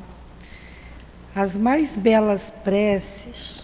As 1.32 1.54
mais 1.54 1.94
belas 1.94 2.52
preces 2.64 3.62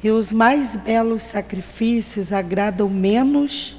e 0.00 0.10
os 0.12 0.30
mais 0.30 0.76
belos 0.76 1.24
sacrifícios 1.24 2.32
agradam 2.32 2.88
menos 2.88 3.74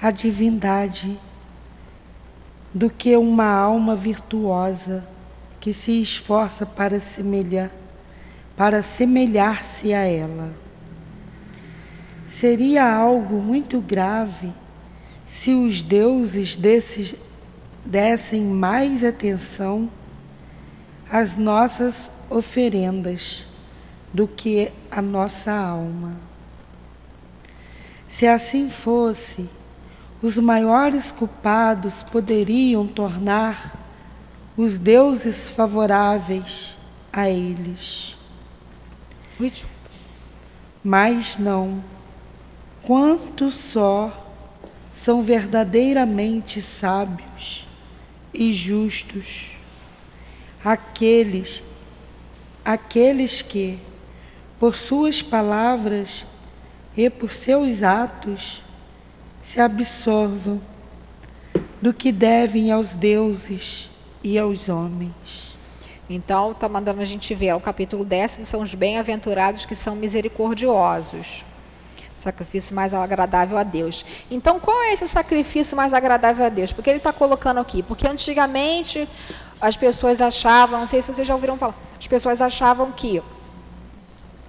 a 0.00 0.10
divindade 0.10 1.20
do 2.72 2.88
que 2.88 3.14
uma 3.18 3.52
alma 3.52 3.94
virtuosa 3.94 5.12
que 5.64 5.72
se 5.72 5.92
esforça 5.92 6.66
para 6.66 7.00
semelhar, 7.00 7.70
para 8.54 8.82
semelhar-se 8.82 9.94
a 9.94 10.00
ela. 10.00 10.52
Seria 12.28 12.84
algo 12.94 13.40
muito 13.40 13.80
grave 13.80 14.52
se 15.26 15.54
os 15.54 15.80
deuses 15.80 16.54
desses 16.54 17.14
dessem 17.82 18.44
mais 18.44 19.02
atenção 19.02 19.88
às 21.10 21.34
nossas 21.34 22.12
oferendas 22.28 23.46
do 24.12 24.28
que 24.28 24.70
a 24.90 25.00
nossa 25.00 25.50
alma. 25.50 26.12
Se 28.06 28.26
assim 28.26 28.68
fosse, 28.68 29.48
os 30.20 30.36
maiores 30.36 31.10
culpados 31.10 32.02
poderiam 32.02 32.86
tornar 32.86 33.83
os 34.56 34.78
deuses 34.78 35.48
favoráveis 35.48 36.76
a 37.12 37.28
eles. 37.28 38.16
Mas 40.82 41.36
não, 41.38 41.82
quanto 42.82 43.50
só 43.50 44.24
são 44.92 45.22
verdadeiramente 45.22 46.62
sábios 46.62 47.66
e 48.32 48.52
justos 48.52 49.50
aqueles 50.64 51.62
aqueles 52.64 53.42
que 53.42 53.78
por 54.58 54.74
suas 54.74 55.20
palavras 55.20 56.24
e 56.96 57.10
por 57.10 57.32
seus 57.32 57.82
atos 57.82 58.62
se 59.42 59.60
absorvam 59.60 60.60
do 61.82 61.92
que 61.92 62.10
devem 62.10 62.72
aos 62.72 62.94
deuses 62.94 63.90
e 64.24 64.38
aos 64.38 64.68
homens. 64.70 65.54
Então, 66.08 66.52
está 66.52 66.68
mandando 66.68 67.00
a 67.00 67.04
gente 67.04 67.34
ver, 67.34 67.54
o 67.54 67.60
capítulo 67.60 68.04
décimo 68.04 68.44
são 68.44 68.62
os 68.62 68.74
bem-aventurados 68.74 69.66
que 69.66 69.74
são 69.74 69.94
misericordiosos. 69.94 71.44
Sacrifício 72.14 72.74
mais 72.74 72.94
agradável 72.94 73.58
a 73.58 73.62
Deus. 73.62 74.04
Então, 74.30 74.58
qual 74.58 74.82
é 74.82 74.94
esse 74.94 75.06
sacrifício 75.06 75.76
mais 75.76 75.92
agradável 75.92 76.46
a 76.46 76.48
Deus? 76.48 76.72
Porque 76.72 76.88
ele 76.88 76.98
está 76.98 77.12
colocando 77.12 77.60
aqui. 77.60 77.82
Porque 77.82 78.08
antigamente 78.08 79.06
as 79.60 79.76
pessoas 79.76 80.22
achavam, 80.22 80.80
não 80.80 80.86
sei 80.86 81.02
se 81.02 81.12
vocês 81.12 81.28
já 81.28 81.34
ouviram 81.34 81.58
falar, 81.58 81.74
as 81.98 82.06
pessoas 82.06 82.40
achavam 82.40 82.90
que 82.92 83.22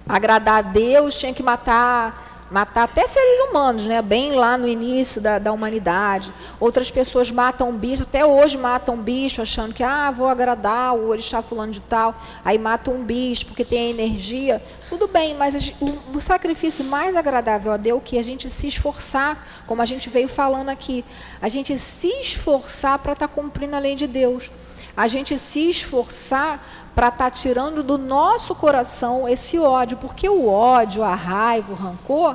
agradar 0.08 0.58
a 0.58 0.62
Deus 0.62 1.18
tinha 1.18 1.34
que 1.34 1.42
matar 1.42 2.25
matar 2.50 2.84
até 2.84 3.06
seres 3.06 3.48
humanos, 3.48 3.86
né? 3.86 4.00
bem 4.00 4.32
lá 4.32 4.56
no 4.56 4.68
início 4.68 5.20
da, 5.20 5.38
da 5.38 5.52
humanidade. 5.52 6.32
Outras 6.60 6.90
pessoas 6.90 7.30
matam 7.30 7.72
bicho, 7.72 8.02
até 8.02 8.24
hoje 8.24 8.56
matam 8.56 8.96
bicho, 8.96 9.42
achando 9.42 9.74
que 9.74 9.82
ah, 9.82 10.10
vou 10.10 10.28
agradar 10.28 10.94
o 10.94 11.08
orixá 11.08 11.42
fulano 11.42 11.72
de 11.72 11.80
tal, 11.80 12.14
aí 12.44 12.58
matam 12.58 12.94
um 12.94 13.04
bicho 13.04 13.46
porque 13.46 13.64
tem 13.64 13.90
energia. 13.90 14.62
Tudo 14.88 15.08
bem, 15.08 15.34
mas 15.34 15.74
o, 15.80 16.16
o 16.16 16.20
sacrifício 16.20 16.84
mais 16.84 17.16
agradável 17.16 17.72
a 17.72 17.76
Deus 17.76 18.00
é 18.00 18.04
que 18.04 18.18
a 18.18 18.22
gente 18.22 18.48
se 18.48 18.68
esforçar, 18.68 19.44
como 19.66 19.82
a 19.82 19.86
gente 19.86 20.08
veio 20.08 20.28
falando 20.28 20.68
aqui, 20.68 21.04
a 21.42 21.48
gente 21.48 21.76
se 21.78 22.08
esforçar 22.20 22.98
para 22.98 23.14
estar 23.14 23.28
tá 23.28 23.34
cumprindo 23.34 23.74
a 23.74 23.78
lei 23.78 23.94
de 23.94 24.06
Deus. 24.06 24.50
A 24.96 25.08
gente 25.08 25.38
se 25.38 25.68
esforçar 25.68 26.85
para 26.96 27.08
estar 27.08 27.24
tá 27.26 27.30
tirando 27.30 27.82
do 27.82 27.98
nosso 27.98 28.54
coração 28.54 29.28
esse 29.28 29.58
ódio, 29.58 29.98
porque 29.98 30.26
o 30.26 30.48
ódio, 30.48 31.04
a 31.04 31.14
raiva, 31.14 31.74
o 31.74 31.76
rancor 31.76 32.34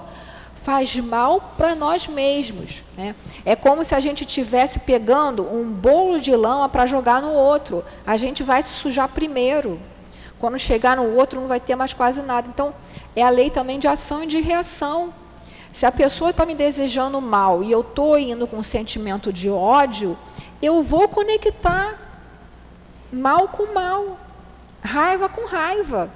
faz 0.53 0.95
mal 0.97 1.53
para 1.57 1.73
nós 1.73 2.07
mesmos. 2.07 2.85
Né? 2.95 3.15
É 3.43 3.55
como 3.55 3.83
se 3.83 3.95
a 3.95 3.99
gente 3.99 4.21
estivesse 4.21 4.77
pegando 4.77 5.43
um 5.51 5.71
bolo 5.71 6.19
de 6.21 6.35
lama 6.35 6.69
para 6.69 6.85
jogar 6.85 7.23
no 7.23 7.31
outro. 7.31 7.83
A 8.05 8.15
gente 8.17 8.43
vai 8.43 8.61
se 8.61 8.69
sujar 8.69 9.09
primeiro. 9.09 9.79
Quando 10.37 10.59
chegar 10.59 10.95
no 10.95 11.15
outro, 11.15 11.41
não 11.41 11.47
vai 11.47 11.59
ter 11.59 11.75
mais 11.75 11.91
quase 11.91 12.21
nada. 12.21 12.47
Então, 12.47 12.71
é 13.15 13.23
a 13.23 13.31
lei 13.31 13.49
também 13.49 13.79
de 13.79 13.87
ação 13.87 14.23
e 14.23 14.27
de 14.27 14.39
reação. 14.41 15.11
Se 15.73 15.87
a 15.87 15.91
pessoa 15.91 16.29
está 16.29 16.45
me 16.45 16.53
desejando 16.53 17.19
mal 17.19 17.63
e 17.63 17.71
eu 17.71 17.81
estou 17.81 18.15
indo 18.15 18.45
com 18.45 18.57
um 18.57 18.63
sentimento 18.63 19.33
de 19.33 19.49
ódio, 19.49 20.15
eu 20.61 20.83
vou 20.83 21.07
conectar 21.07 21.97
mal 23.11 23.47
com 23.47 23.73
mal. 23.73 24.19
Raiva 24.81 25.29
com 25.29 25.45
raiva. 25.45 26.09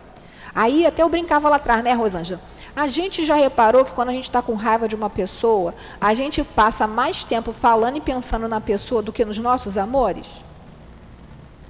Aí 0.53 0.85
até 0.85 1.03
eu 1.03 1.09
brincava 1.09 1.49
lá 1.49 1.57
atrás, 1.57 1.83
né, 1.83 1.93
Rosângela? 1.93 2.41
A 2.75 2.87
gente 2.87 3.25
já 3.25 3.35
reparou 3.35 3.83
que 3.83 3.91
quando 3.91 4.09
a 4.09 4.13
gente 4.13 4.23
está 4.23 4.41
com 4.41 4.53
raiva 4.55 4.87
de 4.87 4.95
uma 4.95 5.09
pessoa, 5.09 5.75
a 5.99 6.13
gente 6.13 6.43
passa 6.43 6.87
mais 6.87 7.25
tempo 7.25 7.51
falando 7.51 7.97
e 7.97 8.01
pensando 8.01 8.47
na 8.47 8.61
pessoa 8.61 9.01
do 9.01 9.11
que 9.11 9.25
nos 9.25 9.37
nossos 9.37 9.77
amores? 9.77 10.27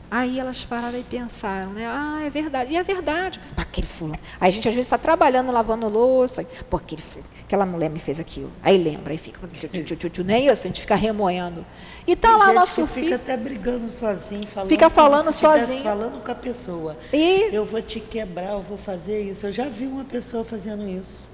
Aí 0.09 0.39
elas 0.39 0.63
pararam 0.63 0.99
e 0.99 1.03
pensaram, 1.03 1.71
né? 1.71 1.85
Ah, 1.87 2.21
é 2.23 2.29
verdade. 2.29 2.71
E 2.71 2.77
é 2.77 2.83
verdade. 2.83 3.39
Aquele 3.57 3.87
fulano. 3.87 4.19
Aí 4.39 4.47
a 4.47 4.51
gente 4.51 4.67
às 4.67 4.73
vezes 4.75 4.87
está 4.87 4.97
trabalhando, 4.97 5.51
lavando 5.51 5.89
louça. 5.89 6.45
Pô, 6.69 6.77
aquele, 6.77 7.03
aquela 7.43 7.65
mulher 7.65 7.89
me 7.89 7.99
fez 7.99 8.19
aquilo. 8.19 8.51
Aí 8.63 8.77
lembra, 8.77 9.11
aí 9.11 9.17
fica. 9.17 9.39
Não 9.41 10.33
é 10.33 10.39
isso? 10.39 10.65
A 10.65 10.67
gente 10.67 10.81
fica 10.81 10.95
remoendo. 10.95 11.65
E 12.07 12.15
tá 12.15 12.29
Tem 12.29 12.37
lá 12.37 12.53
nosso 12.53 12.85
filho. 12.87 13.05
Fica 13.07 13.15
até 13.15 13.35
brigando 13.35 13.89
sozinho, 13.89 14.45
falando. 14.47 14.69
Fica 14.69 14.89
falando 14.89 15.33
sozinho. 15.33 15.83
Falando 15.83 16.23
com 16.23 16.31
a 16.31 16.35
pessoa. 16.35 16.97
E? 17.11 17.49
Eu 17.51 17.65
vou 17.65 17.81
te 17.81 17.99
quebrar, 17.99 18.51
eu 18.51 18.61
vou 18.61 18.77
fazer 18.77 19.21
isso. 19.21 19.47
Eu 19.47 19.53
já 19.53 19.67
vi 19.67 19.87
uma 19.87 20.05
pessoa 20.05 20.43
fazendo 20.43 20.87
isso. 20.87 21.25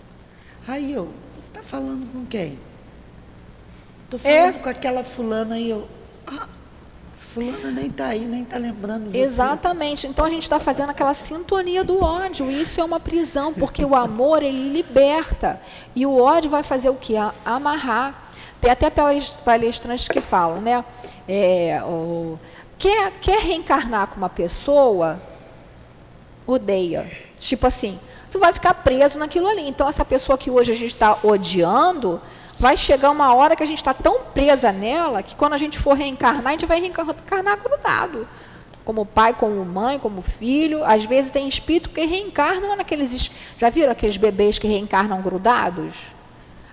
Aí 0.67 0.93
eu, 0.93 1.09
você 1.37 1.47
está 1.47 1.61
falando 1.61 2.09
com 2.11 2.25
quem? 2.25 2.57
Estou 4.05 4.19
falando 4.19 4.55
é. 4.55 4.59
com 4.59 4.69
aquela 4.69 5.03
fulana 5.03 5.59
e 5.59 5.69
eu. 5.69 5.87
Ah, 6.27 6.47
Fulano 7.25 7.71
nem 7.71 7.87
está 7.87 8.07
aí, 8.07 8.25
nem 8.25 8.43
está 8.43 8.57
lembrando. 8.57 9.15
Exatamente. 9.15 10.07
Então 10.07 10.25
a 10.25 10.29
gente 10.29 10.43
está 10.43 10.59
fazendo 10.59 10.89
aquela 10.89 11.13
sintonia 11.13 11.83
do 11.83 12.03
ódio. 12.03 12.49
Isso 12.49 12.81
é 12.81 12.83
uma 12.83 12.99
prisão, 12.99 13.53
porque 13.53 13.85
o 13.85 13.95
amor 13.95 14.43
ele 14.43 14.73
liberta. 14.73 15.61
E 15.95 16.05
o 16.05 16.17
ódio 16.17 16.49
vai 16.49 16.63
fazer 16.63 16.89
o 16.89 16.95
quê? 16.95 17.15
Amarrar. 17.45 18.29
Tem 18.59 18.69
até 18.69 18.89
palestrantes 19.45 20.07
que 20.07 20.21
falam, 20.21 20.61
né? 20.61 20.83
É, 21.27 21.81
o, 21.83 22.37
quer, 22.77 23.11
quer 23.21 23.39
reencarnar 23.39 24.07
com 24.07 24.17
uma 24.17 24.29
pessoa, 24.29 25.21
odeia. 26.45 27.09
Tipo 27.39 27.67
assim, 27.67 27.99
você 28.27 28.37
vai 28.37 28.53
ficar 28.53 28.73
preso 28.75 29.19
naquilo 29.19 29.47
ali. 29.47 29.67
Então, 29.67 29.87
essa 29.87 30.05
pessoa 30.05 30.37
que 30.37 30.49
hoje 30.49 30.71
a 30.71 30.75
gente 30.75 30.93
está 30.93 31.17
odiando, 31.23 32.21
vai 32.61 32.77
chegar 32.77 33.09
uma 33.09 33.33
hora 33.33 33.55
que 33.55 33.63
a 33.63 33.65
gente 33.65 33.79
está 33.79 33.91
tão 33.91 34.19
presa 34.21 34.71
nela 34.71 35.23
que 35.23 35.35
quando 35.35 35.53
a 35.53 35.57
gente 35.57 35.79
for 35.79 35.93
reencarnar, 35.97 36.45
a 36.45 36.51
gente 36.51 36.67
vai 36.67 36.79
reencarnar 36.79 37.57
grudado. 37.57 38.27
Como 38.85 39.03
pai, 39.03 39.33
como 39.33 39.65
mãe, 39.65 39.97
como 39.97 40.21
filho. 40.21 40.85
Às 40.85 41.03
vezes 41.03 41.31
tem 41.31 41.47
espírito 41.47 41.89
que 41.89 42.05
reencarnam 42.05 42.75
naqueles. 42.75 43.31
Já 43.57 43.71
viram 43.71 43.91
aqueles 43.91 44.15
bebês 44.15 44.59
que 44.59 44.67
reencarnam 44.67 45.23
grudados? 45.23 45.95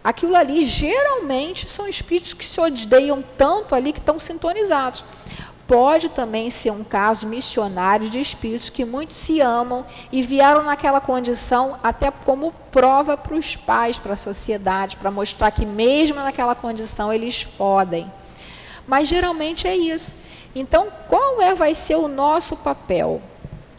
Aquilo 0.05 0.37
ali 0.37 0.63
geralmente 0.67 1.71
são 1.71 1.89
espíritos 1.89 2.35
que 2.35 2.45
se 2.45 2.61
odeiam 2.61 3.25
tanto 3.39 3.75
ali 3.75 3.93
que 3.93 3.99
estão 3.99 4.21
sintonizados 4.21 5.03
pode 5.69 6.09
também 6.09 6.49
ser 6.49 6.71
um 6.71 6.83
caso 6.83 7.27
missionário 7.27 8.09
de 8.09 8.19
espíritos 8.19 8.71
que 8.71 8.87
muitos 8.87 9.15
se 9.15 9.43
amam 9.43 9.85
e 10.11 10.23
vieram 10.23 10.63
naquela 10.63 10.99
condição 10.99 11.79
até 11.83 12.11
como 12.11 12.53
prova 12.73 13.19
para 13.19 13.35
os 13.35 13.55
pais, 13.55 13.99
para 13.99 14.15
a 14.15 14.17
sociedade, 14.17 14.97
para 14.97 15.11
mostrar 15.11 15.51
que 15.51 15.67
mesmo 15.67 16.17
naquela 16.17 16.55
condição 16.55 17.13
eles 17.13 17.45
podem. 17.45 18.11
Mas 18.87 19.09
geralmente 19.09 19.69
é 19.69 19.77
isso. 19.77 20.17
Então, 20.55 20.89
qual 21.07 21.43
é 21.43 21.55
vai 21.55 21.75
ser 21.75 21.97
o 21.97 22.09
nosso 22.09 22.57
papel? 22.57 23.21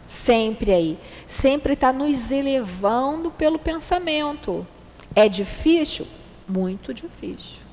Sempre 0.05 0.71
aí, 0.71 0.99
sempre 1.27 1.73
está 1.73 1.91
nos 1.91 2.31
elevando 2.31 3.31
pelo 3.31 3.57
pensamento. 3.57 4.65
É 5.15 5.27
difícil? 5.27 6.05
Muito 6.47 6.93
difícil. 6.93 7.68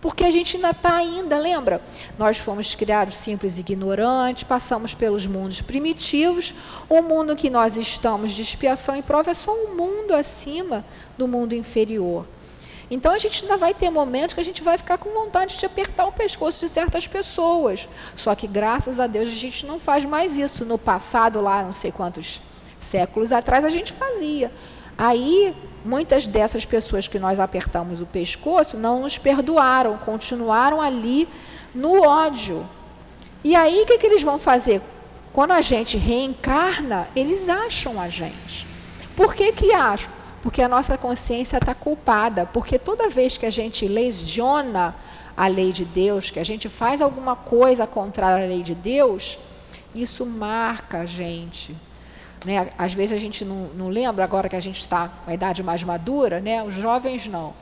Porque 0.00 0.24
a 0.24 0.30
gente 0.30 0.56
ainda 0.56 0.70
está 0.70 0.94
ainda, 0.94 1.38
lembra? 1.38 1.82
Nós 2.18 2.38
fomos 2.38 2.74
criados 2.74 3.16
simples 3.16 3.58
e 3.58 3.60
ignorantes, 3.60 4.44
passamos 4.44 4.94
pelos 4.94 5.26
mundos 5.26 5.60
primitivos. 5.60 6.54
O 6.88 7.02
mundo 7.02 7.36
que 7.36 7.50
nós 7.50 7.76
estamos 7.76 8.32
de 8.32 8.40
expiação 8.40 8.96
e 8.96 9.02
prova 9.02 9.30
é 9.30 9.34
só 9.34 9.52
um 9.52 9.76
mundo 9.76 10.14
acima 10.14 10.84
do 11.18 11.28
mundo 11.28 11.54
inferior. 11.54 12.26
Então 12.90 13.12
a 13.12 13.18
gente 13.18 13.42
ainda 13.42 13.56
vai 13.56 13.72
ter 13.72 13.88
momentos 13.90 14.34
que 14.34 14.40
a 14.40 14.44
gente 14.44 14.62
vai 14.62 14.76
ficar 14.76 14.98
com 14.98 15.10
vontade 15.10 15.58
de 15.58 15.66
apertar 15.66 16.06
o 16.06 16.12
pescoço 16.12 16.58
de 16.58 16.68
certas 16.68 17.06
pessoas. 17.06 17.88
Só 18.16 18.34
que 18.34 18.46
graças 18.46 18.98
a 18.98 19.06
Deus 19.06 19.28
a 19.28 19.36
gente 19.36 19.64
não 19.64 19.78
faz 19.78 20.04
mais 20.04 20.36
isso. 20.36 20.64
No 20.64 20.76
passado, 20.76 21.40
lá 21.40 21.62
não 21.62 21.72
sei 21.72 21.92
quantos 21.92 22.40
séculos 22.80 23.30
atrás, 23.30 23.64
a 23.64 23.70
gente 23.70 23.92
fazia. 23.92 24.50
Aí 25.00 25.56
muitas 25.82 26.26
dessas 26.26 26.66
pessoas 26.66 27.08
que 27.08 27.18
nós 27.18 27.40
apertamos 27.40 28.02
o 28.02 28.06
pescoço 28.06 28.76
não 28.76 29.00
nos 29.00 29.16
perdoaram, 29.16 29.96
continuaram 29.96 30.78
ali 30.78 31.26
no 31.74 32.02
ódio. 32.02 32.68
E 33.42 33.56
aí 33.56 33.80
o 33.80 33.86
que, 33.86 33.96
que 33.96 34.06
eles 34.06 34.20
vão 34.20 34.38
fazer? 34.38 34.82
Quando 35.32 35.52
a 35.52 35.62
gente 35.62 35.96
reencarna, 35.96 37.08
eles 37.16 37.48
acham 37.48 37.98
a 37.98 38.10
gente. 38.10 38.66
Por 39.16 39.34
que, 39.34 39.52
que 39.52 39.72
acham? 39.72 40.12
Porque 40.42 40.60
a 40.60 40.68
nossa 40.68 40.98
consciência 40.98 41.56
está 41.56 41.74
culpada. 41.74 42.44
Porque 42.44 42.78
toda 42.78 43.08
vez 43.08 43.38
que 43.38 43.46
a 43.46 43.50
gente 43.50 43.88
lesiona 43.88 44.94
a 45.34 45.46
lei 45.46 45.72
de 45.72 45.86
Deus, 45.86 46.30
que 46.30 46.38
a 46.38 46.44
gente 46.44 46.68
faz 46.68 47.00
alguma 47.00 47.34
coisa 47.34 47.86
contrária 47.86 48.44
à 48.44 48.48
lei 48.48 48.62
de 48.62 48.74
Deus, 48.74 49.38
isso 49.94 50.26
marca 50.26 50.98
a 50.98 51.06
gente. 51.06 51.74
Né? 52.44 52.70
Às 52.78 52.94
vezes 52.94 53.16
a 53.16 53.20
gente 53.20 53.44
não, 53.44 53.68
não 53.74 53.88
lembra, 53.88 54.24
agora 54.24 54.48
que 54.48 54.56
a 54.56 54.60
gente 54.60 54.80
está 54.80 55.08
com 55.08 55.30
a 55.30 55.34
idade 55.34 55.62
mais 55.62 55.84
madura, 55.84 56.40
né? 56.40 56.62
os 56.62 56.74
jovens 56.74 57.26
não. 57.26 57.52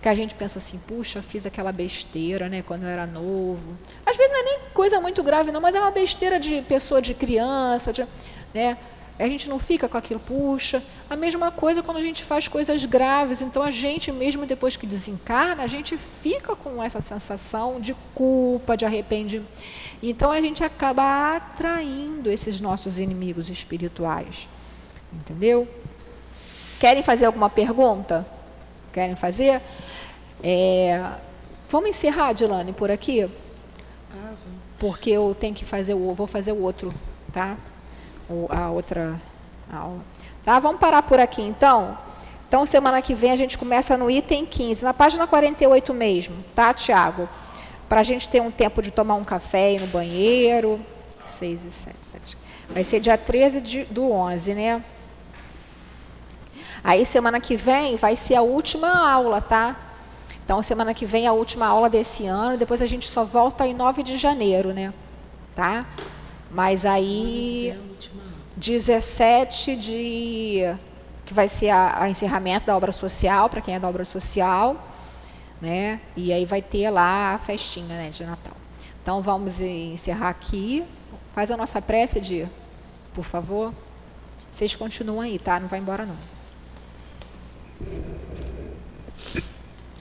Que 0.00 0.08
a 0.08 0.14
gente 0.14 0.34
pensa 0.34 0.58
assim, 0.58 0.78
puxa, 0.78 1.20
fiz 1.20 1.44
aquela 1.44 1.72
besteira 1.72 2.48
né? 2.48 2.62
quando 2.62 2.84
eu 2.84 2.88
era 2.88 3.06
novo. 3.06 3.76
Às 4.06 4.16
vezes 4.16 4.32
não 4.32 4.40
é 4.40 4.42
nem 4.44 4.58
coisa 4.72 5.00
muito 5.00 5.22
grave, 5.22 5.50
não, 5.50 5.60
mas 5.60 5.74
é 5.74 5.80
uma 5.80 5.90
besteira 5.90 6.38
de 6.38 6.62
pessoa, 6.62 7.02
de 7.02 7.12
criança. 7.12 7.92
De, 7.92 8.06
né? 8.54 8.78
A 9.18 9.26
gente 9.26 9.50
não 9.50 9.58
fica 9.58 9.86
com 9.86 9.98
aquilo, 9.98 10.18
puxa. 10.18 10.82
A 11.08 11.14
mesma 11.14 11.50
coisa 11.50 11.82
quando 11.82 11.98
a 11.98 12.02
gente 12.02 12.24
faz 12.24 12.48
coisas 12.48 12.84
graves. 12.86 13.42
Então 13.42 13.62
a 13.62 13.70
gente, 13.70 14.10
mesmo 14.10 14.46
depois 14.46 14.76
que 14.76 14.86
desencarna, 14.86 15.62
a 15.62 15.66
gente 15.66 15.98
fica 15.98 16.56
com 16.56 16.82
essa 16.82 17.02
sensação 17.02 17.78
de 17.78 17.94
culpa, 18.14 18.76
de 18.76 18.86
arrependimento. 18.86 19.46
Então 20.02 20.30
a 20.30 20.40
gente 20.40 20.64
acaba 20.64 21.36
atraindo 21.36 22.30
esses 22.30 22.60
nossos 22.60 22.98
inimigos 22.98 23.48
espirituais. 23.50 24.48
Entendeu? 25.12 25.68
Querem 26.78 27.02
fazer 27.02 27.26
alguma 27.26 27.50
pergunta? 27.50 28.26
Querem 28.92 29.14
fazer? 29.14 29.60
É, 30.42 31.04
vamos 31.68 31.90
encerrar, 31.90 32.32
Dilane, 32.32 32.72
por 32.72 32.90
aqui? 32.90 33.28
Ah, 34.12 34.32
Porque 34.78 35.10
eu 35.10 35.36
tenho 35.38 35.54
que 35.54 35.64
fazer 35.64 35.94
o. 35.94 36.14
Vou 36.14 36.26
fazer 36.26 36.52
o 36.52 36.62
outro, 36.62 36.92
tá? 37.32 37.56
O, 38.28 38.46
a 38.48 38.70
outra 38.70 39.20
aula. 39.70 40.00
Tá? 40.44 40.58
Vamos 40.58 40.80
parar 40.80 41.02
por 41.02 41.20
aqui 41.20 41.42
então? 41.42 41.98
Então, 42.48 42.66
semana 42.66 43.00
que 43.00 43.14
vem 43.14 43.30
a 43.30 43.36
gente 43.36 43.56
começa 43.56 43.96
no 43.96 44.10
item 44.10 44.44
15, 44.44 44.82
na 44.82 44.92
página 44.92 45.26
48 45.26 45.94
mesmo, 45.94 46.34
tá, 46.54 46.74
Tiago? 46.74 47.28
Para 47.90 48.02
a 48.02 48.04
gente 48.04 48.28
ter 48.28 48.40
um 48.40 48.52
tempo 48.52 48.80
de 48.80 48.92
tomar 48.92 49.16
um 49.16 49.24
café 49.24 49.76
no 49.80 49.88
banheiro. 49.88 50.80
6 51.26 51.64
e 51.64 51.70
7, 51.72 51.96
7. 52.00 52.38
Vai 52.68 52.84
ser 52.84 53.00
dia 53.00 53.18
13 53.18 53.60
de, 53.60 53.84
do 53.86 54.12
11, 54.12 54.54
né? 54.54 54.84
Aí 56.84 57.04
semana 57.04 57.40
que 57.40 57.56
vem 57.56 57.96
vai 57.96 58.14
ser 58.14 58.36
a 58.36 58.42
última 58.42 59.10
aula, 59.12 59.40
tá? 59.40 59.76
Então 60.44 60.62
semana 60.62 60.94
que 60.94 61.04
vem 61.04 61.24
é 61.24 61.28
a 61.28 61.32
última 61.32 61.66
aula 61.66 61.90
desse 61.90 62.26
ano, 62.26 62.56
depois 62.56 62.80
a 62.80 62.86
gente 62.86 63.08
só 63.08 63.24
volta 63.24 63.66
em 63.66 63.74
9 63.74 64.04
de 64.04 64.16
janeiro, 64.16 64.72
né? 64.72 64.94
Tá? 65.56 65.84
Mas 66.48 66.86
aí 66.86 67.76
17 68.56 69.74
de 69.74 70.76
que 71.26 71.34
vai 71.34 71.48
ser 71.48 71.70
a, 71.70 72.04
a 72.04 72.08
encerramento 72.08 72.66
da 72.66 72.76
obra 72.76 72.92
social, 72.92 73.48
para 73.48 73.60
quem 73.60 73.74
é 73.74 73.80
da 73.80 73.88
obra 73.88 74.04
social, 74.04 74.76
né? 75.60 76.00
E 76.16 76.32
aí 76.32 76.44
vai 76.46 76.62
ter 76.62 76.90
lá 76.90 77.34
a 77.34 77.38
festinha 77.38 77.96
né, 77.96 78.10
de 78.10 78.24
Natal. 78.24 78.56
Então 79.02 79.20
vamos 79.22 79.60
encerrar 79.60 80.28
aqui. 80.30 80.84
Faz 81.34 81.50
a 81.50 81.56
nossa 81.56 81.80
prece, 81.80 82.20
de, 82.20 82.46
por 83.14 83.24
favor. 83.24 83.72
Vocês 84.50 84.74
continuam 84.74 85.20
aí, 85.20 85.38
tá? 85.38 85.60
Não 85.60 85.68
vai 85.68 85.78
embora 85.78 86.06
não. 86.06 86.16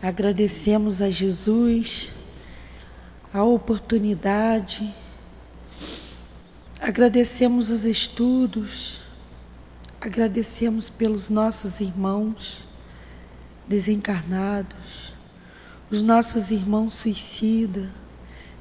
Agradecemos 0.01 1.01
a 1.01 1.09
Jesus 1.09 2.11
a 3.33 3.43
oportunidade, 3.43 4.91
agradecemos 6.81 7.69
os 7.69 7.85
estudos, 7.85 9.01
agradecemos 10.01 10.89
pelos 10.89 11.29
nossos 11.29 11.79
irmãos 11.79 12.67
desencarnados, 13.67 14.88
os 15.91 16.03
nossos 16.03 16.51
irmãos 16.51 16.93
suicidas, 16.93 17.89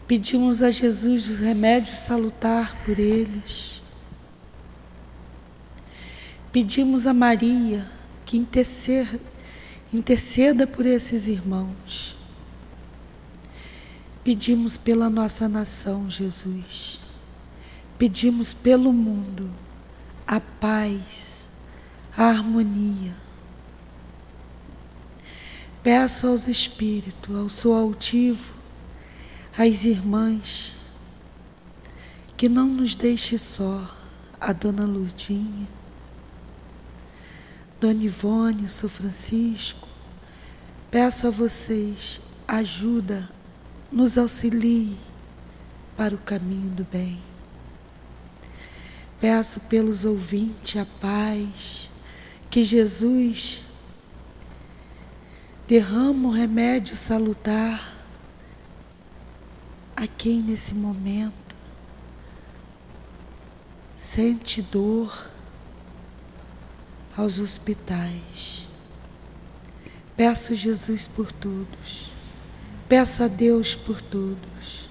pedimos 0.07 0.62
a 0.62 0.70
Jesus 0.70 1.29
o 1.29 1.35
remédio 1.35 1.95
salutar 1.95 2.74
por 2.85 2.99
eles. 2.99 3.83
Pedimos 6.51 7.07
a 7.07 7.12
Maria 7.12 7.91
que 8.24 8.39
interceda, 8.39 9.20
interceda 9.93 10.66
por 10.66 10.87
esses 10.87 11.29
irmãos. 11.29 12.16
Pedimos 14.24 14.76
pela 14.76 15.11
nossa 15.11 15.49
nação, 15.49 16.09
Jesus. 16.09 17.01
Pedimos 17.99 18.55
pelo 18.55 18.93
mundo 18.93 19.51
a 20.26 20.41
paz, 20.41 21.49
a 22.16 22.24
harmonia. 22.24 23.28
Peço 25.83 26.26
aos 26.26 26.49
Espíritos, 26.49 27.37
ao 27.37 27.49
Sou 27.49 27.74
Altivo, 27.74 28.53
às 29.57 29.85
irmãs, 29.85 30.74
que 32.37 32.49
não 32.49 32.66
nos 32.66 32.95
deixe 32.95 33.39
só, 33.39 33.97
a 34.41 34.53
Dona 34.53 34.85
Lurdinha, 34.85 35.66
Dona 37.81 38.05
Ivone, 38.05 38.68
São 38.68 38.89
Francisco. 38.89 39.89
Peço 40.91 41.26
a 41.26 41.31
vocês 41.31 42.20
ajuda 42.47 43.29
nos 43.91 44.18
auxilie 44.18 44.97
para 45.97 46.14
o 46.14 46.18
caminho 46.18 46.70
do 46.70 46.85
bem. 46.85 47.18
Peço 49.20 49.61
pelos 49.61 50.05
ouvintes 50.05 50.81
a 50.81 50.87
paz, 50.87 51.91
que 52.49 52.64
Jesus 52.64 53.62
derrama 55.68 56.28
o 56.30 56.32
remédio 56.32 56.96
salutar 56.96 57.94
a 59.94 60.06
quem 60.06 60.42
nesse 60.42 60.74
momento 60.74 61.54
sente 63.98 64.62
dor 64.62 65.30
aos 67.14 67.38
hospitais. 67.38 68.66
Peço 70.16 70.54
Jesus 70.54 71.06
por 71.06 71.30
todos. 71.30 72.10
Peço 72.88 73.22
a 73.22 73.28
Deus 73.28 73.74
por 73.74 74.00
todos. 74.00 74.88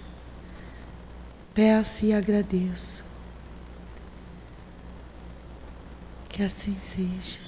Peço 1.55 2.05
e 2.05 2.13
agradeço. 2.13 3.03
Que 6.30 6.43
assim 6.43 6.78
seja. 6.78 7.47